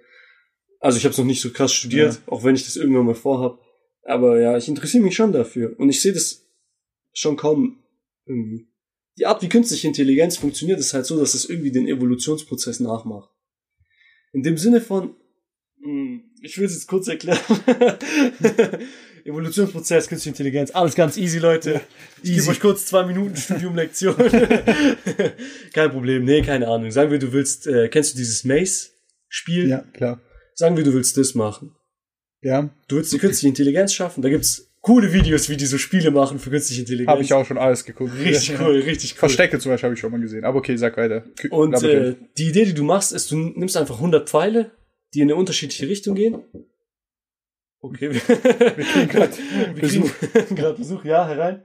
Also 0.80 0.98
ich 0.98 1.04
habe 1.06 1.12
es 1.12 1.18
noch 1.20 1.26
nicht 1.26 1.42
so 1.42 1.52
krass 1.52 1.72
studiert, 1.74 2.20
auch 2.26 2.44
wenn 2.44 2.56
ich 2.56 2.66
das 2.66 2.78
irgendwann 2.78 3.06
mal 3.06 3.14
vorhab. 3.16 3.60
Aber 4.06 4.40
ja, 4.40 4.58
ich 4.58 4.68
interessiere 4.68 5.04
mich 5.04 5.16
schon 5.16 5.32
dafür. 5.34 5.76
Und 5.80 5.90
ich 5.90 6.02
sehe 6.02 6.14
das 6.14 6.48
schon 7.14 7.36
kaum 7.38 7.78
irgendwie. 8.26 8.68
Die 9.18 9.26
Art, 9.26 9.42
wie 9.42 9.50
künstliche 9.50 9.88
Intelligenz 9.88 10.38
funktioniert, 10.38 10.80
ist 10.80 10.94
halt 10.94 11.06
so, 11.06 11.20
dass 11.20 11.34
es 11.34 11.50
irgendwie 11.50 11.72
den 11.72 11.88
Evolutionsprozess 11.88 12.80
nachmacht. 12.80 13.30
In 14.34 14.44
dem 14.44 14.58
Sinne 14.58 14.82
von, 14.82 15.16
mh, 15.80 16.20
ich 16.42 16.58
will 16.58 16.66
es 16.66 16.74
jetzt 16.74 16.88
kurz 16.88 17.08
erklären. 17.08 17.40
Evolutionsprozess, 19.26 20.08
künstliche 20.08 20.34
Intelligenz, 20.34 20.72
alles 20.72 20.96
ganz 20.96 21.18
easy, 21.18 21.40
Leute. 21.40 21.82
Ich 22.18 22.24
gebe 22.30 22.36
Easy. 22.38 22.50
euch 22.52 22.60
kurz 22.62 22.86
zwei 22.86 23.06
Minuten 23.06 23.36
Studiumlektion. 23.36 24.16
Kein 25.74 25.92
Problem, 25.92 26.24
nee, 26.24 26.42
keine 26.42 26.68
Ahnung. 26.68 26.92
Sagen 26.92 27.12
wir, 27.12 27.20
du 27.20 27.34
willst, 27.34 27.68
äh, 27.68 27.90
kennst 27.90 28.14
du 28.14 28.18
dieses 28.20 28.46
Maze-Spiel? 28.46 29.68
Ja, 29.68 29.80
klar. 29.94 30.22
Sagen 30.54 30.78
wir, 30.78 30.84
du 30.86 30.94
willst 30.94 31.18
das 31.18 31.36
machen. 31.36 31.76
Ja, 32.42 32.70
Du 32.88 32.96
willst 32.96 33.12
die 33.12 33.18
künstliche 33.18 33.50
Intelligenz 33.50 33.94
schaffen. 33.94 34.22
Da 34.22 34.30
gibt's 34.30 34.67
coole 34.88 35.12
Videos, 35.14 35.50
wie 35.50 35.58
die 35.58 35.66
so 35.66 35.78
Spiele 35.78 36.12
machen 36.12 36.40
für 36.40 36.50
künstliche 36.50 36.82
Intelligenz. 36.82 37.10
habe 37.12 37.22
ich 37.22 37.34
auch 37.34 37.46
schon 37.46 37.58
alles 37.58 37.84
geguckt. 37.84 38.14
Richtig 38.18 38.60
cool, 38.60 38.80
richtig 38.80 39.14
cool. 39.14 39.20
Verstecke 39.20 39.60
zum 39.60 39.72
Beispiel 39.72 39.88
habe 39.88 39.94
ich 39.96 40.00
schon 40.00 40.12
mal 40.12 40.22
gesehen. 40.22 40.46
Aber 40.46 40.58
okay, 40.60 40.76
sag 40.78 40.96
weiter. 40.98 41.24
Kü- 41.38 41.50
Und 41.50 41.84
äh, 41.84 42.16
die 42.38 42.48
Idee, 42.48 42.66
die 42.66 42.74
du 42.74 42.84
machst, 42.84 43.12
ist, 43.14 43.30
du 43.32 43.36
nimmst 43.36 43.76
einfach 43.78 43.96
100 43.96 44.30
Pfeile, 44.30 44.72
die 45.14 45.20
in 45.20 45.26
eine 45.28 45.36
unterschiedliche 45.36 45.88
Richtung 45.90 46.16
gehen. 46.16 46.42
Okay, 47.82 48.12
wir, 48.12 48.22
kriegen 48.22 49.08
grad 49.10 49.38
wir 49.76 49.88
kriegen 49.90 50.56
gerade 50.56 50.74
Besuch. 50.80 51.04
Ja, 51.06 51.28
herein. 51.28 51.64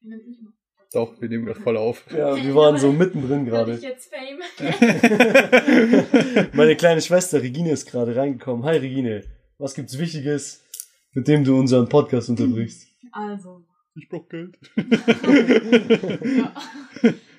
Wie 0.00 0.08
nennt 0.08 0.26
mich 0.26 0.40
mal? 0.40 0.52
Doch, 0.92 1.20
wir 1.20 1.28
nehmen 1.28 1.44
gerade 1.46 1.60
voll 1.60 1.76
auf. 1.76 2.04
Ja, 2.16 2.36
wir 2.42 2.54
waren 2.54 2.78
so 2.78 2.92
mittendrin 2.92 3.44
gerade. 3.44 3.74
ich 3.74 3.82
jetzt 3.82 4.08
Fame? 4.14 4.40
Meine 6.52 6.76
kleine 6.76 7.00
Schwester 7.02 7.42
Regine 7.42 7.72
ist 7.72 7.86
gerade 7.90 8.14
reingekommen. 8.16 8.64
Hi 8.64 8.76
Regine, 8.78 9.24
was 9.58 9.74
gibt's 9.74 9.98
Wichtiges, 9.98 10.62
mit 11.12 11.26
dem 11.28 11.44
du 11.44 11.58
unseren 11.58 11.88
Podcast 11.88 12.28
unterbrichst? 12.28 12.86
Also, 13.12 13.64
Ich 13.94 14.08
brauch 14.10 14.28
Geld. 14.28 14.58
ja. 14.76 16.52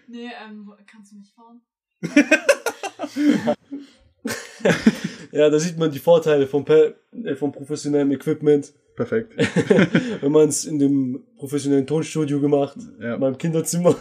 Nee, 0.07 0.29
ähm, 0.43 0.71
kannst 0.89 1.11
du 1.11 1.17
mich 1.17 1.31
fahren? 1.33 1.61
Ja, 5.31 5.49
da 5.49 5.59
sieht 5.59 5.77
man 5.77 5.91
die 5.91 5.99
Vorteile 5.99 6.47
vom, 6.47 6.65
per 6.65 6.95
äh, 7.23 7.35
vom 7.35 7.51
professionellen 7.51 8.11
Equipment. 8.11 8.73
Perfekt. 8.95 9.33
Wenn 10.21 10.31
man 10.31 10.49
es 10.49 10.65
in 10.65 10.79
dem 10.79 11.23
professionellen 11.37 11.85
Tonstudio 11.85 12.39
gemacht, 12.41 12.77
Ja. 12.99 13.13
in 13.15 13.19
meinem 13.19 13.37
Kinderzimmer. 13.37 13.91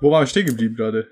Wo 0.00 0.10
waren 0.10 0.22
wir 0.22 0.26
stehen 0.26 0.44
geblieben 0.46 0.74
gerade? 0.76 1.08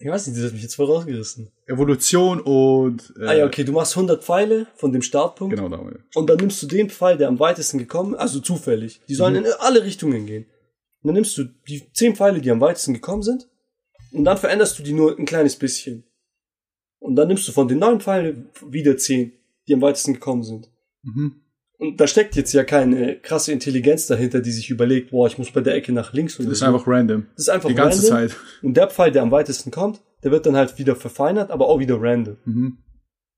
Ich 0.00 0.08
weiß 0.08 0.26
nicht, 0.26 0.38
das 0.38 0.46
hat 0.46 0.52
mich 0.54 0.62
jetzt 0.62 0.74
voll 0.76 0.86
rausgerissen. 0.86 1.50
Evolution 1.66 2.40
und. 2.40 3.12
Äh, 3.20 3.26
ah 3.26 3.34
ja, 3.34 3.46
okay, 3.46 3.64
du 3.64 3.72
machst 3.72 3.94
100 3.96 4.24
Pfeile 4.24 4.66
von 4.74 4.92
dem 4.92 5.02
Startpunkt 5.02 5.54
Genau, 5.54 5.68
da 5.68 5.76
haben 5.78 5.90
wir. 5.90 6.00
und 6.14 6.28
dann 6.28 6.38
nimmst 6.38 6.62
du 6.62 6.66
den 6.66 6.88
Pfeil, 6.90 7.16
der 7.18 7.28
am 7.28 7.38
weitesten 7.38 7.78
gekommen 7.78 8.14
also 8.14 8.40
zufällig. 8.40 9.00
Die 9.08 9.14
sollen 9.14 9.34
Mhm. 9.34 9.44
in 9.46 9.52
alle 9.60 9.84
Richtungen 9.84 10.26
gehen. 10.26 10.46
Und 11.02 11.08
dann 11.08 11.14
nimmst 11.14 11.36
du 11.38 11.44
die 11.68 11.92
10 11.92 12.16
Pfeile, 12.16 12.40
die 12.40 12.50
am 12.50 12.60
weitesten 12.60 12.94
gekommen 12.94 13.22
sind 13.22 13.48
und 14.12 14.24
dann 14.24 14.36
veränderst 14.38 14.78
du 14.78 14.82
die 14.82 14.92
nur 14.92 15.16
ein 15.18 15.24
kleines 15.26 15.56
bisschen. 15.56 16.04
Und 16.98 17.16
dann 17.16 17.28
nimmst 17.28 17.46
du 17.48 17.52
von 17.52 17.68
den 17.68 17.78
neun 17.78 18.00
Pfeilen 18.00 18.48
wieder 18.68 18.96
10, 18.96 19.32
die 19.68 19.74
am 19.74 19.80
weitesten 19.82 20.14
gekommen 20.14 20.42
sind. 20.42 20.70
Mhm. 21.02 21.40
Und 21.80 21.98
da 21.98 22.06
steckt 22.06 22.36
jetzt 22.36 22.52
ja 22.52 22.62
keine 22.62 23.16
krasse 23.20 23.52
Intelligenz 23.52 24.06
dahinter, 24.06 24.40
die 24.40 24.50
sich 24.52 24.68
überlegt, 24.68 25.12
boah, 25.12 25.26
ich 25.26 25.38
muss 25.38 25.50
bei 25.50 25.62
der 25.62 25.74
Ecke 25.74 25.92
nach 25.92 26.12
links 26.12 26.38
oder 26.38 26.48
Das 26.50 26.58
ist 26.58 26.60
so. 26.60 26.66
einfach 26.66 26.86
random. 26.86 27.26
das 27.36 27.44
ist 27.46 27.48
einfach 27.48 27.68
Die 27.70 27.74
ganze 27.74 28.02
random. 28.12 28.28
Zeit. 28.28 28.36
Und 28.62 28.76
der 28.76 28.88
Pfeil, 28.90 29.12
der 29.12 29.22
am 29.22 29.30
weitesten 29.30 29.70
kommt, 29.70 30.02
der 30.22 30.30
wird 30.30 30.44
dann 30.44 30.56
halt 30.56 30.78
wieder 30.78 30.94
verfeinert, 30.94 31.50
aber 31.50 31.68
auch 31.68 31.78
wieder 31.78 31.96
random. 31.98 32.36
Mhm. 32.44 32.78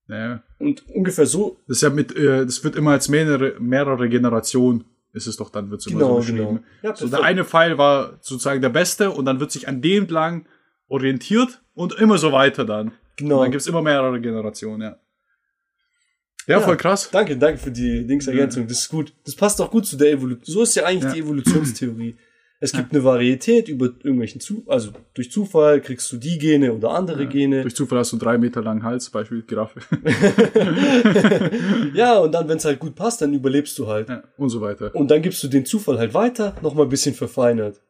Naja. 0.09 0.43
Und 0.59 0.85
ungefähr 0.89 1.27
so, 1.27 1.59
Das 1.69 1.77
ist 1.77 1.83
ja 1.83 1.91
mit, 1.91 2.17
äh, 2.17 2.45
das 2.45 2.65
wird 2.65 2.75
immer 2.75 2.91
als 2.91 3.09
mehrere, 3.09 3.55
mehrere 3.61 4.09
Generationen, 4.09 4.85
ist 5.13 5.29
es 5.29 5.37
doch 5.37 5.51
dann, 5.51 5.71
wird 5.71 5.81
es 5.81 5.87
immer 5.87 6.01
genau, 6.01 6.11
so 6.15 6.17
beschrieben. 6.19 6.39
genau. 6.39 6.61
Ja, 6.83 6.97
So, 6.97 7.07
der 7.07 7.23
eine 7.23 7.45
Pfeil 7.45 7.79
war 7.79 8.19
sozusagen 8.23 8.61
der 8.61 8.71
beste 8.71 9.13
und 9.13 9.25
dann 9.25 9.39
wird 9.39 9.53
sich 9.53 9.69
an 9.69 9.81
dem 9.83 10.03
entlang 10.03 10.47
orientiert 10.89 11.63
und 11.75 11.93
immer 11.95 12.19
so 12.19 12.33
weiter 12.33 12.65
dann. 12.65 12.91
genau. 13.17 13.37
Und 13.37 13.43
dann 13.45 13.51
gibt's 13.53 13.69
immer 13.69 13.83
mehrere 13.83 14.21
Generationen, 14.21 14.83
ja. 14.83 14.97
Ja, 16.47 16.59
Ja. 16.59 16.65
voll 16.65 16.77
krass. 16.77 17.09
Danke, 17.13 17.37
danke 17.37 17.59
für 17.59 17.71
die 17.71 18.07
Dingsergänzung. 18.07 18.67
Das 18.67 18.79
ist 18.79 18.89
gut. 18.89 19.13
Das 19.25 19.35
passt 19.37 19.61
auch 19.61 19.71
gut 19.71 19.87
zu 19.87 19.97
der 19.97 20.11
Evolution. 20.13 20.43
So 20.55 20.63
ist 20.63 20.75
ja 20.75 20.85
eigentlich 20.85 21.05
Ja. 21.05 21.13
die 21.13 21.21
Evolutionstheorie. 21.21 22.17
Es 22.65 22.73
gibt 22.73 22.93
eine 22.93 23.03
Varietät 23.03 23.69
über 23.69 23.87
irgendwelchen 23.87 24.41
Zu, 24.41 24.63
also 24.69 24.93
durch 25.15 25.33
Zufall 25.33 25.81
kriegst 25.81 26.11
du 26.13 26.17
die 26.17 26.39
Gene 26.39 26.73
oder 26.73 26.91
andere 26.91 27.27
Gene. 27.27 27.63
Durch 27.63 27.75
Zufall 27.75 27.99
hast 27.99 28.13
du 28.13 28.17
einen 28.17 28.21
drei 28.21 28.39
Meter 28.39 28.63
langen 28.63 28.85
Hals, 28.85 29.11
Beispiel 29.11 29.43
Giraffe. 29.43 29.81
ja, 31.95 32.19
und 32.19 32.33
dann, 32.33 32.49
wenn 32.49 32.59
es 32.59 32.65
halt 32.65 32.79
gut 32.79 32.95
passt, 32.95 33.21
dann 33.21 33.35
überlebst 33.35 33.77
du 33.79 33.89
halt. 33.89 34.09
ja, 34.09 34.23
und 34.37 34.49
so 34.51 34.61
weiter. 34.61 34.95
Und 34.95 35.11
dann 35.11 35.23
gibst 35.23 35.43
du 35.43 35.49
den 35.49 35.65
Zufall 35.67 35.99
halt 35.99 36.15
weiter, 36.15 36.55
nochmal 36.63 36.87
ein 36.87 36.91
bisschen 36.91 37.15
verfeinert. 37.15 37.81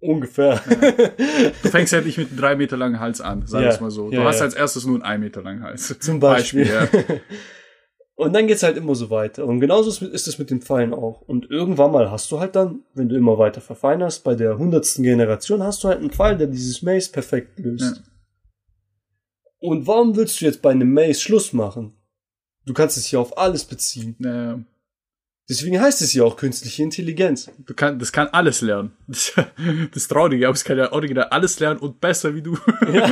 Ungefähr. 0.00 0.60
Du 1.62 1.68
fängst 1.70 1.92
halt 1.92 2.06
nicht 2.06 2.18
mit 2.18 2.28
einem 2.28 2.38
drei 2.38 2.54
Meter 2.56 2.76
langen 2.76 3.00
Hals 3.00 3.20
an, 3.20 3.44
sag 3.46 3.62
Ja. 3.62 3.68
es 3.70 3.80
mal 3.80 3.90
so. 3.90 4.10
Du 4.10 4.16
Ja, 4.16 4.24
hast 4.24 4.38
ja. 4.38 4.44
als 4.44 4.54
erstes 4.54 4.84
nur 4.86 4.94
einen 4.96 5.02
ein 5.02 5.20
Meter 5.20 5.42
langen 5.42 5.62
Hals. 5.62 5.98
Zum 6.00 6.20
Beispiel. 6.20 6.66
ja. 6.68 6.86
Und 8.14 8.32
dann 8.32 8.48
geht's 8.48 8.64
halt 8.64 8.76
immer 8.76 8.96
so 8.96 9.10
weiter. 9.10 9.44
Und 9.46 9.60
genauso 9.60 9.90
ist- 10.06 10.26
es 10.26 10.38
mit 10.38 10.50
den 10.50 10.60
Pfeilen 10.60 10.92
auch. 10.92 11.20
Und 11.22 11.50
irgendwann 11.50 11.92
mal 11.92 12.10
hast 12.10 12.30
du 12.32 12.40
halt 12.40 12.56
dann, 12.56 12.80
wenn 12.94 13.08
du 13.08 13.16
immer 13.16 13.38
weiter 13.38 13.60
verfeinerst, 13.60 14.24
bei 14.24 14.34
der 14.34 14.58
hundertsten 14.58 15.04
Generation 15.04 15.62
hast 15.62 15.84
du 15.84 15.88
halt 15.88 16.00
einen 16.00 16.10
Pfeil, 16.10 16.36
der 16.36 16.48
dieses 16.48 16.82
Maze 16.82 17.12
perfekt 17.12 17.58
löst. 17.60 17.96
Ja. 17.96 18.02
Und 19.60 19.86
warum 19.86 20.16
willst 20.16 20.40
du 20.40 20.44
jetzt 20.46 20.62
bei 20.62 20.70
einem 20.70 20.92
Maze 20.92 21.20
Schluss 21.20 21.52
machen? 21.52 21.92
Du 22.66 22.72
kannst 22.74 22.96
es 22.96 23.06
hier 23.06 23.20
auf 23.20 23.38
alles 23.38 23.64
beziehen. 23.64 24.16
Naja, 24.18 24.60
Deswegen 25.48 25.80
heißt 25.80 26.02
es 26.02 26.12
ja 26.12 26.24
auch 26.24 26.36
künstliche 26.36 26.82
Intelligenz. 26.82 27.50
du 27.66 27.72
kann, 27.72 27.98
das 27.98 28.12
kann 28.12 28.28
alles 28.28 28.60
lernen. 28.60 28.92
Das, 29.06 29.32
das 29.36 29.96
ist 30.02 30.08
traurig, 30.08 30.44
aber 30.44 30.54
es 30.54 30.62
kann 30.62 30.76
ja 30.76 30.92
original 30.92 31.24
alles 31.24 31.58
lernen 31.58 31.80
und 31.80 32.00
besser 32.00 32.34
wie 32.34 32.42
du. 32.42 32.58
Ja. 32.92 33.10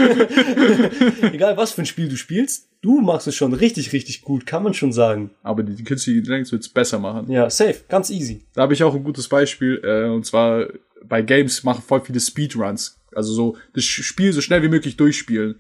Egal 1.33 1.57
was 1.57 1.72
für 1.72 1.83
ein 1.83 1.87
Spiel 1.87 2.09
du 2.09 2.16
spielst, 2.16 2.68
du 2.83 3.01
machst 3.01 3.27
es 3.27 3.35
schon 3.35 3.55
richtig, 3.55 3.94
richtig 3.94 4.20
gut, 4.20 4.44
kann 4.44 4.62
man 4.62 4.75
schon 4.75 4.92
sagen. 4.92 5.31
Aber 5.42 5.62
die, 5.62 5.75
die 5.75 5.85
künstliche 5.85 6.18
Intelligenz 6.18 6.53
wird's 6.53 6.68
besser 6.68 6.99
machen. 6.99 7.31
Ja, 7.31 7.49
safe, 7.49 7.81
ganz 7.88 8.11
easy. 8.11 8.44
Da 8.53 8.62
habe 8.62 8.75
ich 8.75 8.85
auch 8.85 8.94
ein 8.94 9.05
gutes 9.05 9.29
Beispiel, 9.29 9.81
äh, 9.83 10.05
und 10.09 10.27
zwar 10.27 10.66
bei 11.05 11.22
Games 11.22 11.64
machen 11.64 11.83
voll 11.83 12.03
viele 12.03 12.20
Speedruns. 12.20 13.01
Also 13.14 13.33
so 13.33 13.57
das 13.72 13.85
Spiel 13.85 14.35
so 14.35 14.42
schnell 14.42 14.62
wie 14.62 14.68
möglich 14.68 14.99
durchspielen. 14.99 15.59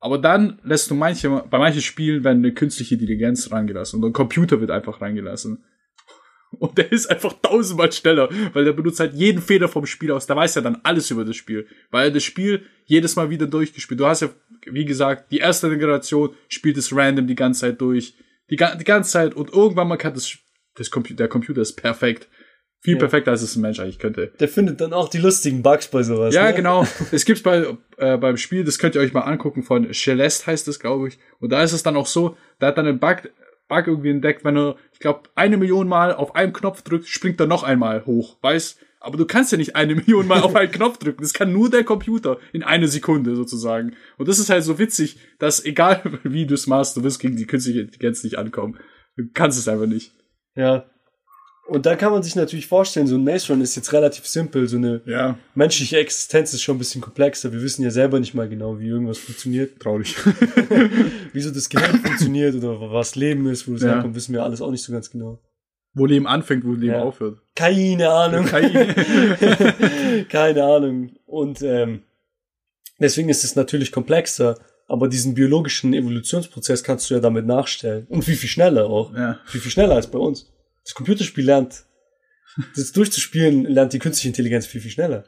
Aber 0.00 0.18
dann 0.18 0.58
lässt 0.64 0.90
du 0.90 0.94
manche, 0.94 1.28
bei 1.28 1.58
manchen 1.58 1.82
Spielen 1.82 2.24
werden 2.24 2.38
eine 2.38 2.54
künstliche 2.54 2.94
Intelligenz 2.94 3.52
reingelassen 3.52 4.02
und 4.02 4.10
ein 4.10 4.12
Computer 4.12 4.60
wird 4.60 4.70
einfach 4.70 5.00
reingelassen. 5.00 5.64
Und 6.58 6.78
der 6.78 6.90
ist 6.90 7.06
einfach 7.10 7.34
tausendmal 7.42 7.92
schneller, 7.92 8.28
weil 8.52 8.64
der 8.64 8.72
benutzt 8.72 9.00
halt 9.00 9.14
jeden 9.14 9.42
Fehler 9.42 9.68
vom 9.68 9.86
Spiel 9.86 10.10
aus. 10.12 10.26
Der 10.26 10.36
weiß 10.36 10.54
ja 10.56 10.62
dann 10.62 10.78
alles 10.82 11.10
über 11.10 11.24
das 11.24 11.36
Spiel, 11.36 11.66
weil 11.90 12.08
er 12.08 12.10
das 12.10 12.24
Spiel 12.24 12.62
jedes 12.84 13.16
Mal 13.16 13.30
wieder 13.30 13.46
durchgespielt. 13.46 14.00
Du 14.00 14.06
hast 14.06 14.22
ja, 14.22 14.30
wie 14.66 14.84
gesagt, 14.84 15.30
die 15.30 15.38
erste 15.38 15.68
Generation 15.76 16.30
spielt 16.48 16.78
es 16.78 16.94
random 16.94 17.26
die 17.26 17.34
ganze 17.34 17.60
Zeit 17.60 17.80
durch. 17.80 18.14
Die, 18.50 18.56
die 18.56 18.84
ganze 18.84 19.10
Zeit 19.10 19.34
und 19.34 19.52
irgendwann 19.52 19.88
mal 19.88 19.98
kann 19.98 20.14
das, 20.14 20.38
das 20.74 20.90
Computer, 20.90 21.16
der 21.18 21.28
Computer 21.28 21.60
ist 21.60 21.74
perfekt. 21.74 22.28
Viel 22.80 22.94
Ja. 22.94 23.00
perfekter, 23.00 23.32
als 23.32 23.42
es 23.42 23.56
ein 23.56 23.60
Mensch 23.60 23.80
eigentlich 23.80 23.98
könnte. 23.98 24.32
Der 24.38 24.48
findet 24.48 24.80
dann 24.80 24.92
auch 24.92 25.08
die 25.08 25.18
lustigen 25.18 25.62
Bugs 25.62 25.88
bei 25.88 26.04
sowas. 26.04 26.32
Ja, 26.32 26.46
ne? 26.46 26.54
genau. 26.54 26.86
Es 27.10 27.24
gibt's 27.24 27.42
bei 27.42 27.66
äh, 27.96 28.16
beim 28.16 28.36
Spiel, 28.36 28.62
das 28.64 28.78
könnt 28.78 28.94
ihr 28.94 29.00
euch 29.00 29.12
mal 29.12 29.22
angucken 29.22 29.64
von 29.64 29.92
Celeste 29.92 30.46
heißt 30.46 30.68
es, 30.68 30.78
glaube 30.78 31.08
ich. 31.08 31.18
Und 31.40 31.50
da 31.50 31.62
ist 31.62 31.72
es 31.72 31.82
dann 31.82 31.96
auch 31.96 32.06
so, 32.06 32.36
da 32.60 32.68
hat 32.68 32.78
dann 32.78 32.86
einen 32.86 33.00
Bug, 33.00 33.30
Bug 33.68 33.86
irgendwie 33.86 34.10
entdeckt, 34.10 34.44
wenn 34.44 34.56
er, 34.56 34.76
ich 34.92 34.98
glaube, 34.98 35.28
eine 35.34 35.56
Million 35.56 35.88
Mal 35.88 36.14
auf 36.14 36.34
einen 36.34 36.52
Knopf 36.52 36.82
drückt, 36.82 37.08
springt 37.08 37.38
er 37.40 37.46
noch 37.46 37.62
einmal 37.62 38.04
hoch, 38.06 38.38
weißt? 38.42 38.80
Aber 39.00 39.16
du 39.16 39.26
kannst 39.26 39.52
ja 39.52 39.58
nicht 39.58 39.76
eine 39.76 39.94
Million 39.96 40.26
Mal 40.26 40.40
auf 40.40 40.56
einen 40.56 40.72
Knopf 40.72 40.98
drücken. 40.98 41.22
Das 41.22 41.32
kann 41.32 41.52
nur 41.52 41.70
der 41.70 41.84
Computer 41.84 42.38
in 42.52 42.62
eine 42.62 42.88
Sekunde 42.88 43.36
sozusagen. 43.36 43.94
Und 44.16 44.28
das 44.28 44.38
ist 44.38 44.50
halt 44.50 44.64
so 44.64 44.78
witzig, 44.78 45.18
dass 45.38 45.64
egal 45.64 46.02
wie 46.24 46.46
du 46.46 46.54
es 46.54 46.66
machst, 46.66 46.96
du 46.96 47.04
wirst 47.04 47.20
gegen 47.20 47.36
die 47.36 47.46
künstliche 47.46 47.80
Intelligenz 47.80 48.24
nicht 48.24 48.38
ankommen. 48.38 48.78
Du 49.16 49.24
kannst 49.32 49.58
es 49.58 49.68
einfach 49.68 49.86
nicht. 49.86 50.12
Ja. 50.54 50.86
Und 51.68 51.84
da 51.84 51.96
kann 51.96 52.12
man 52.12 52.22
sich 52.22 52.34
natürlich 52.34 52.66
vorstellen, 52.66 53.06
so 53.06 53.16
ein 53.16 53.24
Maze 53.24 53.52
Run 53.52 53.60
ist 53.60 53.76
jetzt 53.76 53.92
relativ 53.92 54.26
simpel, 54.26 54.66
so 54.68 54.78
eine 54.78 55.02
Ja, 55.04 55.38
menschliche 55.54 55.98
Existenz 55.98 56.54
ist 56.54 56.62
schon 56.62 56.76
ein 56.76 56.78
bisschen 56.78 57.00
komplexer. 57.02 57.52
Wir 57.52 57.60
wissen 57.60 57.82
ja 57.82 57.90
selber 57.90 58.18
nicht 58.20 58.32
mal 58.34 58.48
genau, 58.48 58.78
wie 58.80 58.86
irgendwas 58.88 59.18
funktioniert. 59.18 59.78
traurig. 59.78 60.16
Wieso 61.32 61.50
das 61.50 61.68
Gehirn 61.68 61.98
funktioniert 62.00 62.54
oder 62.54 62.80
was 62.92 63.16
Leben 63.16 63.46
ist, 63.48 63.68
wo 63.68 63.72
das 63.74 63.82
Ja. 63.82 63.94
herkommt, 63.94 64.14
wissen 64.14 64.32
wir 64.32 64.42
alles 64.42 64.60
auch 64.62 64.70
nicht 64.70 64.82
so 64.82 64.92
ganz 64.92 65.10
genau. 65.10 65.38
wo 65.94 66.06
Leben 66.06 66.26
anfängt, 66.26 66.64
wo 66.64 66.72
Leben 66.72 66.92
Ja. 66.94 67.02
aufhört. 67.02 67.38
Keine 67.56 68.08
Ahnung. 68.10 68.46
Keine- 68.46 68.94
Keine 70.28 70.64
Ahnung. 70.64 71.10
Und 71.26 71.60
ähm, 71.62 72.02
deswegen 73.00 73.28
ist 73.28 73.42
es 73.44 73.56
natürlich 73.56 73.90
komplexer, 73.92 74.58
aber 74.86 75.08
diesen 75.08 75.34
biologischen 75.34 75.92
Evolutionsprozess 75.94 76.82
kannst 76.84 77.10
du 77.10 77.14
ja 77.14 77.20
damit 77.20 77.46
nachstellen. 77.46 78.06
Und 78.08 78.26
wie 78.28 78.36
viel 78.36 78.48
schneller 78.48 78.86
auch. 78.86 79.14
Ja. 79.14 79.38
Wie 79.52 79.58
viel 79.58 79.70
schneller 79.70 79.96
als 79.96 80.06
bei 80.06 80.18
uns. 80.18 80.50
Das 80.88 80.94
Computerspiel 80.94 81.44
lernt, 81.44 81.84
das 82.74 82.92
durchzuspielen, 82.92 83.64
lernt 83.64 83.92
die 83.92 83.98
künstliche 83.98 84.28
Intelligenz 84.28 84.66
viel, 84.66 84.80
viel 84.80 84.90
schneller. 84.90 85.24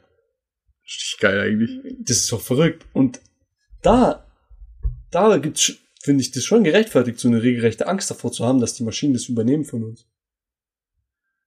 Richtig 0.83 1.19
geil 1.19 1.39
eigentlich. 1.39 1.69
Das 1.99 2.17
ist 2.17 2.31
doch 2.31 2.41
verrückt. 2.41 2.83
Und 2.93 3.21
da, 3.83 4.25
da 5.11 5.37
gibt's, 5.37 5.73
finde 6.01 6.21
ich 6.21 6.31
das 6.31 6.45
schon 6.45 6.63
gerechtfertigt, 6.63 7.19
so 7.19 7.27
eine 7.27 7.43
regelrechte 7.43 7.87
Angst 7.87 8.09
davor 8.09 8.31
zu 8.31 8.43
haben, 8.43 8.59
dass 8.59 8.73
die 8.73 8.83
Maschinen 8.83 9.13
das 9.13 9.29
übernehmen 9.29 9.63
von 9.63 9.83
uns. 9.83 10.07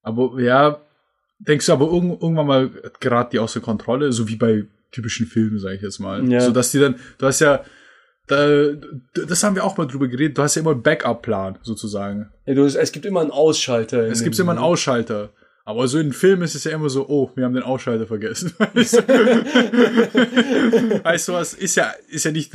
Aber 0.02 0.40
ja, 0.40 0.80
denkst 1.40 1.66
du 1.66 1.72
aber 1.72 1.86
irgend, 1.86 2.22
irgendwann 2.22 2.46
mal 2.46 2.70
gerade 3.00 3.30
die 3.30 3.40
außer 3.40 3.60
Kontrolle, 3.60 4.12
so 4.12 4.28
wie 4.28 4.36
bei 4.36 4.64
typischen 4.92 5.26
Filmen, 5.26 5.58
sage 5.58 5.74
ich 5.74 5.82
jetzt 5.82 5.98
mal. 5.98 6.24
Ja. 6.30 6.40
So 6.40 6.52
dass 6.52 6.70
die 6.70 6.78
dann, 6.78 7.00
du 7.18 7.26
hast 7.26 7.40
ja, 7.40 7.64
da, 8.26 8.68
das 9.26 9.42
haben 9.42 9.54
wir 9.54 9.64
auch 9.64 9.76
mal 9.76 9.86
drüber 9.86 10.08
geredet, 10.08 10.38
du 10.38 10.42
hast 10.42 10.54
ja 10.54 10.62
immer 10.62 10.70
einen 10.70 10.82
Backup-Plan 10.82 11.58
sozusagen. 11.62 12.30
Ja, 12.46 12.54
du, 12.54 12.64
es 12.64 12.92
gibt 12.92 13.04
immer 13.04 13.20
einen 13.20 13.30
Ausschalter. 13.30 14.04
Es 14.04 14.24
gibt 14.24 14.38
immer 14.38 14.52
einen. 14.52 14.60
Ausschalter. 14.60 15.28
Aber 15.66 15.88
so 15.88 15.98
in 15.98 16.12
Filmen 16.12 16.42
ist 16.42 16.54
es 16.54 16.64
ja 16.64 16.72
immer 16.72 16.90
so, 16.90 17.08
oh, 17.08 17.30
wir 17.36 17.44
haben 17.44 17.54
den 17.54 17.62
Ausschalter 17.62 18.06
vergessen. 18.06 18.52
weißt 18.58 18.98
du, 21.28 21.32
was, 21.32 21.54
ist 21.54 21.76
ja, 21.76 21.92
ist 22.08 22.24
ja 22.24 22.32
nicht 22.32 22.52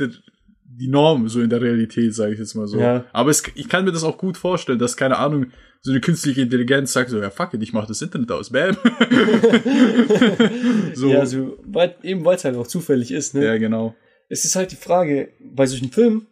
die 0.80 0.88
Norm 0.88 1.28
so 1.28 1.40
in 1.40 1.50
der 1.50 1.60
Realität, 1.60 2.14
sage 2.14 2.32
ich 2.32 2.38
jetzt 2.38 2.54
mal 2.54 2.66
so. 2.66 2.78
Ja. 2.78 3.04
Aber 3.12 3.30
es, 3.30 3.42
ich 3.54 3.68
kann 3.68 3.84
mir 3.84 3.92
das 3.92 4.04
auch 4.04 4.16
gut 4.16 4.38
vorstellen, 4.38 4.78
dass, 4.78 4.96
keine 4.96 5.18
Ahnung, 5.18 5.48
so 5.82 5.90
eine 5.90 6.00
künstliche 6.00 6.42
Intelligenz 6.42 6.92
sagt 6.92 7.10
so, 7.10 7.20
ja 7.20 7.30
fuck 7.30 7.54
it, 7.54 7.62
ich 7.62 7.72
mach 7.72 7.86
das 7.86 8.02
Internet 8.02 8.30
aus, 8.32 8.50
bam. 8.50 8.76
so. 10.94 11.08
Ja, 11.08 11.26
so, 11.26 11.58
weil, 11.64 11.96
eben 12.02 12.24
weil 12.24 12.36
es 12.36 12.44
halt 12.44 12.56
auch 12.56 12.66
zufällig 12.66 13.12
ist, 13.12 13.34
ne? 13.34 13.44
ja, 13.44 13.58
genau. 13.58 13.94
Es 14.32 14.44
ist 14.44 14.54
halt 14.56 14.70
die 14.72 14.76
Frage, 14.76 15.28
bei 15.40 15.66
solchen 15.66 15.90
Filmen, 15.90 16.26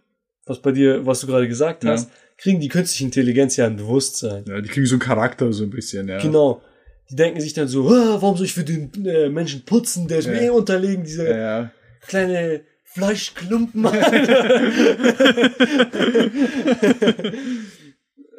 was 0.47 0.63
bei 0.63 0.71
dir, 0.73 1.05
was 1.05 1.21
du 1.21 1.27
gerade 1.27 1.49
gesagt 1.49 1.83
Ja. 1.85 1.91
hast, 1.91 2.09
kriegen 2.39 2.61
die 2.61 2.69
künstliche 2.69 3.05
Intelligenz 3.05 3.57
ja 3.57 3.67
ein 3.67 3.77
Bewusstsein. 3.77 4.45
Ja, 4.49 4.61
die 4.61 4.69
kriegen 4.69 4.87
so 4.87 4.95
einen 4.95 5.01
Charakter 5.01 5.53
so 5.53 5.65
ein 5.65 5.71
bisschen, 5.71 6.07
ja. 6.09 6.19
Genau. 6.19 6.63
Die 7.11 7.17
denken 7.17 7.41
sich 7.41 7.55
dann 7.55 7.67
so, 7.69 7.89
ah, 7.89 8.19
warum 8.21 8.37
soll 8.37 8.47
ich 8.47 8.55
für 8.55 8.63
den 8.65 8.93
äh, 9.05 9.29
Menschen 9.29 9.65
putzen, 9.65 10.07
der 10.09 10.19
ist 10.21 10.29
mir 10.29 10.37
Ja. 10.37 10.43
eh 10.43 10.51
unterlegen, 10.51 11.03
dieser 11.05 11.29
Ja, 11.29 11.37
ja. 11.37 11.71
kleine 12.07 12.61
Fleischklumpen. 12.85 13.85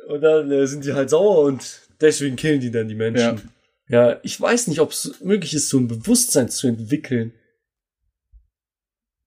und 0.07 0.21
dann 0.21 0.51
äh, 0.51 0.65
sind 0.67 0.85
die 0.85 0.93
halt 0.93 1.09
sauer 1.09 1.43
und 1.43 1.81
deswegen 2.01 2.35
killen 2.35 2.59
die 2.61 2.71
dann 2.71 2.87
die 2.87 2.95
Menschen. 2.95 3.41
Ja, 3.87 4.19
ich 4.23 4.39
weiß 4.39 4.67
nicht, 4.67 4.79
ob 4.81 4.91
es 4.91 5.19
möglich 5.23 5.53
ist, 5.53 5.69
so 5.69 5.77
ein 5.79 5.87
Bewusstsein 5.87 6.49
zu 6.49 6.67
entwickeln. 6.67 7.33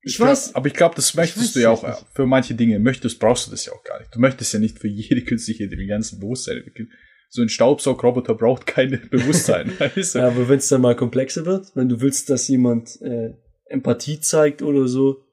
Ich 0.05 0.19
weiß, 0.19 0.55
Aber 0.55 0.67
ich 0.67 0.75
glaube, 0.75 0.97
das 0.97 1.15
möchtest 1.15 1.55
du 1.55 1.61
ja 1.61 1.71
auch 1.71 1.87
nicht. 1.87 2.05
für 2.13 2.27
manche 2.27 2.55
Dinge. 2.55 2.79
Möchtest, 2.81 3.21
brauchst 3.21 3.47
du 3.47 3.53
das 3.53 3.65
ja 3.67 3.73
auch 3.73 3.85
gar 3.85 4.01
nicht. 4.01 4.15
Du 4.15 4.19
möchtest 4.19 4.53
ja 4.53 4.59
nicht 4.59 4.79
für 4.81 4.89
jede 4.89 5.23
künstliche 5.23 5.65
Intelligenz 5.65 6.13
ein 6.13 6.21
Bewusstsein 6.21 6.57
entwickeln. 6.59 6.91
So 7.29 7.41
ein 7.41 7.49
Staubsaugroboter 7.49 8.35
braucht 8.35 8.67
kein 8.67 9.01
Bewusstsein. 9.11 9.73
weißt 9.79 10.17
du? 10.17 10.19
ja, 10.19 10.27
aber 10.27 10.49
wenn 10.49 10.59
es 10.59 10.69
dann 10.69 10.81
mal 10.81 10.97
komplexer 10.97 11.47
wird, 11.47 11.75
wenn 11.77 11.89
du 11.89 12.01
willst, 12.01 12.31
dass 12.31 12.49
jemand 12.49 13.01
äh, 13.01 13.35
Empathie 13.67 14.21
zeigt 14.21 14.61
oder 14.63 14.89
so, 14.89 15.25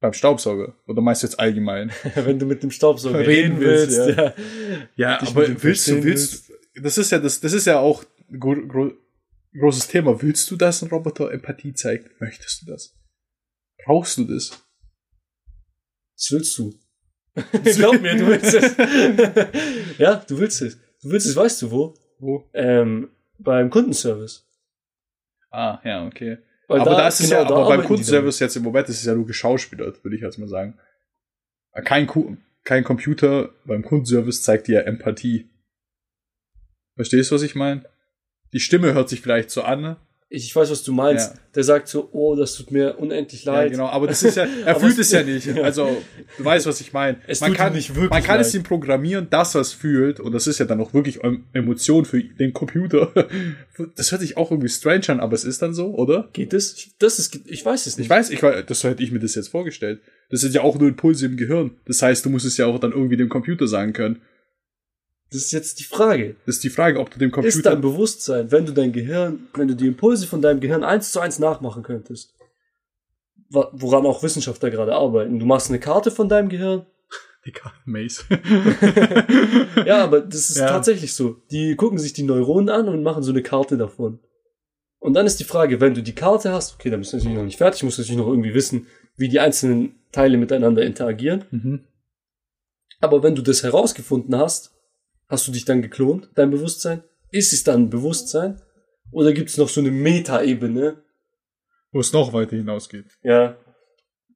Beim 0.00 0.12
Staubsauger. 0.12 0.76
Oder 0.86 1.02
meinst 1.02 1.22
du 1.22 1.26
jetzt 1.26 1.40
allgemein? 1.40 1.90
wenn 2.14 2.38
du 2.38 2.46
mit 2.46 2.62
dem 2.62 2.70
Staubsauger 2.70 3.18
Reden 3.18 3.56
reden 3.56 3.60
willst, 3.60 3.98
willst, 3.98 4.18
ja. 4.18 4.34
Ja, 4.94 5.18
Dich 5.18 5.30
aber 5.30 5.62
willst 5.62 5.88
du, 5.88 6.04
willst, 6.04 6.52
das 6.80 6.96
ist 6.96 7.10
ja 7.10 7.18
das, 7.18 7.40
das 7.40 7.52
ist 7.52 7.66
ja 7.66 7.80
auch 7.80 8.04
ein 8.30 8.38
gro 8.38 8.54
gro 8.68 8.92
großes 9.58 9.88
Thema. 9.88 10.22
Willst 10.22 10.50
du, 10.50 10.56
dass 10.56 10.82
ein 10.82 10.90
Roboter 10.90 11.32
Empathie 11.32 11.72
zeigt? 11.72 12.20
Möchtest 12.20 12.62
du 12.62 12.66
das? 12.70 12.94
Brauchst 13.86 14.18
du 14.18 14.24
das? 14.24 14.50
Das 16.16 16.32
willst 16.32 16.58
du. 16.58 16.74
Glaub 17.76 18.00
mir, 18.00 18.16
du 18.16 18.26
willst 18.26 18.52
es. 18.52 18.76
ja, 19.98 20.16
du 20.16 20.38
willst 20.38 20.60
es. 20.60 20.76
Du 21.02 21.10
willst 21.10 21.26
es, 21.26 21.36
weißt 21.36 21.62
du 21.62 21.70
wo? 21.70 21.94
Wo? 22.18 22.50
Ähm, 22.52 23.10
beim 23.38 23.70
Kundenservice. 23.70 24.44
Ah, 25.50 25.80
ja, 25.84 26.04
okay. 26.04 26.38
Weil 26.66 26.80
aber 26.80 26.96
da, 26.96 27.06
ist 27.06 27.20
es 27.20 27.28
genau, 27.30 27.42
ja, 27.42 27.48
da 27.48 27.54
aber 27.54 27.76
beim 27.76 27.86
Kundenservice 27.86 28.40
jetzt 28.40 28.56
im 28.56 28.64
Moment 28.64 28.88
ist 28.88 28.98
es 28.98 29.04
ja 29.04 29.14
nur 29.14 29.26
geschauspielert, 29.26 30.02
würde 30.02 30.16
ich 30.16 30.22
jetzt 30.22 30.38
mal 30.38 30.48
sagen. 30.48 30.76
Kein, 31.84 32.08
Ku 32.08 32.36
kein 32.64 32.82
Computer 32.82 33.50
beim 33.66 33.84
Kundenservice 33.84 34.42
zeigt 34.42 34.66
dir 34.66 34.84
Empathie. 34.84 35.48
Verstehst 36.96 37.30
du, 37.30 37.36
was 37.36 37.42
ich 37.42 37.54
meine? 37.54 37.84
Die 38.52 38.60
Stimme 38.60 38.94
hört 38.94 39.10
sich 39.10 39.20
vielleicht 39.20 39.50
so 39.50 39.62
an. 39.62 39.96
Ich, 40.28 40.54
weiß, 40.56 40.70
was 40.72 40.82
du 40.82 40.92
meinst. 40.92 41.34
Ja. 41.34 41.40
Der 41.54 41.62
sagt 41.62 41.86
so, 41.86 42.08
oh, 42.12 42.34
das 42.34 42.54
tut 42.56 42.72
mir 42.72 42.98
unendlich 42.98 43.44
Ja, 43.44 43.52
leid. 43.52 43.70
genau, 43.70 43.86
aber 43.86 44.08
das 44.08 44.24
ist 44.24 44.36
ja, 44.36 44.44
er 44.66 44.74
fühlt 44.74 44.94
es- 44.98 45.06
es 45.06 45.12
ja 45.12 45.22
nicht. 45.22 45.46
Also, 45.62 45.96
du 46.36 46.44
weißt, 46.44 46.66
was 46.66 46.80
ich 46.80 46.92
meine. 46.92 47.18
Es 47.28 47.40
man 47.40 47.50
tut 47.50 47.58
kann, 47.58 47.72
nicht 47.72 47.90
wirklich 47.94 48.10
man 48.10 48.22
kann 48.24 48.40
es 48.40 48.52
leid. 48.52 48.62
ihm 48.62 48.64
programmieren, 48.64 49.28
dass 49.30 49.54
er 49.54 49.60
es 49.60 49.72
fühlt, 49.72 50.18
und 50.18 50.32
das 50.32 50.48
ist 50.48 50.58
ja 50.58 50.66
dann 50.66 50.80
auch 50.80 50.92
wirklich 50.92 51.22
em- 51.22 51.44
Emotion 51.52 52.04
für 52.04 52.22
den 52.22 52.52
Computer. 52.52 53.12
Das 53.94 54.10
hört 54.10 54.22
sich 54.22 54.38
auch 54.38 54.50
irgendwie 54.50 54.70
strange 54.70 55.08
an, 55.10 55.20
aber 55.20 55.34
es 55.34 55.44
ist 55.44 55.60
dann 55.60 55.74
so, 55.74 55.94
oder? 55.94 56.30
Geht 56.32 56.54
das? 56.54 56.74
Das 56.98 57.18
ist, 57.18 57.38
ich 57.44 57.62
weiß 57.64 57.86
es 57.86 57.98
nicht. 57.98 58.06
Ich 58.06 58.10
weiß, 58.10 58.30
ich 58.30 58.42
weiß, 58.42 58.64
das 58.66 58.82
hätte 58.84 59.02
ich 59.02 59.12
mir 59.12 59.18
das 59.18 59.34
jetzt 59.34 59.48
vorgestellt. 59.48 60.00
Das 60.30 60.40
sind 60.40 60.54
ja 60.54 60.62
auch 60.62 60.78
nur 60.78 60.88
Impulse 60.88 61.26
im 61.26 61.36
Gehirn. 61.36 61.72
Das 61.86 62.00
heißt, 62.00 62.24
du 62.24 62.30
musst 62.30 62.46
es 62.46 62.56
ja 62.56 62.64
auch 62.66 62.78
dann 62.80 62.92
irgendwie 62.92 63.18
dem 63.18 63.28
Computer 63.28 63.66
sagen 63.68 63.92
können. 63.92 64.22
Das 65.32 65.42
ist 65.42 65.52
jetzt 65.52 65.80
die 65.80 65.84
Frage. 65.84 66.36
Das 66.46 66.56
ist 66.56 66.64
die 66.64 66.70
Frage, 66.70 67.00
ob 67.00 67.10
du 67.10 67.18
dem 67.18 67.30
Ist 67.30 67.34
Computer. 67.34 67.70
dein 67.70 67.80
Bewusstsein, 67.80 68.50
wenn 68.52 68.64
du 68.66 68.72
dein 68.72 68.92
Gehirn, 68.92 69.48
wenn 69.54 69.68
du 69.68 69.74
die 69.74 69.86
Impulse 69.88 70.26
von 70.26 70.40
deinem 70.40 70.60
Gehirn 70.60 70.84
eins 70.84 71.10
zu 71.12 71.20
eins 71.20 71.38
nachmachen 71.38 71.82
könntest, 71.82 72.34
woran 73.50 74.06
auch 74.06 74.22
Wissenschaftler 74.22 74.70
gerade 74.70 74.94
arbeiten. 74.94 75.38
Du 75.38 75.46
machst 75.46 75.68
eine 75.68 75.80
Karte 75.80 76.10
von 76.10 76.28
deinem 76.28 76.48
Gehirn. 76.48 76.86
Digga, 77.46 77.72
Maze. 77.84 78.22
Ja, 79.86 80.02
aber 80.04 80.20
das 80.20 80.50
ist 80.50 80.58
Ja. 80.58 80.68
tatsächlich 80.68 81.12
so. 81.14 81.36
Die 81.50 81.76
gucken 81.76 81.98
sich 81.98 82.12
die 82.12 82.22
Neuronen 82.24 82.68
an 82.70 82.88
und 82.88 83.02
machen 83.02 83.22
so 83.22 83.30
eine 83.32 83.42
Karte 83.42 83.76
davon. 83.76 84.18
Und 84.98 85.14
dann 85.14 85.26
ist 85.26 85.38
die 85.38 85.44
Frage, 85.44 85.80
wenn 85.80 85.94
du 85.94 86.02
die 86.02 86.14
Karte 86.14 86.52
hast, 86.52 86.74
okay, 86.74 86.90
dann 86.90 87.00
bist 87.00 87.12
du 87.12 87.16
natürlich 87.18 87.36
noch 87.36 87.44
nicht 87.44 87.58
fertig, 87.58 87.82
musst 87.84 87.98
natürlich 87.98 88.18
noch 88.18 88.26
irgendwie 88.28 88.54
wissen, 88.54 88.86
wie 89.16 89.28
die 89.28 89.38
einzelnen 89.40 89.94
Teile 90.12 90.36
miteinander 90.38 90.82
interagieren. 90.82 91.44
mhm. 91.50 91.80
Aber 93.00 93.22
wenn 93.22 93.34
du 93.34 93.42
das 93.42 93.62
herausgefunden 93.62 94.34
hast, 94.36 94.72
hast 95.28 95.46
du 95.48 95.52
dich 95.52 95.64
dann 95.64 95.82
geklont, 95.82 96.30
dein 96.34 96.50
Bewusstsein? 96.50 97.02
Ist 97.30 97.52
es 97.52 97.64
dann 97.64 97.90
Bewusstsein? 97.90 98.60
Oder 99.12 99.32
gibt 99.32 99.50
es 99.50 99.56
noch 99.58 99.68
so 99.68 99.80
eine 99.80 99.90
Metaebene? 99.90 101.02
Wo 101.92 102.00
es 102.00 102.12
noch 102.12 102.32
weiter 102.32 102.56
hinausgeht. 102.56 103.06
Ja. 103.22 103.56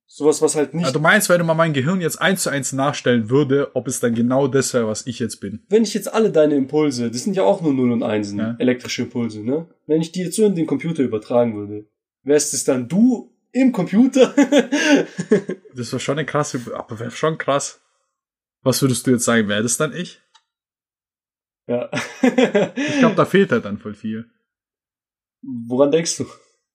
Sowas, 0.07 0.43
was 0.43 0.57
halt 0.57 0.75
nicht. 0.75 0.85
Also 0.87 0.99
du 0.99 1.03
meinst, 1.03 1.29
wenn 1.29 1.39
du 1.39 1.45
mal 1.45 1.55
mein 1.55 1.73
Gehirn 1.73 2.01
jetzt 2.01 2.21
eins 2.21 2.43
zu 2.43 2.51
eins 2.51 2.73
nachstellen 2.73 3.31
würde, 3.31 3.71
ob 3.77 3.87
es 3.87 4.01
dann 4.01 4.13
genau 4.15 4.49
das 4.49 4.75
wäre, 4.75 4.89
was 4.89 5.07
ich 5.07 5.21
jetzt 5.21 5.41
bin. 5.41 5.65
wenn 5.69 5.85
ich 5.85 5.95
jetzt 5.95 6.13
alle 6.13 6.33
deine 6.33 6.57
Impulse, 6.57 7.11
das 7.13 7.23
sind 7.23 7.37
ja 7.37 7.45
auch 7.45 7.61
nur 7.61 7.73
Null 7.73 7.93
und 7.93 8.03
Einsen, 8.03 8.39
Ja. 8.39 8.57
elektrische 8.59 9.03
Impulse, 9.03 9.41
ne? 9.45 9.69
Wenn 9.87 10.01
ich 10.01 10.11
die 10.11 10.23
jetzt 10.23 10.35
so 10.37 10.45
in 10.47 10.57
den 10.57 10.67
Computer 10.67 11.03
übertragen 11.05 11.55
würde, 11.55 11.87
wärst 12.25 12.55
es 12.55 12.65
dann 12.65 12.89
du 12.89 13.33
im 13.53 13.71
Computer? 13.73 14.35
Das 15.77 15.93
wäre 15.93 16.01
schon 16.01 16.19
eine 16.19 16.27
krasse, 16.27 16.61
aber 16.75 16.99
wäre 16.99 17.11
schon 17.13 17.39
krass. 17.39 17.81
Was 18.63 18.83
würdest 18.83 19.07
du 19.07 19.13
jetzt 19.13 19.25
sagen, 19.25 19.49
wäre 19.49 19.63
das 19.63 19.77
dann 19.77 19.95
ich? 19.95 20.20
Ja. 21.71 21.91
Ich 22.77 22.99
glaube, 22.99 23.15
da 23.17 23.25
fehlt 23.25 23.53
halt 23.53 23.65
dann 23.65 23.79
voll 23.79 23.95
viel. 23.95 24.27
Woran 25.43 25.91
denkst 25.91 26.19
du? 26.19 26.27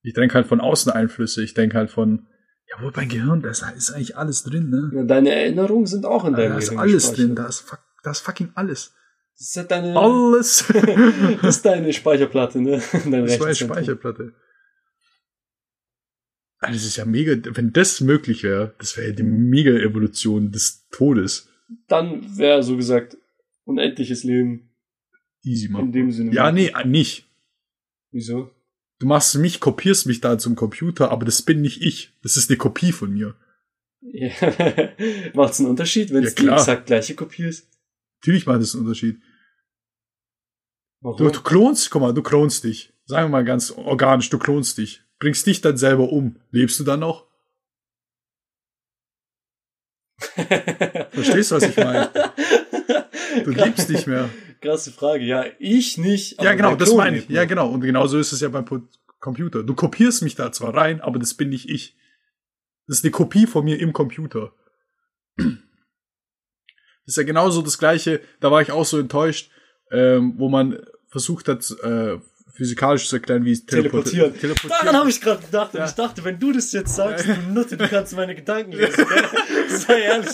Ich 0.01 0.13
denke 0.13 0.35
halt 0.35 0.47
von 0.47 0.61
außen 0.61 0.91
Einflüsse, 0.91 1.43
ich 1.43 1.53
denke 1.53 1.77
halt 1.77 1.89
von, 1.91 2.27
ja, 2.67 2.83
wo 2.83 2.91
beim 2.91 3.09
Gehirn, 3.09 3.41
da 3.41 3.49
ist, 3.49 3.63
ist 3.75 3.91
eigentlich 3.91 4.17
alles 4.17 4.43
drin, 4.43 4.69
ne? 4.69 4.91
Ja, 4.93 5.03
Deine 5.03 5.31
Erinnerungen 5.31 5.85
sind 5.85 6.05
auch 6.05 6.25
in 6.25 6.33
deinem 6.33 6.51
Da 6.53 6.57
ist 6.57 6.69
Gehirn 6.69 6.81
alles 6.81 6.93
gespeichert. 7.09 7.17
drin, 7.29 7.35
da 7.35 7.47
ist, 7.47 7.59
fuck, 7.61 7.79
da 8.03 8.11
ist 8.11 8.19
fucking 8.21 8.51
alles. 8.55 8.93
Das 9.37 9.47
ist 9.49 9.57
halt 9.57 9.71
deine, 9.71 9.95
Alles! 9.99 10.65
das 11.41 11.57
ist 11.57 11.65
deine 11.65 11.91
Speicherplatte, 11.93 12.61
ne? 12.61 12.81
Dein 12.91 12.91
Das 12.91 13.03
war 13.03 13.13
eine 13.13 13.23
Rechenzentrum. 13.23 13.69
Speicherplatte. 13.75 14.33
Ah, 16.59 16.71
Das 16.71 16.85
ist 16.85 16.95
ja 16.95 17.05
mega, 17.05 17.33
wenn 17.55 17.73
das 17.73 18.01
möglich 18.01 18.43
wäre, 18.43 18.73
das 18.79 18.95
wäre 18.97 19.09
ja 19.09 19.13
die 19.13 19.23
Mega-Evolution 19.23 20.51
des 20.51 20.87
Todes. 20.89 21.49
Dann 21.87 22.37
wäre 22.37 22.63
so 22.63 22.77
gesagt 22.77 23.17
unendliches 23.65 24.23
Leben. 24.23 24.69
Easy, 25.45 25.67
In 25.67 25.71
Mann. 25.71 25.91
dem 25.91 26.11
Sinne. 26.11 26.33
Ja, 26.33 26.51
nee, 26.51 26.71
nicht. 26.85 27.25
Wieso? 28.11 28.51
Du 28.99 29.07
machst 29.07 29.35
mich, 29.35 29.59
kopierst 29.59 30.05
mich 30.05 30.21
da 30.21 30.37
zum 30.37 30.55
Computer, 30.55 31.11
aber 31.11 31.25
das 31.25 31.41
bin 31.41 31.61
nicht 31.61 31.81
ich. 31.81 32.13
Das 32.23 32.37
ist 32.37 32.49
eine 32.49 32.57
Kopie 32.57 32.91
von 32.91 33.11
mir. 33.13 33.35
Ja. 34.01 34.29
Macht's 35.33 35.59
einen 35.59 35.69
Unterschied, 35.69 36.11
wenn 36.11 36.23
Ja, 36.23 36.29
es 36.29 36.35
die 36.35 36.47
exakt 36.47 36.85
gleiche 36.85 37.15
Kopie 37.15 37.43
ist? 37.43 37.67
Natürlich 38.21 38.45
macht 38.45 38.61
das 38.61 38.73
einen 38.73 38.85
Unterschied. 38.85 39.19
Warum? 41.01 41.17
Du, 41.17 41.29
du 41.29 41.41
klonst, 41.41 41.91
guck 41.91 42.01
mal, 42.01 42.13
du 42.13 42.23
klonst 42.23 42.63
dich. 42.63 42.93
Sagen 43.05 43.25
wir 43.25 43.29
mal 43.29 43.43
ganz 43.45 43.71
organisch, 43.71 44.29
du 44.29 44.39
klonst 44.39 44.77
dich. 44.77 45.01
Bringst 45.19 45.45
dich 45.45 45.61
dann 45.61 45.77
selber 45.77 46.09
um. 46.11 46.39
Lebst 46.51 46.79
du 46.79 46.83
dann 46.83 47.01
noch? 47.01 47.27
Verstehst 51.11 51.51
du, 51.51 51.55
was 51.55 51.63
ich 51.63 51.77
meine? 51.77 52.09
Du 53.43 53.51
lebst 53.51 53.89
nicht 53.89 54.07
mehr. 54.07 54.29
Krasse 54.61 54.91
Frage. 54.91 55.23
Ja, 55.23 55.45
ich 55.59 55.97
nicht. 55.97 56.33
Ja, 56.41 56.49
aber 56.49 56.55
genau, 56.55 56.69
der 56.69 56.77
das 56.77 56.93
meine 56.95 57.17
ich. 57.19 57.29
Ja, 57.29 57.41
noch. 57.43 57.49
genau. 57.49 57.69
Und 57.69 57.81
genauso 57.81 58.17
ist 58.19 58.31
es 58.31 58.41
ja 58.41 58.49
beim 58.49 58.65
Computer. 59.19 59.63
Du 59.63 59.73
kopierst 59.75 60.21
mich 60.23 60.35
da 60.35 60.51
zwar 60.51 60.75
rein, 60.75 61.01
aber 61.01 61.19
das 61.19 61.33
bin 61.33 61.49
nicht 61.49 61.69
ich. 61.69 61.95
Das 62.87 62.97
ist 62.99 63.03
eine 63.03 63.11
Kopie 63.11 63.47
von 63.47 63.63
mir 63.65 63.79
im 63.79 63.93
Computer. 63.93 64.53
Das 65.37 65.47
ist 67.05 67.17
ja 67.17 67.23
genauso 67.23 67.61
das 67.61 67.77
Gleiche. 67.77 68.21
Da 68.39 68.51
war 68.51 68.61
ich 68.61 68.71
auch 68.71 68.85
so 68.85 68.99
enttäuscht, 68.99 69.49
ähm, 69.91 70.33
wo 70.37 70.49
man 70.49 70.79
versucht 71.09 71.47
hat, 71.47 71.69
äh, 71.83 72.17
physikalisch 72.53 73.07
zu 73.09 73.17
erklären, 73.17 73.43
wie 73.43 73.51
es 73.51 73.65
teleport- 73.65 74.05
Teleportieren. 74.05 74.39
teleportieren. 74.39 74.79
Daran 74.85 74.95
habe 74.99 75.09
ich 75.09 75.19
gerade 75.19 75.41
gedacht. 75.43 75.73
Und 75.73 75.79
Ja. 75.81 75.85
ich 75.87 75.91
dachte, 75.91 76.23
wenn 76.23 76.39
du 76.39 76.53
das 76.53 76.71
jetzt 76.71 76.95
sagst, 76.95 77.27
du 77.27 77.33
Nutte, 77.53 77.75
du 77.77 77.87
kannst 77.87 78.15
meine 78.15 78.33
Gedanken 78.33 78.71
lesen. 78.71 79.05
gell? 79.07 79.67
Sei 79.77 80.01
ehrlich. 80.01 80.29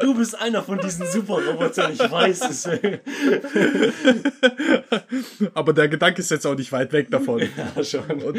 Du 0.00 0.14
bist 0.14 0.40
einer 0.40 0.62
von 0.62 0.78
diesen 0.78 1.06
Superrobotern, 1.06 1.92
ich 1.92 1.98
weiß 1.98 2.50
es. 2.50 2.68
aber 5.54 5.72
der 5.72 5.88
Gedanke 5.88 6.20
ist 6.20 6.30
jetzt 6.30 6.46
auch 6.46 6.56
nicht 6.56 6.70
weit 6.72 6.92
weg 6.92 7.10
davon. 7.10 7.40
Ja, 7.76 7.84
schon. 7.84 8.22
Und, 8.22 8.38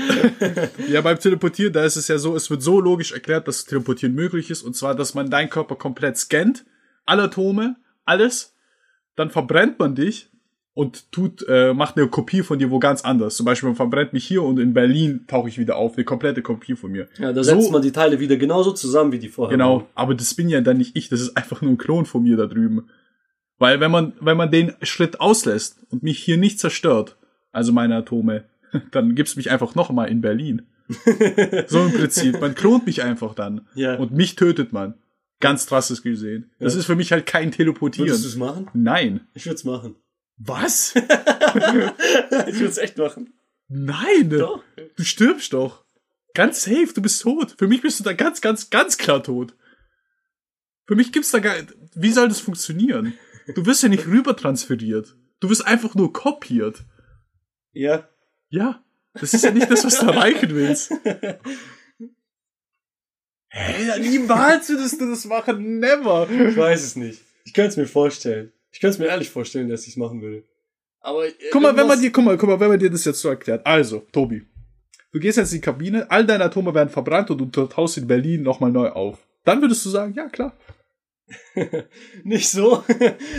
ja, 0.87 1.01
beim 1.01 1.19
Teleportieren, 1.19 1.73
da 1.73 1.83
ist 1.83 1.95
es 1.95 2.07
ja 2.07 2.17
so, 2.17 2.35
es 2.35 2.49
wird 2.49 2.63
so 2.63 2.79
logisch 2.79 3.11
erklärt, 3.11 3.47
dass 3.47 3.65
Teleportieren 3.65 4.15
möglich 4.15 4.49
ist. 4.49 4.63
Und 4.63 4.75
zwar, 4.75 4.95
dass 4.95 5.13
man 5.13 5.29
deinen 5.29 5.49
Körper 5.49 5.75
komplett 5.75 6.17
scannt, 6.17 6.65
alle 7.05 7.23
Atome, 7.23 7.75
alles, 8.05 8.55
dann 9.15 9.29
verbrennt 9.29 9.79
man 9.79 9.95
dich 9.95 10.30
und 10.73 11.11
tut, 11.11 11.45
äh, 11.49 11.73
macht 11.73 11.97
eine 11.97 12.07
Kopie 12.07 12.43
von 12.43 12.57
dir 12.59 12.71
wo 12.71 12.79
ganz 12.79 13.01
anders. 13.03 13.35
Zum 13.35 13.45
Beispiel, 13.45 13.67
man 13.69 13.75
verbrennt 13.75 14.13
mich 14.13 14.25
hier 14.25 14.41
und 14.43 14.57
in 14.59 14.73
Berlin 14.73 15.25
tauche 15.27 15.49
ich 15.49 15.57
wieder 15.57 15.75
auf, 15.75 15.95
eine 15.95 16.05
komplette 16.05 16.41
Kopie 16.41 16.75
von 16.75 16.91
mir. 16.91 17.07
Ja, 17.17 17.33
da 17.33 17.43
So- 17.43 17.59
setzt 17.59 17.71
man 17.71 17.81
die 17.81 17.91
Teile 17.91 18.19
wieder 18.19 18.37
genauso 18.37 18.71
zusammen, 18.71 19.11
wie 19.11 19.19
die 19.19 19.27
vorher 19.29 19.51
Genau, 19.57 19.87
aber 19.95 20.15
das 20.15 20.33
bin 20.33 20.47
ja 20.49 20.61
dann 20.61 20.77
nicht 20.77 20.95
ich, 20.95 21.09
das 21.09 21.19
ist 21.21 21.35
einfach 21.35 21.61
nur 21.61 21.71
ein 21.71 21.77
Klon 21.77 22.05
von 22.05 22.23
mir 22.23 22.37
da 22.37 22.45
drüben. 22.45 22.87
Weil 23.59 23.79
wenn 23.79 23.91
man, 23.91 24.13
wenn 24.21 24.37
man 24.37 24.49
den 24.49 24.73
Schritt 24.81 25.19
auslässt 25.19 25.77
und 25.89 26.03
mich 26.03 26.19
hier 26.19 26.37
nicht 26.37 26.59
zerstört, 26.59 27.17
also 27.51 27.71
meine 27.73 27.95
Atome, 27.97 28.45
dann 28.91 29.13
gibt's 29.13 29.35
mich 29.35 29.51
einfach 29.51 29.75
noch 29.75 29.91
mal 29.91 30.05
in 30.05 30.21
Berlin. 30.21 30.63
so 31.67 31.83
im 31.85 31.91
Prinzip. 31.93 32.39
Man 32.41 32.55
klont 32.55 32.85
mich 32.85 33.03
einfach 33.03 33.33
dann. 33.35 33.67
Ja. 33.75 33.95
Und 33.95 34.11
mich 34.13 34.35
tötet 34.35 34.73
man. 34.73 34.95
Ganz 35.39 35.65
drastisch 35.65 36.01
gesehen. 36.01 36.51
Das 36.59 36.73
Ja. 36.73 36.79
ist 36.79 36.85
für 36.85 36.95
mich 36.95 37.11
halt 37.11 37.25
kein 37.25 37.51
Teleportieren. 37.51 38.09
Würdest 38.09 38.25
du 38.25 38.29
es 38.29 38.35
machen? 38.35 38.67
Nein. 38.73 39.21
Ich 39.33 39.45
würde 39.45 39.55
es 39.55 39.63
machen. 39.63 39.95
Was? 40.43 40.95
ich 40.95 41.03
würde 41.03 42.65
es 42.65 42.77
echt 42.77 42.97
machen. 42.97 43.33
Nein. 43.67 44.29
Doch. 44.29 44.63
Du 44.95 45.03
stirbst 45.03 45.53
doch. 45.53 45.85
Ganz 46.33 46.63
safe, 46.63 46.93
du 46.93 47.01
bist 47.01 47.21
tot. 47.21 47.55
Für 47.57 47.67
mich 47.67 47.81
bist 47.81 47.99
du 47.99 48.03
da 48.03 48.13
ganz, 48.13 48.41
ganz, 48.41 48.69
ganz 48.69 48.97
klar 48.97 49.21
tot. 49.21 49.55
Für 50.87 50.95
mich 50.95 51.11
gibt's 51.11 51.31
da 51.31 51.39
gar, 51.39 51.55
wie 51.93 52.11
soll 52.11 52.27
das 52.27 52.39
funktionieren? 52.39 53.13
Du 53.55 53.65
wirst 53.65 53.83
ja 53.83 53.89
nicht 53.89 54.07
rüber 54.07 54.35
transferiert. 54.35 55.15
Du 55.39 55.49
wirst 55.49 55.65
einfach 55.65 55.95
nur 55.95 56.13
kopiert. 56.13 56.83
Ja. 57.73 58.09
Ja. 58.49 58.83
Das 59.13 59.33
ist 59.33 59.43
ja 59.43 59.51
nicht 59.51 59.69
das, 59.69 59.83
was 59.83 59.99
du 59.99 60.05
erreichen 60.07 60.55
willst. 60.55 60.91
Hä, 63.49 63.99
niemals 63.99 64.69
würdest 64.69 65.01
du 65.01 65.09
das 65.09 65.25
machen. 65.25 65.79
Never. 65.79 66.29
Ich 66.29 66.55
weiß 66.55 66.83
es 66.83 66.95
nicht. 66.95 67.21
Ich 67.43 67.53
könnte 67.53 67.69
es 67.69 67.77
mir 67.77 67.87
vorstellen. 67.87 68.53
Ich 68.71 68.79
könnte 68.79 68.93
es 68.95 68.99
mir 68.99 69.07
ehrlich 69.07 69.29
vorstellen, 69.29 69.69
dass 69.69 69.83
ich 69.83 69.89
es 69.89 69.97
machen 69.97 70.21
würde. 70.21 70.43
Aber 71.01 71.25
Guck 71.51 71.61
mal, 71.61 71.75
wenn 71.75 71.87
man 71.87 71.99
dir, 71.99 72.11
guck 72.11 72.23
mal, 72.23 72.37
guck 72.37 72.49
mal, 72.49 72.59
wenn 72.59 72.69
man 72.69 72.79
dir 72.79 72.89
das 72.89 73.05
jetzt 73.05 73.19
so 73.19 73.29
erklärt. 73.29 73.65
Also, 73.65 74.05
Tobi. 74.11 74.43
Du 75.11 75.19
gehst 75.19 75.37
jetzt 75.37 75.51
in 75.51 75.57
die 75.57 75.65
Kabine, 75.65 76.09
all 76.09 76.25
deine 76.25 76.45
Atome 76.45 76.73
werden 76.73 76.89
verbrannt 76.89 77.29
und 77.31 77.55
du 77.55 77.65
tauchst 77.65 77.97
in 77.97 78.07
Berlin 78.07 78.43
nochmal 78.43 78.71
neu 78.71 78.89
auf. 78.89 79.17
Dann 79.43 79.61
würdest 79.61 79.83
du 79.85 79.89
sagen, 79.89 80.13
ja, 80.15 80.29
klar. 80.29 80.55
nicht 82.23 82.49
so. 82.49 82.83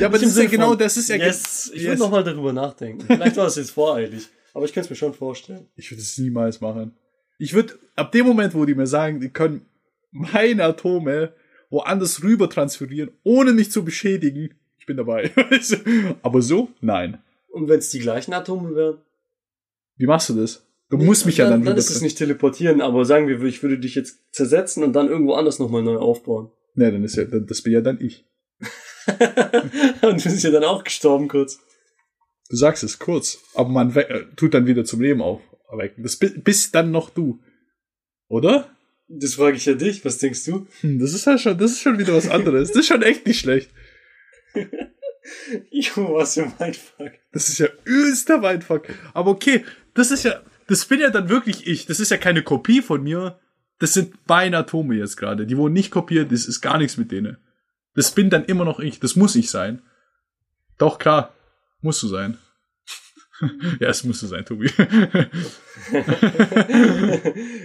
Ja, 0.01 0.07
aber 0.07 0.19
das 0.19 0.29
ist 0.29 0.39
ja 0.39 0.47
genau, 0.47 0.75
das 0.75 0.97
ist 0.97 1.09
ja, 1.09 1.17
Yes, 1.17 1.71
ich 1.75 1.83
yes. 1.83 1.91
würde 1.91 2.01
noch 2.01 2.11
mal 2.11 2.25
darüber 2.25 2.53
nachdenken. 2.53 3.05
Vielleicht 3.07 3.37
war 3.37 3.47
es 3.47 3.57
jetzt 3.57 3.71
voreilig, 3.71 4.29
aber 4.55 4.65
ich 4.65 4.73
könnte 4.73 4.87
es 4.87 4.91
mir 4.91 4.97
schon 4.97 5.15
vorstellen. 5.15 5.69
Ich 5.77 5.91
würde 5.91 6.03
es 6.03 6.17
niemals 6.19 6.61
machen. 6.61 6.97
Ich 7.39 7.55
würde, 7.55 7.79
ab 7.97 8.13
dem 8.13 8.27
Moment, 8.27 8.55
wo 8.55 8.65
die 8.65 8.75
mir 8.75 8.87
sagen, 8.87 9.21
die 9.21 9.31
können 9.31 9.67
meine 10.11 10.65
Atome 10.65 11.35
woanders 11.71 12.23
rüber 12.23 12.49
transferieren, 12.51 13.13
ohne 13.25 13.53
mich 13.53 13.71
zu 13.71 13.85
beschädigen, 13.85 14.55
ich 14.83 14.87
bin 14.87 14.97
dabei. 14.97 15.31
Aber 16.23 16.43
so? 16.43 16.69
Nein. 16.81 17.23
Und 17.51 17.69
wenn 17.69 17.79
es 17.79 17.91
die 17.91 18.01
gleichen 18.01 18.33
Atome 18.33 18.75
wären? 18.75 18.99
Wie 19.97 20.07
machst 20.07 20.29
du 20.29 20.35
das? 20.35 20.67
Du 20.91 20.97
musst 20.97 21.25
mich 21.25 21.37
ja 21.37 21.49
dann, 21.49 21.65
dann 21.65 21.77
ist 21.77 21.89
es 21.91 22.03
nicht 22.03 22.19
teleportieren, 22.19 22.81
aber 22.83 23.05
sagen 23.07 23.29
wir, 23.29 23.41
ich 23.45 23.63
würde 23.63 23.79
dich 23.79 23.95
jetzt 23.95 24.19
zersetzen 24.33 24.83
und 24.83 24.93
dann 24.93 25.09
irgendwo 25.09 25.35
anders 25.35 25.59
nochmal 25.61 25.83
neu 25.83 25.97
aufbauen. 25.99 26.51
Nee, 26.75 26.91
dann 26.91 27.03
ist 27.05 27.17
ja, 27.17 27.25
dann- 27.25 27.47
das 27.47 27.63
bin 27.63 27.73
ja 27.73 27.81
dann 27.81 27.99
ich. 28.01 28.27
und 30.03 30.25
du 30.25 30.31
bist 30.31 30.43
ja 30.45 30.51
dann 30.51 30.65
auch 30.65 30.83
gestorben 30.85 31.29
kurz. 31.29 31.61
Du 32.51 32.57
sagst 32.57 32.83
es 32.83 32.99
kurz, 32.99 33.39
aber 33.55 33.69
man 33.71 33.95
äh, 33.97 34.25
tut 34.37 34.53
dann 34.55 34.67
wieder 34.67 34.85
zum 34.85 35.01
Leben 35.01 35.23
aufwecken. 35.23 36.03
Das 36.03 36.17
bi- 36.17 36.39
bist 36.43 36.75
dann 36.75 36.91
noch 36.91 37.09
du. 37.09 37.39
Oder? 38.29 38.69
Das 39.09 39.35
frage 39.35 39.57
ich 39.57 39.65
ja 39.67 39.75
dich, 39.75 40.05
was 40.05 40.19
denkst 40.19 40.45
du? 40.45 40.67
Hm, 40.81 40.99
das 40.99 41.15
ist 41.15 41.27
ja 41.27 41.39
schon, 41.39 41.57
das 41.57 41.71
ist 41.73 41.81
schon 41.81 41.99
wieder 41.99 42.15
was 42.15 42.29
anderes. 42.29 42.69
Das 42.69 42.79
ist 42.81 42.87
schon 42.89 43.03
echt 43.03 43.27
nicht 43.27 43.39
schlecht. 43.41 43.71
Jo, 45.71 46.15
was 46.15 46.35
für 46.35 46.53
mein 46.59 46.75
Fuck. 46.75 47.13
Das 47.33 47.49
ist 47.49 47.59
ja 47.59 47.69
übelster 47.85 48.39
Mindfuck. 48.39 48.89
Aber 49.15 49.31
okay, 49.31 49.65
das 49.95 50.11
ist 50.11 50.25
ja, 50.25 50.41
das 50.67 50.85
bin 50.87 50.99
ja 51.01 51.11
dann 51.11 51.29
wirklich 51.29 51.67
ich. 51.67 51.87
Das 51.87 52.01
ist 52.01 52.11
ja 52.11 52.17
keine 52.17 52.43
Kopie 52.43 52.83
von 52.83 53.03
mir. 53.03 53.39
Das 53.79 53.95
sind 53.95 54.15
meine 54.27 54.59
Atome 54.59 54.97
jetzt 54.97 55.17
gerade. 55.17 55.47
Die 55.47 55.57
wurden 55.57 55.75
nicht 55.75 55.91
kopiert, 55.91 56.33
das 56.33 56.47
ist 56.47 56.61
gar 56.61 56.79
nichts 56.79 56.97
mit 56.97 57.13
denen. 57.13 57.37
Das 57.95 58.13
bin 58.13 58.31
dann 58.31 58.45
immer 58.45 58.65
noch 58.65 58.81
ich. 58.81 59.01
Das 59.01 59.17
muss 59.17 59.37
ich 59.37 59.51
sein. 59.51 59.83
Doch, 60.79 60.99
klar. 60.99 61.35
Musst 61.81 62.03
du 62.03 62.09
sein. 62.09 62.39
ja, 63.81 63.89
es 63.89 64.05
musst 64.05 64.23
du 64.23 64.27
sein, 64.29 64.45
Tobi. 64.45 64.67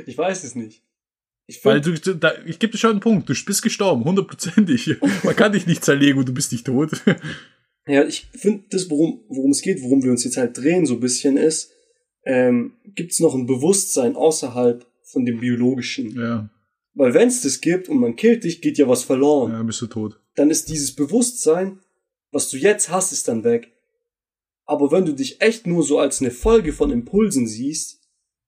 ich 0.06 0.18
weiß 0.18 0.44
es 0.44 0.56
nicht. 0.56 0.84
Ich 1.50 1.64
Weil 1.64 1.80
du, 1.80 1.94
da, 1.94 2.34
ich 2.46 2.60
gebe 2.60 2.74
dir 2.74 2.78
schon 2.78 2.92
einen 2.92 3.00
Punkt. 3.00 3.30
Du 3.30 3.34
bist 3.34 3.62
gestorben, 3.62 4.04
hundertprozentig. 4.04 4.98
Man 5.24 5.36
kann 5.36 5.54
dich 5.54 5.66
nicht 5.66 5.84
zerlegen 5.84 6.20
und 6.20 6.28
du 6.28 6.34
bist 6.34 6.52
nicht 6.52 6.66
tot. 6.66 6.92
ja, 7.88 8.04
ich 8.04 8.28
finde, 8.36 8.66
das, 8.70 8.90
worum, 8.90 9.24
worum 9.30 9.52
es 9.52 9.62
geht, 9.62 9.82
worum 9.82 10.04
wir 10.04 10.12
uns 10.12 10.26
jetzt 10.26 10.36
halt 10.36 10.58
drehen, 10.58 10.86
so 10.86 10.96
ein 10.96 11.00
bisschen 11.00 11.38
ist, 11.38 11.72
ähm, 12.26 12.74
gibt 12.96 13.14
es 13.14 13.22
noch 13.22 13.34
ein 13.34 13.46
Bewusstsein 13.46 14.18
außerhalb 14.18 14.86
von 15.04 15.26
dem 15.26 15.40
biologischen. 15.40 16.20
ja, 16.20 16.50
Weil 16.94 17.14
wenn 17.14 17.30
es 17.30 17.42
das 17.42 17.62
gibt 17.62 17.88
und 17.88 18.00
man 18.00 18.18
killt 18.18 18.44
dich, 18.44 18.62
geht 18.62 18.78
ja 18.78 18.90
was 18.90 19.04
verloren. 19.04 19.54
ja, 19.54 19.64
bist 19.64 19.82
du 19.82 19.88
tot. 19.88 20.20
Dann 20.36 20.52
ist 20.52 20.68
dieses 20.68 20.94
Bewusstsein, 20.96 21.80
was 22.32 22.50
du 22.50 22.58
jetzt 22.58 22.90
hast, 22.90 23.14
ist 23.14 23.30
dann 23.30 23.46
weg. 23.46 23.72
Aber 24.66 24.92
wenn 24.92 25.06
du 25.06 25.14
dich 25.14 25.40
echt 25.40 25.66
nur 25.66 25.82
so 25.82 25.98
als 25.98 26.20
eine 26.20 26.32
Folge 26.32 26.74
von 26.74 26.92
Impulsen 26.92 27.48
siehst, 27.48 28.02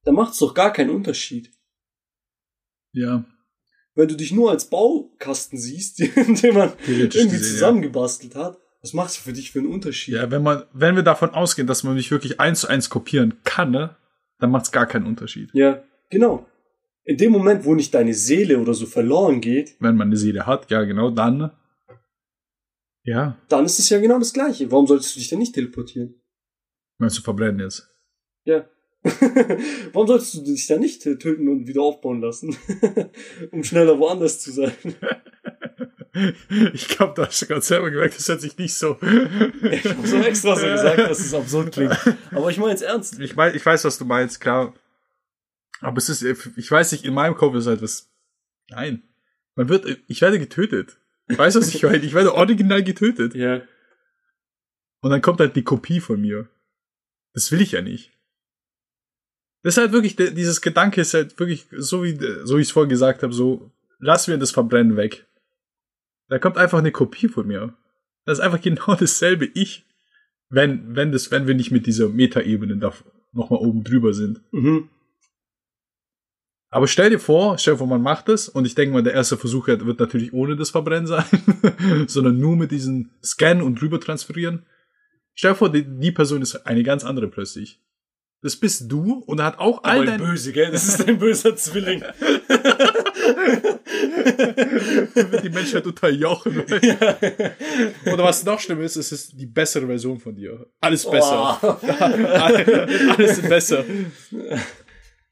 dann 0.03 0.15
macht 0.15 0.33
es 0.33 0.39
doch 0.39 0.53
gar 0.53 0.73
keinen 0.73 0.89
Unterschied. 0.89 1.51
Ja, 2.93 3.25
Wenn 3.95 4.07
du 4.07 4.15
dich 4.15 4.31
nur 4.31 4.51
als 4.51 4.69
Baukasten 4.69 5.59
siehst, 5.59 5.99
den 5.99 6.53
man 6.53 6.73
irgendwie 6.87 7.07
gesehen, 7.07 7.31
ja. 7.31 7.37
zusammengebastelt 7.37 8.35
hat, 8.35 8.57
was 8.81 8.93
macht 8.93 9.09
es 9.09 9.17
für 9.17 9.33
dich 9.33 9.51
für 9.51 9.59
einen 9.59 9.71
Unterschied? 9.71 10.15
Ja, 10.15 10.31
wenn 10.31 10.41
man, 10.43 10.63
wenn 10.73 10.95
wir 10.95 11.03
davon 11.03 11.31
ausgehen, 11.31 11.67
dass 11.67 11.83
man 11.83 11.95
mich 11.95 12.11
wirklich 12.11 12.39
eins 12.39 12.61
zu 12.61 12.67
eins 12.67 12.89
kopieren 12.89 13.39
kann, 13.43 13.71
ne, 13.71 13.95
dann 14.39 14.51
macht's 14.51 14.71
gar 14.71 14.85
keinen 14.85 15.05
Unterschied. 15.05 15.49
Ja, 15.53 15.83
genau. 16.09 16.45
In 17.03 17.17
dem 17.17 17.31
Moment, 17.31 17.65
wo 17.65 17.75
nicht 17.75 17.93
deine 17.93 18.13
Seele 18.13 18.59
oder 18.59 18.73
so 18.73 18.85
verloren 18.85 19.41
geht, 19.41 19.75
Wenn 19.79 19.95
man 19.95 20.07
eine 20.07 20.17
Seele 20.17 20.45
hat, 20.45 20.69
ja, 20.71 20.83
genau, 20.83 21.09
dann. 21.09 21.51
Ja, 23.03 23.37
dann 23.49 23.65
ist 23.65 23.79
es 23.79 23.89
ja 23.89 23.99
genau 23.99 24.19
das 24.19 24.33
Gleiche. 24.33 24.71
Warum 24.71 24.85
solltest 24.87 25.15
du 25.15 25.19
dich 25.19 25.29
denn 25.29 25.39
nicht 25.39 25.55
teleportieren? 25.55 26.15
meinst 26.99 27.17
du 27.17 27.21
verbrennen 27.21 27.61
jetzt? 27.61 27.89
Ja. 28.43 28.69
Warum 29.93 30.07
solltest 30.07 30.33
du 30.35 30.41
dich 30.41 30.67
dann 30.67 30.81
nicht 30.81 31.01
töten 31.01 31.47
und 31.47 31.67
wieder 31.67 31.81
aufbauen 31.81 32.21
lassen? 32.21 32.57
um 33.51 33.63
schneller 33.63 33.97
woanders 33.99 34.41
zu 34.41 34.51
sein. 34.51 34.73
Ich 36.73 36.87
glaube, 36.89 37.13
da 37.15 37.27
hast 37.27 37.41
du 37.41 37.45
gerade 37.45 37.61
selber 37.61 37.91
gemerkt, 37.91 38.17
das 38.17 38.27
hört 38.27 38.41
sich 38.41 38.57
nicht 38.57 38.73
so. 38.73 38.97
Ich 39.71 39.85
habe 39.85 40.07
so 40.07 40.17
extra 40.17 40.55
so 40.55 40.65
gesagt, 40.65 40.97
dass 40.97 41.19
es 41.19 41.33
absurd 41.33 41.71
klingt. 41.71 41.95
Aber 42.31 42.49
ich 42.49 42.57
meine 42.57 42.73
es 42.73 42.81
ernst. 42.81 43.19
Ich, 43.19 43.35
mein, 43.35 43.55
ich 43.55 43.65
weiß, 43.65 43.85
was 43.85 43.99
du 43.99 44.05
meinst, 44.05 44.41
klar. 44.41 44.73
Aber 45.79 45.97
es 45.97 46.09
ist, 46.09 46.23
ich 46.23 46.69
weiß 46.69 46.91
nicht, 46.91 47.05
in 47.05 47.13
meinem 47.13 47.35
Kopf 47.35 47.55
ist 47.55 47.67
halt 47.67 47.81
was. 47.81 48.11
Nein. 48.69 49.03
Man 49.55 49.69
wird, 49.69 49.85
ich 50.07 50.19
werde 50.21 50.39
getötet. 50.39 50.97
Weißt 51.27 51.55
du, 51.55 51.61
was 51.61 51.73
ich 51.73 51.83
meine? 51.83 51.97
Ich 51.97 52.15
werde 52.15 52.33
original 52.33 52.83
getötet. 52.83 53.35
Ja. 53.35 53.61
Und 55.01 55.11
dann 55.11 55.21
kommt 55.21 55.39
halt 55.39 55.55
die 55.55 55.63
Kopie 55.63 55.99
von 55.99 56.19
mir. 56.19 56.49
Das 57.33 57.51
will 57.51 57.61
ich 57.61 57.73
ja 57.73 57.81
nicht. 57.81 58.11
Das 59.61 59.73
ist 59.73 59.77
halt 59.77 59.91
wirklich, 59.91 60.15
dieses 60.15 60.61
Gedanke 60.61 61.01
ist 61.01 61.13
halt 61.13 61.37
wirklich, 61.39 61.67
so 61.71 62.03
wie, 62.03 62.17
so 62.43 62.57
wie 62.57 62.61
ich 62.61 62.67
es 62.67 62.71
vorhin 62.71 62.89
gesagt 62.89 63.23
habe, 63.23 63.33
so, 63.33 63.71
lass 63.99 64.27
mir 64.27 64.37
das 64.37 64.51
Verbrennen 64.51 64.95
weg. 64.95 65.27
Da 66.29 66.39
kommt 66.39 66.57
einfach 66.57 66.77
eine 66.77 66.91
Kopie 66.91 67.27
von 67.27 67.47
mir. 67.47 67.75
Das 68.25 68.39
ist 68.39 68.43
einfach 68.43 68.61
genau 68.61 68.95
dasselbe 68.95 69.45
Ich. 69.53 69.85
Wenn, 70.51 70.95
wenn 70.95 71.11
das, 71.11 71.29
wenn 71.29 71.45
wir 71.45 71.53
nicht 71.53 71.71
mit 71.71 71.85
dieser 71.85 72.09
Metaebene 72.09 72.77
da 72.77 72.91
nochmal 73.33 73.59
oben 73.59 73.83
drüber 73.83 74.13
sind. 74.13 74.41
Mhm. 74.51 74.89
Aber 76.71 76.87
stell 76.87 77.09
dir 77.09 77.19
vor, 77.19 77.57
stell 77.57 77.73
dir 77.75 77.79
vor, 77.79 77.87
man 77.87 78.01
macht 78.01 78.29
das 78.29 78.47
und 78.47 78.65
ich 78.65 78.75
denke 78.75 78.93
mal, 78.93 79.03
der 79.03 79.13
erste 79.13 79.37
Versuch 79.37 79.67
wird 79.67 79.99
natürlich 79.99 80.33
ohne 80.33 80.55
das 80.55 80.69
Verbrennen 80.69 81.07
sein, 81.07 81.25
sondern 82.07 82.37
nur 82.37 82.55
mit 82.55 82.71
diesem 82.71 83.11
Scan 83.23 83.61
und 83.61 83.79
drüber 83.79 83.99
transferieren. 83.99 84.65
Stell 85.33 85.51
dir 85.51 85.57
vor, 85.57 85.71
die, 85.71 85.83
die 85.83 86.11
Person 86.11 86.41
ist 86.41 86.55
eine 86.67 86.83
ganz 86.83 87.03
andere 87.03 87.27
plötzlich. 87.27 87.79
Das 88.41 88.55
bist 88.55 88.89
du 88.89 89.21
und 89.25 89.39
er 89.39 89.45
hat 89.45 89.59
auch 89.59 89.83
all 89.83 90.05
dein... 90.05 90.17
böse, 90.17 90.53
gell? 90.53 90.71
Das 90.71 90.87
ist 90.87 91.05
ein 91.05 91.19
böser 91.19 91.57
Zwilling. 91.57 92.01
die 95.43 95.49
Menschheit 95.49 95.85
unterjochen. 95.85 96.61
Oder 96.61 98.23
was 98.23 98.45
noch 98.45 98.61
schlimmer 98.61 98.83
ist, 98.83 98.95
es 98.95 99.11
ist 99.11 99.33
die 99.39 99.45
bessere 99.45 99.87
Version 99.87 100.19
von 100.19 100.35
dir. 100.35 100.67
Alles 100.79 101.09
besser. 101.09 101.57
Boah, 101.61 101.79
Alles 103.17 103.41
besser. 103.41 103.83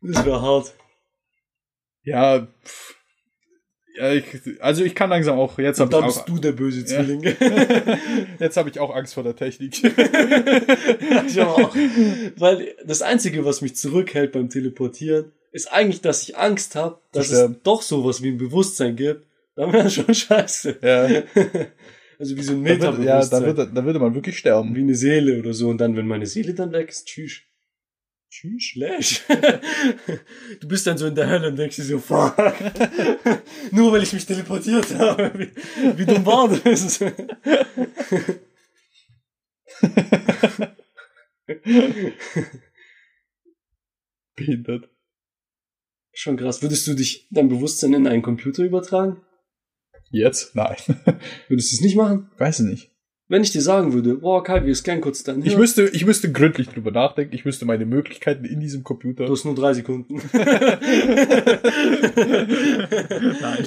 das 0.01 0.26
wäre 0.26 0.41
hart. 0.41 0.74
Ja, 2.03 2.45
pff. 2.64 2.96
Ja 3.97 4.13
ich, 4.13 4.25
also 4.59 4.83
ich 4.83 4.95
kann 4.95 5.09
langsam 5.09 5.37
auch, 5.37 5.57
jetzt 5.59 5.79
habe 5.79 5.95
ich 5.95 6.05
bist 6.05 6.19
auch, 6.19 6.25
du 6.25 6.37
der 6.37 6.51
böse 6.51 6.85
Zwilling. 6.85 7.23
jetzt 8.39 8.57
habe 8.57 8.69
ich 8.69 8.79
auch 8.79 8.95
Angst 8.95 9.13
vor 9.13 9.23
der 9.23 9.35
Technik. 9.35 9.83
ich 11.27 11.41
auch. 11.41 11.75
Weil 12.37 12.75
das 12.85 13.01
Einzige, 13.01 13.45
was 13.45 13.61
mich 13.61 13.75
zurückhält 13.75 14.31
beim 14.31 14.49
Teleportieren, 14.49 15.31
ist 15.51 15.71
eigentlich, 15.71 16.01
dass 16.01 16.23
ich 16.23 16.37
Angst 16.37 16.75
habe, 16.75 16.99
dass 17.11 17.31
es 17.31 17.49
doch 17.63 17.81
sowas 17.81 18.21
wie 18.21 18.29
ein 18.29 18.37
Bewusstsein 18.37 18.95
gibt. 18.95 19.25
Dann 19.55 19.73
wäre 19.73 19.89
schon 19.89 20.13
scheiße. 20.13 20.77
ja. 20.81 21.23
Also 22.19 22.35
wie 22.35 22.41
so 22.41 22.53
ein 22.53 22.65
wird, 22.65 22.81
ja, 22.81 22.91
Metabewusstsein. 22.91 23.41
da 23.41 23.45
würde, 23.45 23.71
da 23.73 23.85
würde 23.85 23.99
man 23.99 24.15
wirklich 24.15 24.37
sterben. 24.37 24.75
wie 24.75 24.81
eine 24.81 24.95
Seele 24.95 25.39
oder 25.39 25.53
so. 25.53 25.69
Und 25.69 25.79
dann, 25.79 25.95
wenn 25.95 26.07
meine 26.07 26.25
Seele 26.25 26.53
dann 26.53 26.71
weg 26.71 26.89
ist, 26.89 27.07
tschüss. 27.07 27.41
Tschüss, 28.30 28.71
Slash. 28.73 29.23
du 30.59 30.67
bist 30.67 30.86
dann 30.86 30.97
so 30.97 31.07
in 31.07 31.15
der 31.15 31.30
Hölle 31.30 31.47
und 31.49 31.55
denkst 31.55 31.78
dir 31.78 31.84
so, 31.84 31.99
fuck. 31.99 32.36
Nur 33.71 33.91
weil 33.91 34.03
ich 34.03 34.13
mich 34.13 34.25
teleportiert 34.25 34.93
habe. 34.95 35.32
Wie, 35.38 35.51
wie 35.97 36.05
dumm 36.05 36.25
war 36.25 36.49
das? 36.49 36.99
Behindert. 44.36 44.89
Schon 46.13 46.38
krass. 46.38 46.61
Würdest 46.61 46.88
du 46.88 46.93
dich 46.95 47.28
dein 47.32 47.47
Bewusstsein 47.47 47.93
in 47.93 48.07
einen 48.07 48.23
Computer 48.23 48.63
übertragen? 48.63 49.21
Jetzt? 50.09 50.55
Nein. 50.55 50.75
Würdest 51.47 51.71
du 51.71 51.75
es 51.75 51.82
nicht 51.82 51.95
machen? 51.95 52.32
Weiß 52.38 52.59
ich 52.59 52.65
nicht. 52.65 52.91
Wenn 53.30 53.41
ich 53.43 53.51
dir 53.51 53.61
sagen 53.61 53.91
würde, 53.91 54.15
boah, 54.15 54.41
Kai, 54.41 54.65
wir 54.65 54.73
scannen 54.73 55.01
kurz 55.01 55.21
dein 55.23 55.39
Ich 55.39 55.47
Hirn. 55.49 55.59
müsste, 55.59 55.84
ich 55.89 56.05
müsste 56.05 56.32
gründlich 56.32 56.69
drüber 56.69 56.91
nachdenken. 56.91 57.36
Ich 57.36 57.43
müsste 57.43 57.65
meine 57.65 57.86
Möglichkeiten 57.86 58.45
in 58.45 58.61
diesem 58.61 58.84
Computer. 58.84 59.25
Du 59.25 59.34
hast 59.34 59.43
nur 59.43 59.53
drei 59.53 59.73
Sekunden. 59.73 60.15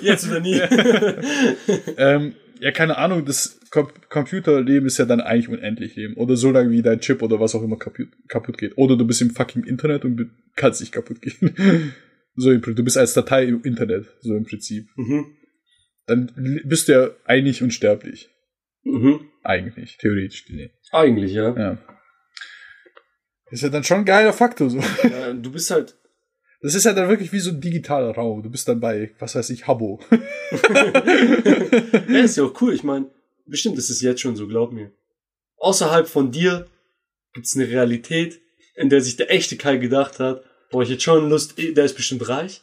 Jetzt 0.02 0.28
oder 0.28 0.40
nie. 0.40 0.54
ähm, 1.98 2.34
ja, 2.61 2.70
keine 2.72 2.96
Ahnung, 2.96 3.26
das 3.26 3.61
Com 3.70 3.88
Computerleben 4.08 4.86
ist 4.86 4.98
ja 4.98 5.04
dann 5.04 5.20
eigentlich 5.20 5.48
unendlich 5.48 5.94
Leben. 5.94 6.14
Oder 6.14 6.36
so 6.36 6.50
lange 6.50 6.70
wie 6.70 6.82
dein 6.82 7.00
Chip 7.00 7.22
oder 7.22 7.38
was 7.38 7.54
auch 7.54 7.62
immer 7.62 7.76
kaputt, 7.76 8.08
kaputt 8.28 8.56
geht. 8.56 8.78
Oder 8.78 8.96
du 8.96 9.06
bist 9.06 9.20
im 9.20 9.30
fucking 9.30 9.64
Internet 9.64 10.04
und 10.06 10.30
kannst 10.56 10.80
nicht 10.80 10.92
kaputt 10.92 11.20
gehen. 11.20 11.92
so 12.34 12.50
im 12.50 12.62
Prinzip. 12.62 12.76
Du 12.76 12.84
bist 12.84 12.96
als 12.96 13.12
Datei 13.12 13.44
im 13.44 13.62
Internet, 13.62 14.06
so 14.20 14.34
im 14.34 14.44
Prinzip. 14.44 14.86
mhm. 14.96 15.26
Dann 16.06 16.32
bist 16.64 16.88
du 16.88 16.92
ja 16.92 17.11
eigentlich 17.24 17.62
unsterblich. 17.62 18.30
Mhm. 18.82 19.28
Eigentlich, 19.42 19.96
theoretisch 19.98 20.44
gesehen. 20.46 20.70
Eigentlich, 20.90 21.32
ja. 21.32 21.56
Ja. 21.56 21.78
Ist 23.50 23.62
ja 23.62 23.68
dann 23.68 23.84
schon 23.84 23.98
ein 23.98 24.04
geiler 24.04 24.32
Faktor, 24.32 24.70
so. 24.70 24.78
ja. 25.02 25.32
Du 25.32 25.50
bist 25.50 25.70
halt, 25.70 25.96
Das 26.62 26.74
ist 26.74 26.84
ja 26.84 26.92
dann 26.92 27.08
wirklich 27.08 27.32
wie 27.32 27.40
so 27.40 27.50
ein 27.50 27.60
digitaler 27.60 28.14
Raum. 28.14 28.42
Du 28.42 28.50
bist 28.50 28.68
dann 28.68 28.80
bei, 28.80 29.14
was 29.18 29.34
weiß 29.34 29.50
ich, 29.50 29.66
Habbo. 29.66 30.00
ja, 32.10 32.20
ist 32.20 32.36
ja 32.36 32.44
auch 32.44 32.60
cool. 32.60 32.74
Ich 32.74 32.84
meine, 32.84 33.10
bestimmt 33.46 33.78
ist 33.78 33.90
es 33.90 34.00
jetzt 34.02 34.20
schon 34.20 34.36
so, 34.36 34.46
glaub 34.46 34.72
mir. 34.72 34.92
Außerhalb 35.56 36.06
von 36.06 36.30
dir 36.30 36.66
gibt's 37.32 37.56
eine 37.56 37.68
Realität, 37.68 38.40
in 38.76 38.88
der 38.88 39.00
sich 39.00 39.16
der 39.16 39.30
echte 39.30 39.56
Kai 39.56 39.76
gedacht 39.76 40.20
hat, 40.20 40.42
boah, 40.70 40.82
ich 40.82 40.90
hätte 40.90 41.00
schon 41.00 41.28
Lust, 41.28 41.58
eh, 41.58 41.72
der 41.72 41.84
ist 41.84 41.96
bestimmt 41.96 42.28
reich. 42.28 42.62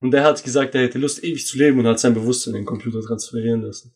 Und 0.00 0.10
der 0.10 0.24
hat 0.24 0.42
gesagt, 0.44 0.74
er 0.74 0.82
hätte 0.82 0.98
Lust, 0.98 1.24
ewig 1.24 1.46
zu 1.46 1.56
leben 1.56 1.78
und 1.78 1.86
hat 1.86 1.98
sein 2.00 2.14
Bewusstsein 2.14 2.54
in 2.54 2.60
den 2.60 2.66
Computer 2.66 3.00
transferieren 3.00 3.62
lassen. 3.62 3.94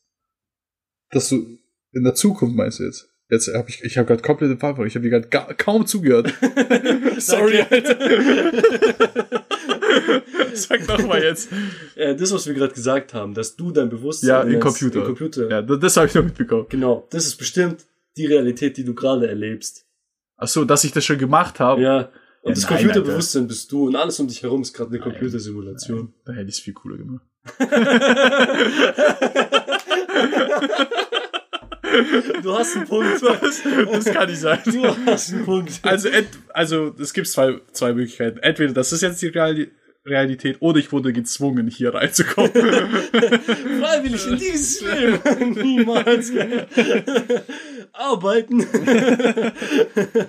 Dass 1.11 1.28
du 1.28 1.58
in 1.92 2.04
der 2.04 2.14
Zukunft 2.14 2.56
meinst 2.56 2.78
du 2.78 2.84
jetzt? 2.84 3.08
Jetzt 3.30 3.52
habe 3.54 3.68
ich, 3.68 3.82
ich 3.84 3.96
habe 3.96 4.08
gerade 4.08 4.22
komplett 4.22 4.50
den 4.50 4.58
Fall 4.58 4.74
Ich 4.86 4.96
habe 4.96 5.08
dir 5.08 5.20
gerade 5.20 5.54
kaum 5.54 5.86
zugehört. 5.86 6.34
Sorry, 7.18 7.61
Alter. 7.68 7.96
Sag 10.52 10.84
doch 10.88 11.06
mal 11.06 11.22
jetzt. 11.22 11.48
Äh, 11.94 12.16
das, 12.16 12.32
was 12.32 12.46
wir 12.48 12.54
gerade 12.54 12.74
gesagt 12.74 13.14
haben, 13.14 13.34
dass 13.34 13.54
du 13.54 13.70
dein 13.70 13.88
Bewusstsein 13.88 14.28
Ja, 14.28 14.42
im 14.42 14.58
Computer. 14.58 15.00
im 15.00 15.06
Computer. 15.06 15.48
Ja, 15.48 15.62
das, 15.62 15.78
das 15.78 15.96
habe 15.96 16.08
ich 16.08 16.14
noch 16.14 16.24
mitbekommen. 16.24 16.66
Genau, 16.68 17.06
das 17.11 17.26
ist 17.26 17.36
bestimmt 17.36 17.86
die 18.16 18.26
Realität, 18.26 18.76
die 18.76 18.84
du 18.84 18.94
gerade 18.94 19.28
erlebst. 19.28 19.86
Ach 20.36 20.48
so, 20.48 20.64
dass 20.64 20.82
ich 20.82 20.90
das 20.90 21.04
schon 21.04 21.18
gemacht 21.18 21.61
habe. 21.61 21.80
Ja. 21.82 21.98
Und 22.42 22.50
Ja, 22.50 22.54
das 22.54 22.64
nein, 22.64 22.78
Computerbewusstsein 22.78 23.46
bist 23.46 23.70
du 23.70 23.86
und 23.86 23.94
alles 23.96 24.18
um 24.18 24.26
dich 24.26 24.42
herum 24.42 24.62
ist 24.62 24.72
gerade 24.72 24.90
eine 24.90 24.98
Computersimulation. 24.98 26.12
Da 26.24 26.32
hätte 26.32 26.48
ich 26.48 26.56
es 26.56 26.61
viel 26.61 26.74
cooler 26.74 26.96
gemacht. 26.96 27.24
Du 32.43 32.55
hast 32.55 32.76
einen 32.76 32.86
Punkt. 32.86 33.22
Das 33.22 34.05
kann 34.05 34.28
nicht 34.28 34.41
sein. 34.41 34.59
Du 34.64 34.86
hast 35.07 35.32
einen 35.32 35.45
Punkt. 35.45 35.80
Also, 35.82 36.09
also 36.53 36.95
es 36.99 37.12
gibt 37.12 37.28
zwei, 37.28 37.61
zwei 37.72 37.93
Möglichkeiten. 37.93 38.38
Entweder 38.38 38.72
das 38.72 38.93
ist 38.93 39.03
jetzt 39.03 39.20
die 39.22 39.28
Reali 39.28 39.70
Realität 40.07 40.57
oder 40.61 40.78
ich 40.78 40.93
wurde 40.93 41.12
gezwungen, 41.12 41.68
hier 41.68 41.93
reinzukommen. 41.93 42.51
Freiwillig 42.53 44.26
in 44.26 44.38
dieses 44.38 44.80
Leben. 44.80 45.53
Niemals. 45.62 46.32
Arbeiten. 47.93 48.66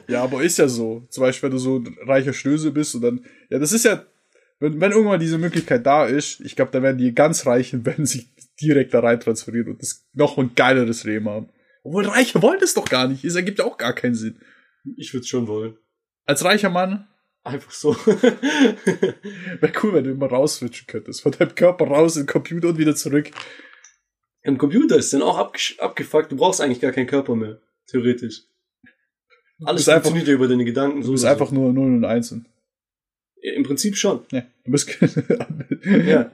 ja, 0.08 0.24
aber 0.24 0.44
ist 0.44 0.58
ja 0.58 0.68
so. 0.68 1.06
Zum 1.10 1.22
Beispiel, 1.22 1.48
wenn 1.48 1.56
du 1.56 1.58
so 1.58 1.78
ein 1.78 1.96
reicher 2.06 2.34
Schnösel 2.34 2.72
bist 2.72 2.96
und 2.96 3.02
dann, 3.02 3.26
ja, 3.50 3.60
das 3.60 3.72
ist 3.72 3.86
ja, 3.86 4.06
wenn, 4.60 4.80
wenn 4.82 4.92
irgendwann 4.92 5.22
diese 5.22 5.38
Möglichkeit 5.38 5.86
da 5.86 6.06
ist, 6.06 6.42
ich 6.42 6.58
glaube, 6.58 6.72
dann 6.72 6.84
werden 6.84 6.98
die 6.98 7.16
ganz 7.16 7.46
Reichen, 7.46 7.86
werden 7.86 8.06
sich 8.06 8.30
direkt 8.62 8.94
da 8.94 9.00
rein 9.00 9.20
transferieren 9.20 9.70
und 9.74 9.82
das 9.82 10.08
noch 10.14 10.38
ein 10.38 10.56
geileres 10.56 11.04
Leben 11.04 11.30
haben. 11.30 11.50
Obwohl 11.84 12.06
Reiche 12.06 12.42
wollen 12.42 12.60
das 12.60 12.74
doch 12.74 12.86
gar 12.86 13.08
nicht. 13.08 13.24
Es 13.26 13.36
ergibt 13.36 13.60
ja 13.60 13.66
auch 13.66 13.78
gar 13.78 13.94
keinen 13.94 14.16
Sinn. 14.16 14.40
Ich 14.98 15.14
würde 15.14 15.26
schon 15.28 15.48
wollen. 15.48 15.78
Als 16.26 16.44
reicher 16.46 16.70
Mann 16.70 17.08
Einfach 17.44 17.72
so. 17.72 17.96
wäre 18.06 19.74
cool, 19.82 19.94
wenn 19.94 20.04
du 20.04 20.12
immer 20.12 20.28
rausswitchen 20.28 20.86
könntest. 20.86 21.22
Von 21.22 21.32
deinem 21.32 21.56
Körper 21.56 21.86
raus 21.86 22.16
in 22.16 22.24
den 22.24 22.28
Computer 22.28 22.70
und 22.70 22.78
wieder 22.78 22.96
zurück. 22.96 23.32
Im 24.44 24.58
Computer 24.60 24.96
ist 24.98 25.12
dann 25.14 25.24
auch 25.24 25.38
abgefuckt. 25.80 26.32
Du 26.32 26.36
brauchst 26.36 26.62
eigentlich 26.62 26.82
gar 26.82 26.92
keinen 26.92 27.08
Körper 27.08 27.36
mehr. 27.36 27.60
Theoretisch. 27.88 28.44
Alles 29.64 29.90
einfach- 29.90 30.04
funktioniert 30.10 30.28
ja 30.28 30.34
über 30.36 30.48
deine 30.48 30.66
Gedanken. 30.66 31.02
Du 31.02 31.12
bist 31.12 31.24
oder 31.24 31.32
einfach 31.34 31.52
nur 31.52 31.74
0 31.74 31.96
und 31.96 32.06
1. 32.06 32.36
Ja, 33.42 33.54
Im 33.54 33.64
Prinzip 33.64 33.98
schon. 33.98 34.24
Ja, 34.32 34.44
du 34.64 34.72
bist. 34.72 34.96
Ja. 35.84 36.32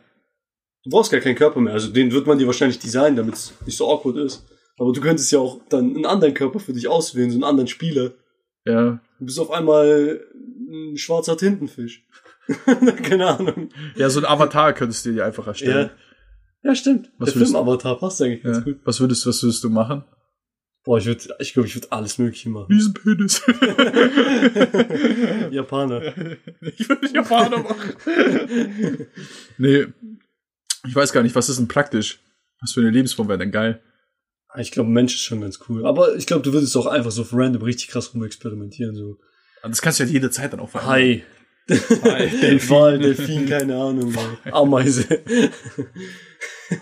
Du 0.87 0.91
brauchst 0.91 1.11
gar 1.11 1.19
keinen 1.19 1.35
Körper 1.35 1.59
mehr. 1.59 1.73
Also 1.73 1.89
den 1.91 2.13
wird 2.13 2.27
man 2.27 2.37
dir 2.37 2.47
wahrscheinlich 2.47 2.79
designen, 2.79 3.17
damit 3.17 3.33
es 3.35 3.53
nicht 3.65 3.75
so 3.77 3.91
awkward 3.91 4.15
ist. 4.17 4.45
Aber 4.77 4.93
du 4.93 5.01
könntest 5.01 5.29
ja 5.33 5.39
auch 5.39 5.59
dann 5.67 5.93
einen 5.95 6.05
anderen 6.05 6.33
Körper 6.33 6.61
für 6.61 6.71
dich 6.71 6.87
auswählen, 6.87 7.29
so 7.29 7.35
einen 7.35 7.43
anderen 7.43 7.67
Spieler. 7.67 8.11
ja. 8.65 8.99
Du 9.19 9.25
bist 9.25 9.39
auf 9.39 9.49
einmal 9.51 10.21
ein 10.69 10.95
schwarzer 10.95 11.35
Tintenfisch. 11.35 12.05
Keine 13.03 13.25
Ahnung. 13.27 13.69
ja, 13.95 14.09
so 14.11 14.19
ein 14.19 14.25
Avatar 14.25 14.71
könntest 14.73 15.05
du 15.05 15.11
dir 15.11 15.25
einfach 15.25 15.47
erstellen. 15.47 15.89
Ja. 16.63 16.69
Ja, 16.69 16.75
stimmt. 16.75 17.09
Was 17.17 17.29
Der 17.29 17.35
würdest- 17.35 17.51
Film-Avatar 17.53 17.97
passt 17.99 18.21
eigentlich 18.21 18.43
ganz 18.43 18.59
Ja. 18.59 18.63
gut. 18.63 18.79
Was 18.85 18.99
würdest, 19.01 19.25
was 19.25 19.41
würdest 19.43 19.63
du 19.63 19.69
machen? 19.71 20.03
Boah, 20.85 20.99
ich 20.99 21.05
würde, 21.07 21.21
ich 21.39 21.53
glaube, 21.53 21.67
ich 21.67 21.75
würde 21.75 21.91
alles 21.91 22.17
Mögliche 22.19 22.49
machen. 22.49 22.67
Riesenpenis. 22.71 23.41
Japaner. 25.51 26.01
ich 26.61 26.87
würde 26.87 27.07
Japaner 27.13 27.57
machen. 27.57 27.95
nee. 29.57 29.87
Ich 30.87 30.95
weiß 30.95 31.11
gar 31.13 31.23
nicht, 31.23 31.35
was 31.35 31.49
ist 31.49 31.59
denn 31.59 31.67
praktisch? 31.67 32.19
Was 32.61 32.71
für 32.73 32.79
eine 32.81 32.89
Lebensform 32.89 33.27
wäre 33.27 33.37
denn 33.39 33.51
geil? 33.51 33.81
Ich 34.57 34.71
glaube, 34.71 34.89
Mensch 34.89 35.13
ist 35.15 35.21
schon 35.21 35.41
ganz 35.41 35.59
cool. 35.69 35.85
Aber 35.85 36.15
ich 36.15 36.25
glaube, 36.25 36.41
du 36.43 36.53
würdest 36.53 36.75
auch 36.77 36.87
einfach 36.87 37.11
so 37.11 37.21
auf 37.23 37.33
random 37.33 37.61
richtig 37.61 37.89
krass 37.89 38.13
rumexperimentieren. 38.13 38.95
So. 38.95 39.17
Das 39.61 39.81
kannst 39.81 39.99
du 39.99 40.03
ja 40.05 40.09
jede 40.09 40.31
Zeit 40.31 40.53
dann 40.53 40.59
auch 40.61 40.69
verändern. 40.69 40.95
Hi. 40.95 41.23
Hi. 42.03 42.29
Delfin. 42.41 42.69
Wal, 42.69 42.97
Delfin, 42.99 43.45
keine 43.47 43.75
Ahnung. 43.75 44.11
Mann. 44.13 44.37
Ameise. 44.51 45.05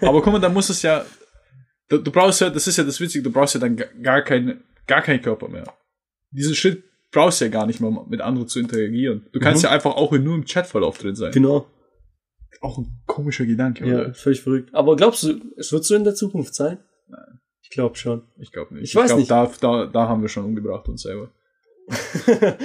Aber 0.01 0.21
guck 0.21 0.33
mal, 0.33 0.39
da 0.39 0.49
muss 0.49 0.69
es 0.69 0.81
ja, 0.81 1.05
Du, 1.87 1.99
du 1.99 2.11
brauchst 2.11 2.41
ja, 2.41 2.49
das 2.49 2.65
ist 2.65 2.77
ja 2.77 2.83
das 2.83 2.99
Witzige, 2.99 3.23
du 3.23 3.31
brauchst 3.31 3.53
ja 3.53 3.59
dann 3.59 3.75
ga- 3.75 3.85
gar 4.01 4.23
keinen, 4.23 4.63
gar 4.87 5.03
keinen 5.03 5.21
Körper 5.21 5.47
mehr. 5.47 5.65
Diesen 6.31 6.55
Schritt 6.55 6.83
brauchst 7.11 7.39
du 7.41 7.45
ja 7.45 7.51
gar 7.51 7.67
nicht 7.67 7.79
mehr, 7.79 7.89
um 7.89 8.09
mit 8.09 8.21
anderen 8.21 8.47
zu 8.47 8.59
interagieren. 8.59 9.27
Du 9.33 9.39
kannst 9.39 9.61
Mhm. 9.61 9.67
ja 9.67 9.71
einfach 9.71 9.91
auch 9.95 10.11
nur 10.13 10.33
im 10.33 10.45
Chatverlauf 10.45 10.97
drin 10.97 11.15
sein. 11.15 11.31
Genau. 11.31 11.67
Auch 12.61 12.77
ein 12.77 13.01
komischer 13.05 13.45
Gedanke, 13.45 13.85
Ja, 13.87 14.01
oder? 14.01 14.13
völlig 14.13 14.41
verrückt. 14.41 14.73
Aber 14.73 14.95
glaubst 14.95 15.23
du, 15.23 15.39
es 15.57 15.71
wird 15.71 15.85
so 15.85 15.95
in 15.95 16.03
der 16.03 16.15
Zukunft 16.15 16.55
sein? 16.55 16.79
Nein. 17.07 17.39
Ich 17.61 17.69
glaube 17.69 17.95
schon. 17.95 18.23
Ich 18.37 18.51
glaube 18.51 18.73
nicht. 18.73 18.83
Ich 18.83 18.95
weiß 18.95 19.07
glaub, 19.07 19.19
nicht. 19.19 19.31
Da, 19.31 19.51
da, 19.59 19.85
da 19.87 20.07
haben 20.07 20.21
wir 20.21 20.29
schon 20.29 20.45
umgebracht 20.45 20.87
uns 20.87 21.03
selber. 21.03 21.31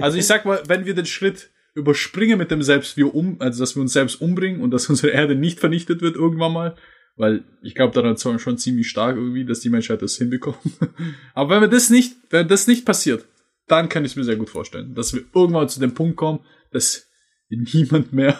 Also 0.00 0.16
ich 0.16 0.26
sag 0.26 0.44
mal, 0.44 0.62
wenn 0.66 0.86
wir 0.86 0.94
den 0.94 1.06
Schritt 1.06 1.50
überspringen 1.74 2.38
mit 2.38 2.50
dem 2.50 2.62
selbst 2.62 2.96
wir 2.96 3.14
um, 3.14 3.36
also 3.40 3.60
dass 3.60 3.74
wir 3.76 3.82
uns 3.82 3.92
selbst 3.92 4.20
umbringen 4.20 4.60
und 4.62 4.70
dass 4.70 4.88
unsere 4.90 5.12
Erde 5.12 5.34
nicht 5.34 5.60
vernichtet 5.60 6.02
wird 6.02 6.16
irgendwann 6.16 6.52
mal, 6.52 6.76
weil 7.16 7.44
ich 7.62 7.74
glaube 7.74 7.94
daran 7.94 8.16
zwar 8.16 8.38
schon 8.38 8.58
ziemlich 8.58 8.88
stark 8.88 9.16
irgendwie, 9.16 9.44
dass 9.44 9.60
die 9.60 9.70
Menschheit 9.70 10.02
das 10.02 10.16
hinbekommt. 10.16 10.58
Aber 11.34 11.54
wenn 11.54 11.62
wir 11.62 11.68
das 11.68 11.90
nicht, 11.90 12.16
wenn 12.30 12.48
das 12.48 12.66
nicht 12.66 12.86
passiert, 12.86 13.26
dann 13.66 13.88
kann 13.88 14.04
ich 14.04 14.12
es 14.12 14.16
mir 14.16 14.24
sehr 14.24 14.36
gut 14.36 14.50
vorstellen, 14.50 14.94
dass 14.94 15.14
wir 15.14 15.22
irgendwann 15.34 15.68
zu 15.68 15.80
dem 15.80 15.94
Punkt 15.94 16.16
kommen, 16.16 16.40
dass 16.70 17.08
niemand 17.48 18.12
mehr 18.12 18.38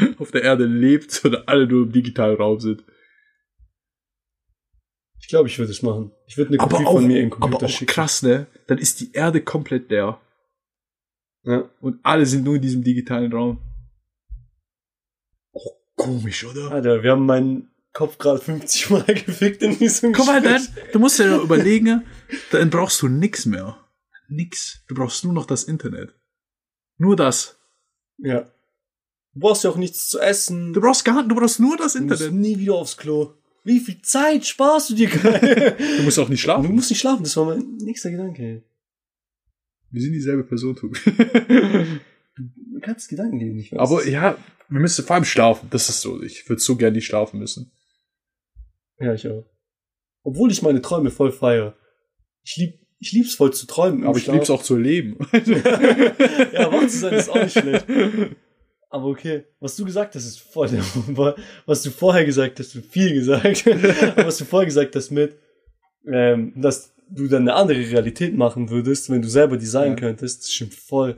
auf 0.18 0.30
der 0.30 0.42
Erde 0.42 0.64
lebt, 0.64 1.10
sondern 1.10 1.44
alle 1.46 1.66
nur 1.66 1.84
im 1.84 1.92
digitalen 1.92 2.36
Raum 2.36 2.60
sind. 2.60 2.84
Ich 5.20 5.28
glaube, 5.28 5.48
ich 5.48 5.58
würde 5.58 5.70
es 5.70 5.82
machen. 5.82 6.12
Ich 6.26 6.36
würde 6.36 6.50
eine 6.50 6.60
Aber 6.60 6.76
Kopie 6.76 6.86
auch, 6.86 6.92
von 6.94 7.06
mir 7.06 7.20
in 7.20 7.30
den 7.30 7.32
aber 7.32 7.40
Computer 7.40 7.66
auch 7.66 7.70
schicken. 7.70 7.86
krass, 7.92 8.22
ne? 8.22 8.46
Dann 8.66 8.78
ist 8.78 9.00
die 9.00 9.12
Erde 9.12 9.40
komplett 9.42 9.88
leer. 9.90 10.20
Ja. 11.44 11.70
Und 11.80 12.00
alle 12.02 12.26
sind 12.26 12.44
nur 12.44 12.56
in 12.56 12.62
diesem 12.62 12.82
digitalen 12.82 13.32
Raum. 13.32 13.60
Oh, 15.52 15.70
komisch, 15.96 16.44
oder? 16.44 16.70
Alter, 16.72 17.02
wir 17.02 17.12
haben 17.12 17.26
meinen 17.26 17.70
Kopf 17.92 18.18
gerade 18.18 18.40
50 18.40 18.90
Mal 18.90 19.02
gefickt 19.06 19.62
in 19.62 19.78
diesem 19.78 20.12
Guck 20.12 20.26
mal, 20.26 20.40
dann, 20.40 20.66
du 20.92 20.98
musst 20.98 21.18
dir 21.18 21.26
ja 21.26 21.40
überlegen, 21.40 22.04
dann 22.50 22.70
brauchst 22.70 23.00
du 23.02 23.08
nix 23.08 23.46
mehr. 23.46 23.78
Nix. 24.28 24.84
Du 24.88 24.94
brauchst 24.94 25.24
nur 25.24 25.32
noch 25.32 25.46
das 25.46 25.64
Internet. 25.64 26.14
Nur 26.96 27.16
das. 27.16 27.58
Ja. 28.18 28.50
Du 29.34 29.40
brauchst 29.40 29.64
ja 29.64 29.70
auch 29.70 29.76
nichts 29.76 30.08
zu 30.08 30.20
essen. 30.20 30.72
Du 30.72 30.80
brauchst 30.80 31.04
gar, 31.04 31.26
du 31.26 31.34
brauchst 31.34 31.58
nur 31.60 31.76
das 31.76 31.94
Du 31.94 32.02
musst 32.02 32.20
Internet. 32.20 32.40
nie 32.40 32.58
wieder 32.58 32.74
aufs 32.74 32.96
Klo. 32.96 33.34
Wie 33.64 33.78
viel 33.80 34.02
Zeit 34.02 34.44
sparst 34.44 34.90
du 34.90 34.94
dir 34.94 35.08
gerade? 35.08 35.76
Du 35.98 36.02
musst 36.02 36.18
auch 36.18 36.28
nicht 36.28 36.40
du 36.40 36.44
schlafen. 36.44 36.74
musst 36.74 36.90
nicht 36.90 36.98
schlafen, 37.00 37.22
das 37.22 37.36
war 37.36 37.46
mein 37.46 37.76
nächster 37.76 38.10
Gedanke. 38.10 38.62
Wir 39.90 40.02
sind 40.02 40.12
dieselbe 40.12 40.44
Person, 40.44 40.74
Tobi. 40.76 40.98
Du 42.36 42.80
kannst 42.80 43.08
Gedanken 43.08 43.38
leben, 43.38 43.56
nicht 43.56 43.72
wahr? 43.72 43.80
Aber 43.80 44.06
ja, 44.06 44.36
wir 44.68 44.80
müssen 44.80 45.04
vor 45.04 45.14
allem 45.16 45.24
schlafen. 45.24 45.68
Das 45.70 45.88
ist 45.88 46.00
so. 46.00 46.22
Ich 46.22 46.48
würde 46.48 46.60
so 46.62 46.76
gerne 46.76 46.96
nicht 46.96 47.06
schlafen 47.06 47.38
müssen. 47.38 47.70
Ja, 48.98 49.12
ich 49.14 49.28
auch. 49.28 49.44
Obwohl 50.22 50.50
ich 50.50 50.62
meine 50.62 50.80
Träume 50.82 51.10
voll 51.10 51.30
feiere. 51.32 51.76
Ich 52.42 52.56
lieb, 52.56 52.80
ich 52.98 53.12
lieb's 53.12 53.34
voll 53.34 53.52
zu 53.52 53.66
träumen. 53.66 54.04
Aber 54.04 54.16
ich 54.16 54.24
Schlaf. 54.24 54.36
lieb's 54.36 54.50
auch 54.50 54.62
zu 54.62 54.76
leben. 54.76 55.16
ja, 55.32 56.72
wach 56.72 56.86
zu 56.88 56.98
sein 56.98 57.14
ist 57.14 57.28
auch 57.28 57.42
nicht 57.42 57.58
schlecht. 57.58 57.86
Aber 58.92 59.06
okay, 59.06 59.44
was 59.58 59.74
du 59.76 59.84
gesagt 59.86 60.14
hast, 60.14 60.26
ist 60.26 60.38
voll 60.40 60.68
der 60.68 60.84
Was 61.66 61.82
du 61.82 61.90
vorher 61.90 62.24
gesagt 62.26 62.58
hast, 62.58 62.74
du 62.74 62.82
viel 62.82 63.14
gesagt. 63.14 63.64
Was 64.16 64.36
du 64.36 64.44
vorher 64.44 64.66
gesagt 64.66 64.94
hast 64.94 65.10
mit, 65.10 65.34
ähm, 66.06 66.52
dass 66.56 66.92
du 67.08 67.26
dann 67.26 67.42
eine 67.42 67.54
andere 67.54 67.78
Realität 67.78 68.36
machen 68.36 68.68
würdest, 68.68 69.08
wenn 69.10 69.22
du 69.22 69.28
selber 69.28 69.56
designen 69.56 69.96
Ja. 69.96 70.00
könntest, 70.08 70.42
das 70.42 70.52
stimmt 70.52 70.74
voll. 70.74 71.16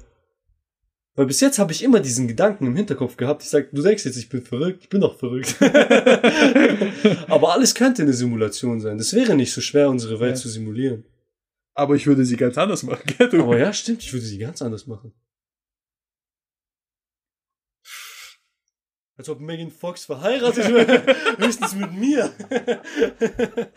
Weil 1.16 1.26
bis 1.26 1.40
jetzt 1.40 1.58
habe 1.58 1.72
ich 1.72 1.82
immer 1.82 1.98
diesen 2.00 2.28
Gedanken 2.28 2.66
im 2.66 2.76
Hinterkopf 2.76 3.16
gehabt. 3.16 3.42
Ich 3.42 3.48
sag, 3.50 3.70
du 3.72 3.82
denkst 3.82 4.04
jetzt, 4.04 4.16
ich 4.16 4.28
bin 4.28 4.42
verrückt, 4.42 4.80
ich 4.84 4.88
bin 4.88 5.00
doch 5.00 5.16
verrückt. 5.18 5.56
Aber 7.28 7.52
alles 7.54 7.74
könnte 7.74 8.02
eine 8.02 8.12
Simulation 8.12 8.80
sein. 8.80 8.98
Das 8.98 9.12
wäre 9.14 9.34
nicht 9.34 9.52
so 9.52 9.60
schwer, 9.60 9.88
unsere 9.90 10.20
Welt 10.20 10.36
Ja. 10.36 10.42
zu 10.42 10.48
simulieren. 10.48 11.04
Aber 11.74 11.94
ich 11.96 12.06
würde 12.06 12.24
sie 12.24 12.36
ganz 12.36 12.56
anders 12.58 12.82
machen. 12.84 13.02
gell? 13.18 13.40
Aber 13.40 13.58
ja, 13.58 13.72
stimmt, 13.72 14.02
ich 14.02 14.12
würde 14.12 14.26
sie 14.26 14.38
ganz 14.38 14.62
anders 14.62 14.86
machen. 14.86 15.12
Als 19.16 19.28
ob 19.28 19.40
Megan 19.40 19.70
Fox 19.70 20.04
verheiratet 20.06 20.68
wäre. 20.68 21.02
Höchstens 21.38 21.74
mit 21.76 21.92
mir. 21.92 22.30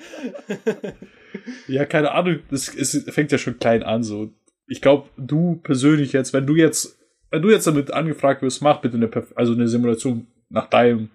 Ja, 1.68 1.86
keine 1.86 2.12
Ahnung. 2.12 2.40
Das 2.50 2.68
ist, 2.70 3.10
fängt 3.12 3.32
ja 3.32 3.38
schon 3.38 3.60
klein 3.60 3.84
an, 3.84 4.04
so. 4.04 4.32
Ich 4.68 4.82
glaube, 4.82 5.10
du 5.18 5.58
persönlich 5.64 6.14
jetzt, 6.14 6.34
wenn 6.34 6.46
du 6.48 6.56
jetzt, 6.56 6.98
wenn 7.30 7.42
du 7.42 7.50
jetzt 7.50 7.68
damit 7.68 7.92
angefragt 7.94 8.42
wirst, 8.42 8.62
mach 8.62 8.82
bitte 8.82 8.98
eine, 8.98 9.08
Perf- 9.08 9.34
also 9.36 9.54
eine 9.54 9.68
Simulation 9.68 10.28
nach 10.50 10.68
deinem, 10.70 11.10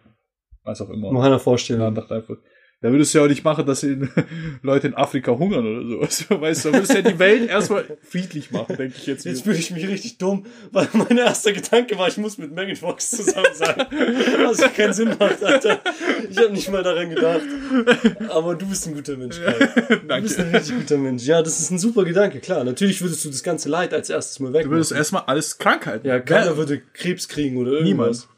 was 0.62 0.80
auch 0.80 0.90
immer. 0.90 1.10
Mach 1.12 1.24
einer 1.24 1.38
Vorstellung. 1.38 1.92
nach 1.92 2.06
deinem, 2.08 2.24
da 2.82 2.90
würdest 2.90 3.14
du 3.14 3.18
ja 3.18 3.24
auch 3.24 3.28
nicht 3.28 3.44
machen, 3.44 3.64
dass 3.64 3.82
in, 3.84 4.10
Leute 4.62 4.88
in 4.88 4.94
Afrika 4.94 5.32
hungern 5.32 5.64
oder 5.66 5.88
sowas. 5.88 6.26
Weißt 6.28 6.64
du, 6.64 6.68
da 6.70 6.74
würdest 6.78 6.92
du 6.92 6.96
ja 6.98 7.02
die 7.10 7.18
Welt 7.18 7.48
erstmal 7.48 7.84
friedlich 8.02 8.50
machen, 8.50 8.76
denke 8.76 8.94
ich 8.98 9.06
jetzt. 9.06 9.24
Jetzt 9.24 9.44
fühle 9.44 9.56
ich 9.56 9.70
mich 9.70 9.86
richtig 9.88 10.18
dumm, 10.18 10.44
weil 10.72 10.88
mein 10.92 11.16
erster 11.16 11.52
Gedanke 11.52 11.96
war, 11.96 12.08
ich 12.08 12.16
muss 12.18 12.36
mit 12.38 12.52
Megan 12.54 12.76
Fox 12.76 13.10
zusammen 13.10 13.46
sein. 13.54 13.76
Was 14.44 14.60
ja 14.60 14.68
keinen 14.68 14.92
Sinn 14.92 15.10
macht, 15.18 15.42
Alter. 15.42 15.80
Ich 16.28 16.36
habe 16.36 16.50
nicht 16.52 16.70
mal 16.70 16.82
daran 16.82 17.08
gedacht. 17.10 17.40
Aber 18.28 18.54
du 18.54 18.66
bist 18.68 18.86
ein 18.88 18.94
guter 18.94 19.16
Mensch, 19.16 19.36
Kai. 19.40 19.52
Du 19.52 20.20
bist 20.22 20.38
ein 20.38 20.46
Danke. 20.50 20.58
richtig 20.58 20.76
guter 20.76 20.98
Mensch. 20.98 21.24
Ja, 21.24 21.40
das 21.42 21.60
ist 21.60 21.70
ein 21.70 21.78
super 21.78 22.04
Gedanke, 22.04 22.40
klar. 22.40 22.64
Natürlich 22.64 23.00
würdest 23.00 23.24
du 23.24 23.30
das 23.30 23.42
ganze 23.42 23.68
Leid 23.68 23.94
als 23.94 24.10
erstes 24.10 24.40
mal 24.40 24.52
weg. 24.52 24.64
Du 24.64 24.70
würdest 24.70 24.92
erstmal 24.92 25.22
alles 25.26 25.58
Krankheiten. 25.58 26.06
ja, 26.06 26.18
keiner 26.18 26.46
Wer- 26.46 26.56
würde 26.56 26.82
Krebs 26.92 27.28
kriegen 27.28 27.56
oder 27.58 27.72
irgendwas. 27.72 27.86
Niemand. 27.88 28.28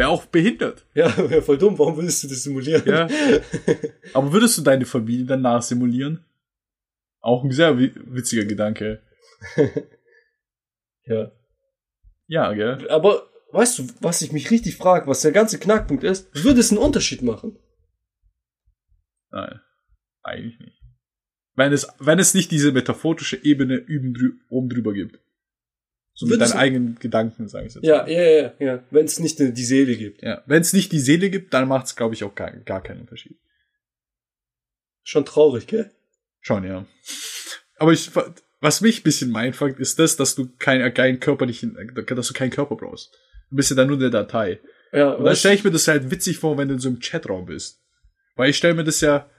Wäre 0.00 0.08
auch 0.08 0.24
behindert. 0.24 0.86
Ja, 0.94 1.14
wäre 1.28 1.42
voll 1.42 1.58
dumm. 1.58 1.78
Warum 1.78 1.96
würdest 1.96 2.24
du 2.24 2.28
das 2.28 2.42
simulieren? 2.42 2.82
Ja. 2.86 3.06
Aber 4.14 4.32
würdest 4.32 4.56
du 4.56 4.62
deine 4.62 4.86
Familie 4.86 5.26
danach 5.26 5.60
simulieren? 5.60 6.24
Auch 7.20 7.44
ein 7.44 7.50
sehr 7.52 7.78
wi- 7.78 7.92
witziger 8.06 8.46
Gedanke. 8.46 9.02
ja. 11.04 11.32
Ja, 12.28 12.52
gell? 12.54 12.88
Aber 12.90 13.30
weißt 13.52 13.78
du, 13.78 13.88
was 14.00 14.22
ich 14.22 14.32
mich 14.32 14.50
richtig 14.50 14.76
frage, 14.76 15.06
was 15.06 15.20
der 15.20 15.32
ganze 15.32 15.58
Knackpunkt 15.58 16.02
ist? 16.02 16.34
Würde 16.44 16.60
es 16.60 16.70
einen 16.70 16.78
Unterschied 16.80 17.20
machen? 17.20 17.58
Nein. 19.30 19.60
Eigentlich 20.22 20.58
nicht. 20.60 20.80
Wenn 21.56 21.74
es, 21.74 21.86
wenn 21.98 22.18
es 22.18 22.32
nicht 22.32 22.50
diese 22.50 22.72
metaphorische 22.72 23.36
Ebene 23.44 23.84
oben 24.48 24.70
drüber 24.70 24.94
gibt. 24.94 25.20
So 26.20 26.26
mit 26.26 26.38
deinen 26.38 26.52
eigenen 26.52 26.98
Gedanken, 26.98 27.48
sage 27.48 27.66
ich 27.66 27.74
jetzt. 27.74 27.84
Ja, 27.84 28.06
ja, 28.06 28.22
ja, 28.22 28.52
ja. 28.58 28.84
Wenn 28.90 29.06
es 29.06 29.18
nicht 29.20 29.38
die 29.38 29.64
Seele 29.64 29.96
gibt. 29.96 30.22
ja. 30.22 30.42
Wenn 30.44 30.60
es 30.60 30.74
nicht 30.74 30.92
die 30.92 30.98
Seele 30.98 31.30
gibt, 31.30 31.54
dann 31.54 31.66
macht 31.66 31.86
es, 31.86 31.96
glaube 31.96 32.14
ich, 32.14 32.24
auch 32.24 32.34
gar, 32.34 32.50
gar 32.50 32.82
keinen 32.82 33.00
Unterschied. 33.00 33.38
Schon 35.02 35.24
traurig, 35.24 35.66
gell? 35.66 35.90
Schon, 36.40 36.64
ja. 36.64 36.84
Aber 37.76 37.92
ich, 37.92 38.10
was 38.60 38.82
mich 38.82 39.00
ein 39.00 39.04
bisschen 39.04 39.32
mindfuckt, 39.32 39.80
ist 39.80 39.98
das, 39.98 40.16
dass 40.16 40.34
du 40.34 40.50
keinen 40.58 40.92
keinen 40.92 41.20
Körper 41.20 41.46
nicht, 41.46 41.66
dass 42.06 42.28
du 42.28 42.34
keinen 42.34 42.50
Körper 42.50 42.76
brauchst. 42.76 43.16
Du 43.48 43.56
bist 43.56 43.70
ja 43.70 43.76
dann 43.76 43.88
nur 43.88 43.96
eine 43.96 44.10
Datei. 44.10 44.60
Ja, 44.92 45.12
Und 45.12 45.24
dann 45.24 45.36
stelle 45.36 45.54
ich 45.54 45.64
mir 45.64 45.70
das 45.70 45.88
halt 45.88 46.10
witzig 46.10 46.36
vor, 46.36 46.58
wenn 46.58 46.68
du 46.68 46.74
in 46.74 46.80
so 46.80 46.90
einem 46.90 47.00
Chatraum 47.00 47.46
bist. 47.46 47.80
Weil 48.36 48.50
ich 48.50 48.58
stelle 48.58 48.74
mir 48.74 48.84
das 48.84 49.00
ja, 49.00 49.30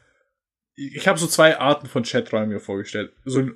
ich 0.76 1.08
habe 1.08 1.20
so 1.20 1.28
zwei 1.28 1.60
Arten 1.60 1.88
von 1.88 2.04
Chaträumen 2.04 2.50
mir 2.50 2.60
vorgestellt. 2.60 3.14
So, 3.26 3.52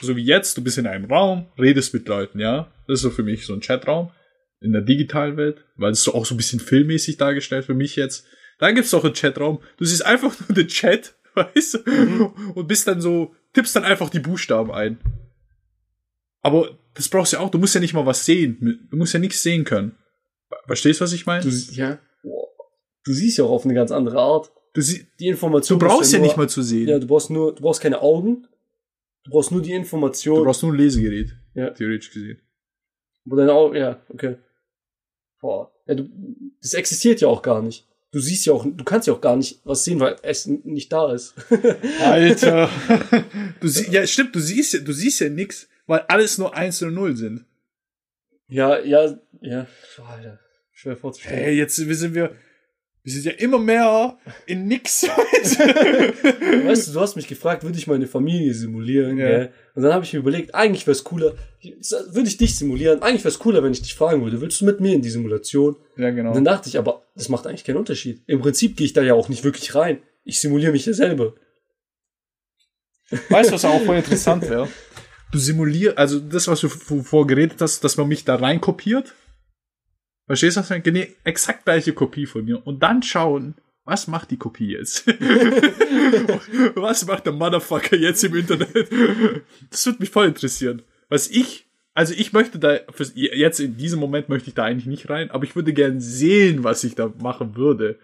so 0.00 0.16
wie 0.16 0.24
jetzt, 0.24 0.56
du 0.56 0.62
bist 0.62 0.78
in 0.78 0.86
einem 0.86 1.06
Raum, 1.06 1.46
redest 1.58 1.92
mit 1.94 2.06
Leuten, 2.08 2.38
ja. 2.38 2.70
Das 2.86 2.98
ist 2.98 3.02
so 3.02 3.10
für 3.10 3.22
mich 3.22 3.46
so 3.46 3.54
ein 3.54 3.60
Chatraum 3.60 4.10
in 4.60 4.72
der 4.72 4.82
digitalen 4.82 5.36
Welt, 5.36 5.64
weil 5.76 5.92
es 5.92 6.02
so 6.02 6.14
auch 6.14 6.26
so 6.26 6.34
ein 6.34 6.36
bisschen 6.36 6.60
filmmäßig 6.60 7.16
dargestellt 7.16 7.64
für 7.64 7.74
mich 7.74 7.96
jetzt. 7.96 8.24
Dann 8.58 8.74
gibt's 8.74 8.92
auch 8.94 9.04
einen 9.04 9.14
Chatraum, 9.14 9.60
du 9.76 9.84
siehst 9.84 10.04
einfach 10.04 10.34
nur 10.48 10.54
den 10.54 10.68
Chat, 10.68 11.14
weißt 11.34 11.74
du, 11.86 12.32
und 12.54 12.66
bist 12.66 12.86
dann 12.88 13.00
so, 13.00 13.34
tippst 13.52 13.76
dann 13.76 13.84
einfach 13.84 14.10
die 14.10 14.18
Buchstaben 14.20 14.70
ein. 14.72 14.98
Aber 16.42 16.78
das 16.94 17.08
brauchst 17.08 17.32
du 17.32 17.36
ja 17.36 17.42
auch, 17.42 17.50
du 17.50 17.58
musst 17.58 17.74
ja 17.74 17.80
nicht 17.80 17.94
mal 17.94 18.06
was 18.06 18.24
sehen, 18.24 18.86
du 18.90 18.96
musst 18.96 19.12
ja 19.14 19.20
nichts 19.20 19.42
sehen 19.42 19.64
können. 19.64 19.96
Verstehst 20.66 21.00
du, 21.00 21.04
was 21.04 21.12
ich 21.12 21.26
meine? 21.26 21.42
du, 21.44 21.50
ja. 21.72 21.98
Du 23.04 23.12
siehst 23.12 23.38
ja 23.38 23.44
auch 23.44 23.50
auf 23.50 23.64
eine 23.64 23.74
ganz 23.74 23.90
andere 23.90 24.18
Art. 24.18 24.50
Du, 24.74 24.80
sie, 24.80 25.06
Die 25.18 25.28
Information. 25.28 25.78
du 25.78 25.86
brauchst 25.86 26.12
ja 26.12 26.18
nur- 26.18 26.26
nicht 26.26 26.36
mal 26.36 26.48
zu 26.48 26.62
sehen. 26.62 26.88
Ja, 26.88 26.98
du 26.98 27.06
brauchst 27.06 27.30
nur, 27.30 27.54
du 27.54 27.62
brauchst 27.62 27.80
keine 27.80 28.00
Augen. 28.02 28.46
Du 29.28 29.32
brauchst 29.32 29.52
nur 29.52 29.60
die 29.60 29.74
Information. 29.74 30.38
du 30.38 30.44
brauchst 30.44 30.62
nur 30.62 30.72
ein 30.72 30.78
Lesegerät. 30.78 31.36
Ja. 31.54 31.68
Theoretisch 31.70 32.10
gesehen. 32.10 32.40
wo 33.26 33.36
deine 33.36 33.52
Augen, 33.52 33.76
ja, 33.76 34.00
okay. 34.08 34.36
Boah. 35.38 35.70
Ja, 35.86 35.94
du, 35.94 36.08
das 36.62 36.72
existiert 36.72 37.20
ja 37.20 37.28
auch 37.28 37.42
gar 37.42 37.60
nicht. 37.60 37.86
Du 38.10 38.20
siehst 38.20 38.46
ja 38.46 38.54
auch, 38.54 38.64
du 38.64 38.84
kannst 38.84 39.06
ja 39.06 39.12
auch 39.12 39.20
gar 39.20 39.36
nicht 39.36 39.60
was 39.64 39.84
sehen, 39.84 40.00
weil 40.00 40.16
es 40.22 40.46
nicht 40.46 40.90
da 40.90 41.12
ist. 41.12 41.34
Alter. 42.00 42.70
du 43.60 43.68
sie, 43.68 43.90
ja, 43.90 44.06
stimmt, 44.06 44.34
du 44.34 44.40
siehst 44.40 44.72
ja, 44.72 44.80
du 44.80 44.92
siehst 44.92 45.20
ja 45.20 45.28
nix, 45.28 45.68
weil 45.86 46.00
alles 46.08 46.38
nur 46.38 46.56
1 46.56 46.80
und 46.82 46.94
0 46.94 47.16
sind. 47.16 47.44
ja, 48.48 48.78
ja, 48.78 49.18
ja. 49.42 49.66
Boah, 49.98 50.08
Alter. 50.08 50.40
Schwer 50.72 50.96
vorzustellen. 50.96 51.38
Hey, 51.38 51.56
jetzt 51.58 51.76
sind 51.76 52.14
wir, 52.14 52.34
wir 53.08 53.14
sind 53.14 53.24
ja 53.24 53.32
immer 53.32 53.58
mehr 53.58 54.18
in 54.44 54.66
nix. 54.66 55.04
Weißt 55.08 56.88
du, 56.88 56.92
du 56.92 57.00
hast 57.00 57.16
mich 57.16 57.26
gefragt, 57.26 57.62
würde 57.64 57.78
ich 57.78 57.86
meine 57.86 58.06
Familie 58.06 58.52
simulieren, 58.52 59.16
Ja. 59.16 59.26
gell? 59.26 59.52
Und 59.74 59.82
dann 59.82 59.94
habe 59.94 60.04
ich 60.04 60.12
mir 60.12 60.18
überlegt, 60.18 60.54
eigentlich 60.54 60.86
wäre 60.86 60.92
es 60.92 61.04
cooler, 61.04 61.32
würde 61.62 62.28
ich 62.28 62.36
dich 62.36 62.56
simulieren, 62.58 63.00
eigentlich 63.00 63.22
wäre 63.24 63.32
es 63.32 63.38
cooler, 63.38 63.62
wenn 63.62 63.72
ich 63.72 63.80
dich 63.80 63.94
fragen 63.94 64.22
würde, 64.22 64.42
willst 64.42 64.60
du 64.60 64.66
mit 64.66 64.80
mir 64.80 64.92
in 64.92 65.00
die 65.00 65.08
Simulation? 65.08 65.76
ja, 65.96 66.10
genau. 66.10 66.30
Und 66.30 66.34
dann 66.36 66.44
dachte 66.44 66.68
ich, 66.68 66.76
aber 66.78 67.02
das 67.14 67.30
macht 67.30 67.46
eigentlich 67.46 67.64
keinen 67.64 67.78
Unterschied. 67.78 68.20
Im 68.26 68.40
Prinzip 68.40 68.76
gehe 68.76 68.84
ich 68.84 68.92
da 68.92 69.00
ja 69.02 69.14
auch 69.14 69.30
nicht 69.30 69.42
wirklich 69.42 69.74
rein. 69.74 70.00
Ich 70.24 70.38
simuliere 70.40 70.72
mich 70.72 70.84
ja 70.84 70.92
selber. 70.92 71.32
Weißt 73.30 73.48
du, 73.50 73.54
was 73.54 73.64
auch 73.64 73.80
voll 73.84 73.96
interessant 73.96 74.48
wäre? 74.50 74.68
Du 75.32 75.38
simulierst, 75.38 75.96
also 75.96 76.20
das, 76.20 76.46
was 76.48 76.60
du 76.60 76.68
vorher 77.02 77.26
geredet 77.26 77.60
hast, 77.60 77.82
dass 77.84 77.96
man 77.96 78.08
mich 78.08 78.24
da 78.24 78.34
rein 78.34 78.60
kopiert. 78.60 79.14
Verstehst 80.28 80.56
du, 80.58 80.60
was 80.60 80.70
ich 80.70 80.84
meine? 80.84 81.08
Exakt 81.24 81.64
gleiche 81.64 81.94
Kopie 81.94 82.26
von 82.26 82.44
mir. 82.44 82.64
Und 82.64 82.82
dann 82.82 83.02
schauen, 83.02 83.54
was 83.84 84.06
macht 84.06 84.30
die 84.30 84.36
Kopie 84.36 84.72
jetzt? 84.72 85.06
was 86.76 87.06
macht 87.06 87.24
der 87.24 87.32
Motherfucker 87.32 87.96
jetzt 87.96 88.22
im 88.22 88.36
Internet? 88.36 88.90
Das 89.70 89.86
würde 89.86 90.00
mich 90.00 90.10
voll 90.10 90.26
interessieren. 90.26 90.82
Was 91.08 91.30
ich, 91.30 91.66
also 91.94 92.12
ich 92.14 92.34
möchte 92.34 92.58
da, 92.58 92.78
jetzt 93.14 93.58
in 93.58 93.78
diesem 93.78 93.98
Moment 93.98 94.28
möchte 94.28 94.50
ich 94.50 94.54
da 94.54 94.64
eigentlich 94.64 94.84
nicht 94.84 95.08
rein, 95.08 95.30
aber 95.30 95.44
ich 95.44 95.56
würde 95.56 95.72
gern 95.72 96.02
sehen, 96.02 96.62
was 96.62 96.84
ich 96.84 96.94
da 96.94 97.10
machen 97.22 97.56
würde. 97.56 97.98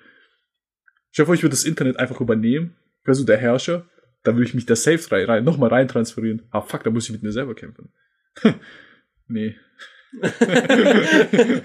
Ich 1.12 1.20
hoffe, 1.20 1.35
ich 1.35 1.43
würde 1.43 1.55
das 1.55 1.64
Internet 1.64 1.99
einfach 1.99 2.22
übernehmen. 2.22 2.75
wäre 3.05 3.14
so 3.14 3.25
der 3.25 3.37
Herrscher. 3.37 3.87
Dann 4.22 4.37
würde 4.37 4.49
ich 4.49 4.55
mich 4.55 4.64
da 4.64 4.75
safe 4.75 5.12
rein, 5.12 5.27
rein 5.27 5.45
nochmal 5.45 5.68
rein 5.68 5.89
transferieren. 5.89 6.41
Ah, 6.51 6.62
fuck, 6.62 6.83
da 6.85 6.91
muss 6.91 7.05
ich 7.05 7.12
mit 7.12 7.22
mir 7.22 7.33
selber 7.33 7.55
kämpfen. 7.55 7.93
nee. 9.29 9.57
Okay. 10.23 11.62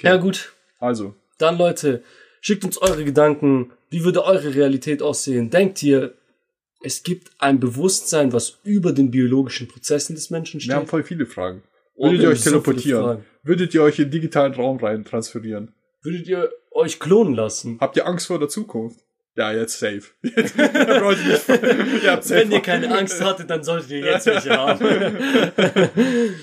Ja, 0.02 0.16
gut. 0.16 0.52
Also. 0.78 1.14
Dann, 1.38 1.58
Leute, 1.58 2.02
schickt 2.40 2.64
uns 2.64 2.78
eure 2.78 3.04
Gedanken. 3.04 3.72
Wie 3.90 4.04
würde 4.04 4.24
eure 4.24 4.54
Realität 4.54 5.02
aussehen? 5.02 5.50
Denkt 5.50 5.82
ihr, 5.82 6.14
es 6.82 7.02
gibt 7.02 7.32
ein 7.38 7.58
Bewusstsein, 7.58 8.32
was 8.32 8.58
über 8.62 8.92
den 8.92 9.10
biologischen 9.10 9.66
Prozessen 9.66 10.14
des 10.14 10.30
Menschen 10.30 10.60
steht? 10.60 10.70
Wir 10.70 10.76
haben 10.76 10.86
voll 10.86 11.02
viele 11.02 11.26
Fragen. 11.26 11.62
Würdet 11.96 12.22
ihr 12.22 12.28
euch 12.28 12.42
teleportieren? 12.42 13.24
Würdet 13.42 13.74
ihr 13.74 13.82
euch 13.82 13.98
in 13.98 14.04
den 14.04 14.12
digitalen 14.12 14.54
Raum 14.54 14.78
rein 14.78 15.04
transferieren? 15.04 15.74
Würdet 16.02 16.28
ihr 16.28 16.50
euch 16.70 17.00
klonen 17.00 17.34
lassen? 17.34 17.78
Habt 17.80 17.96
ihr 17.96 18.06
Angst 18.06 18.28
vor 18.28 18.38
der 18.38 18.48
Zukunft? 18.48 19.00
Ja, 19.38 19.52
jetzt 19.52 19.78
safe. 19.78 20.02
ja, 22.02 22.20
safe. 22.22 22.34
Wenn 22.34 22.50
ihr 22.50 22.60
keine 22.60 22.92
Angst 22.92 23.22
hattet, 23.22 23.48
dann 23.48 23.62
solltet 23.62 23.92
ihr 23.92 24.00
jetzt 24.00 24.26
welche 24.26 24.50
haben. 24.50 24.80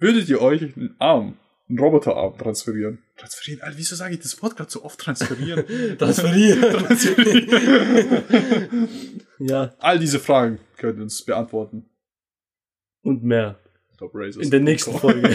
Würdet 0.00 0.28
ihr 0.28 0.42
euch 0.42 0.76
einen 0.76 0.96
Arm, 0.98 1.38
einen 1.68 1.78
Roboterarm 1.78 2.36
transferieren? 2.36 2.98
Transferieren? 3.16 3.62
Alter, 3.62 3.78
wieso 3.78 3.94
sage 3.94 4.14
ich 4.14 4.20
das 4.20 4.42
Wort 4.42 4.56
gerade 4.56 4.72
so 4.72 4.82
oft 4.82 4.98
transferieren? 4.98 5.64
transferieren. 5.96 6.62
transferieren. 6.62 8.88
ja. 9.38 9.72
All 9.78 10.00
diese 10.00 10.18
Fragen 10.18 10.58
könnt 10.76 10.98
ihr 10.98 11.04
uns 11.04 11.24
beantworten. 11.24 11.88
Und 13.02 13.22
mehr. 13.22 13.60
In 14.40 14.50
der 14.50 14.58
nächsten 14.58 14.98
Folge. 14.98 15.28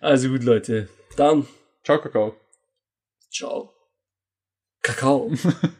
also 0.00 0.28
gut, 0.28 0.44
Leute. 0.44 0.90
Dann. 1.16 1.46
Ciao, 1.82 1.98
Kakao. 1.98 2.36
Ciao. 3.30 3.72
Kakao. 4.82 5.30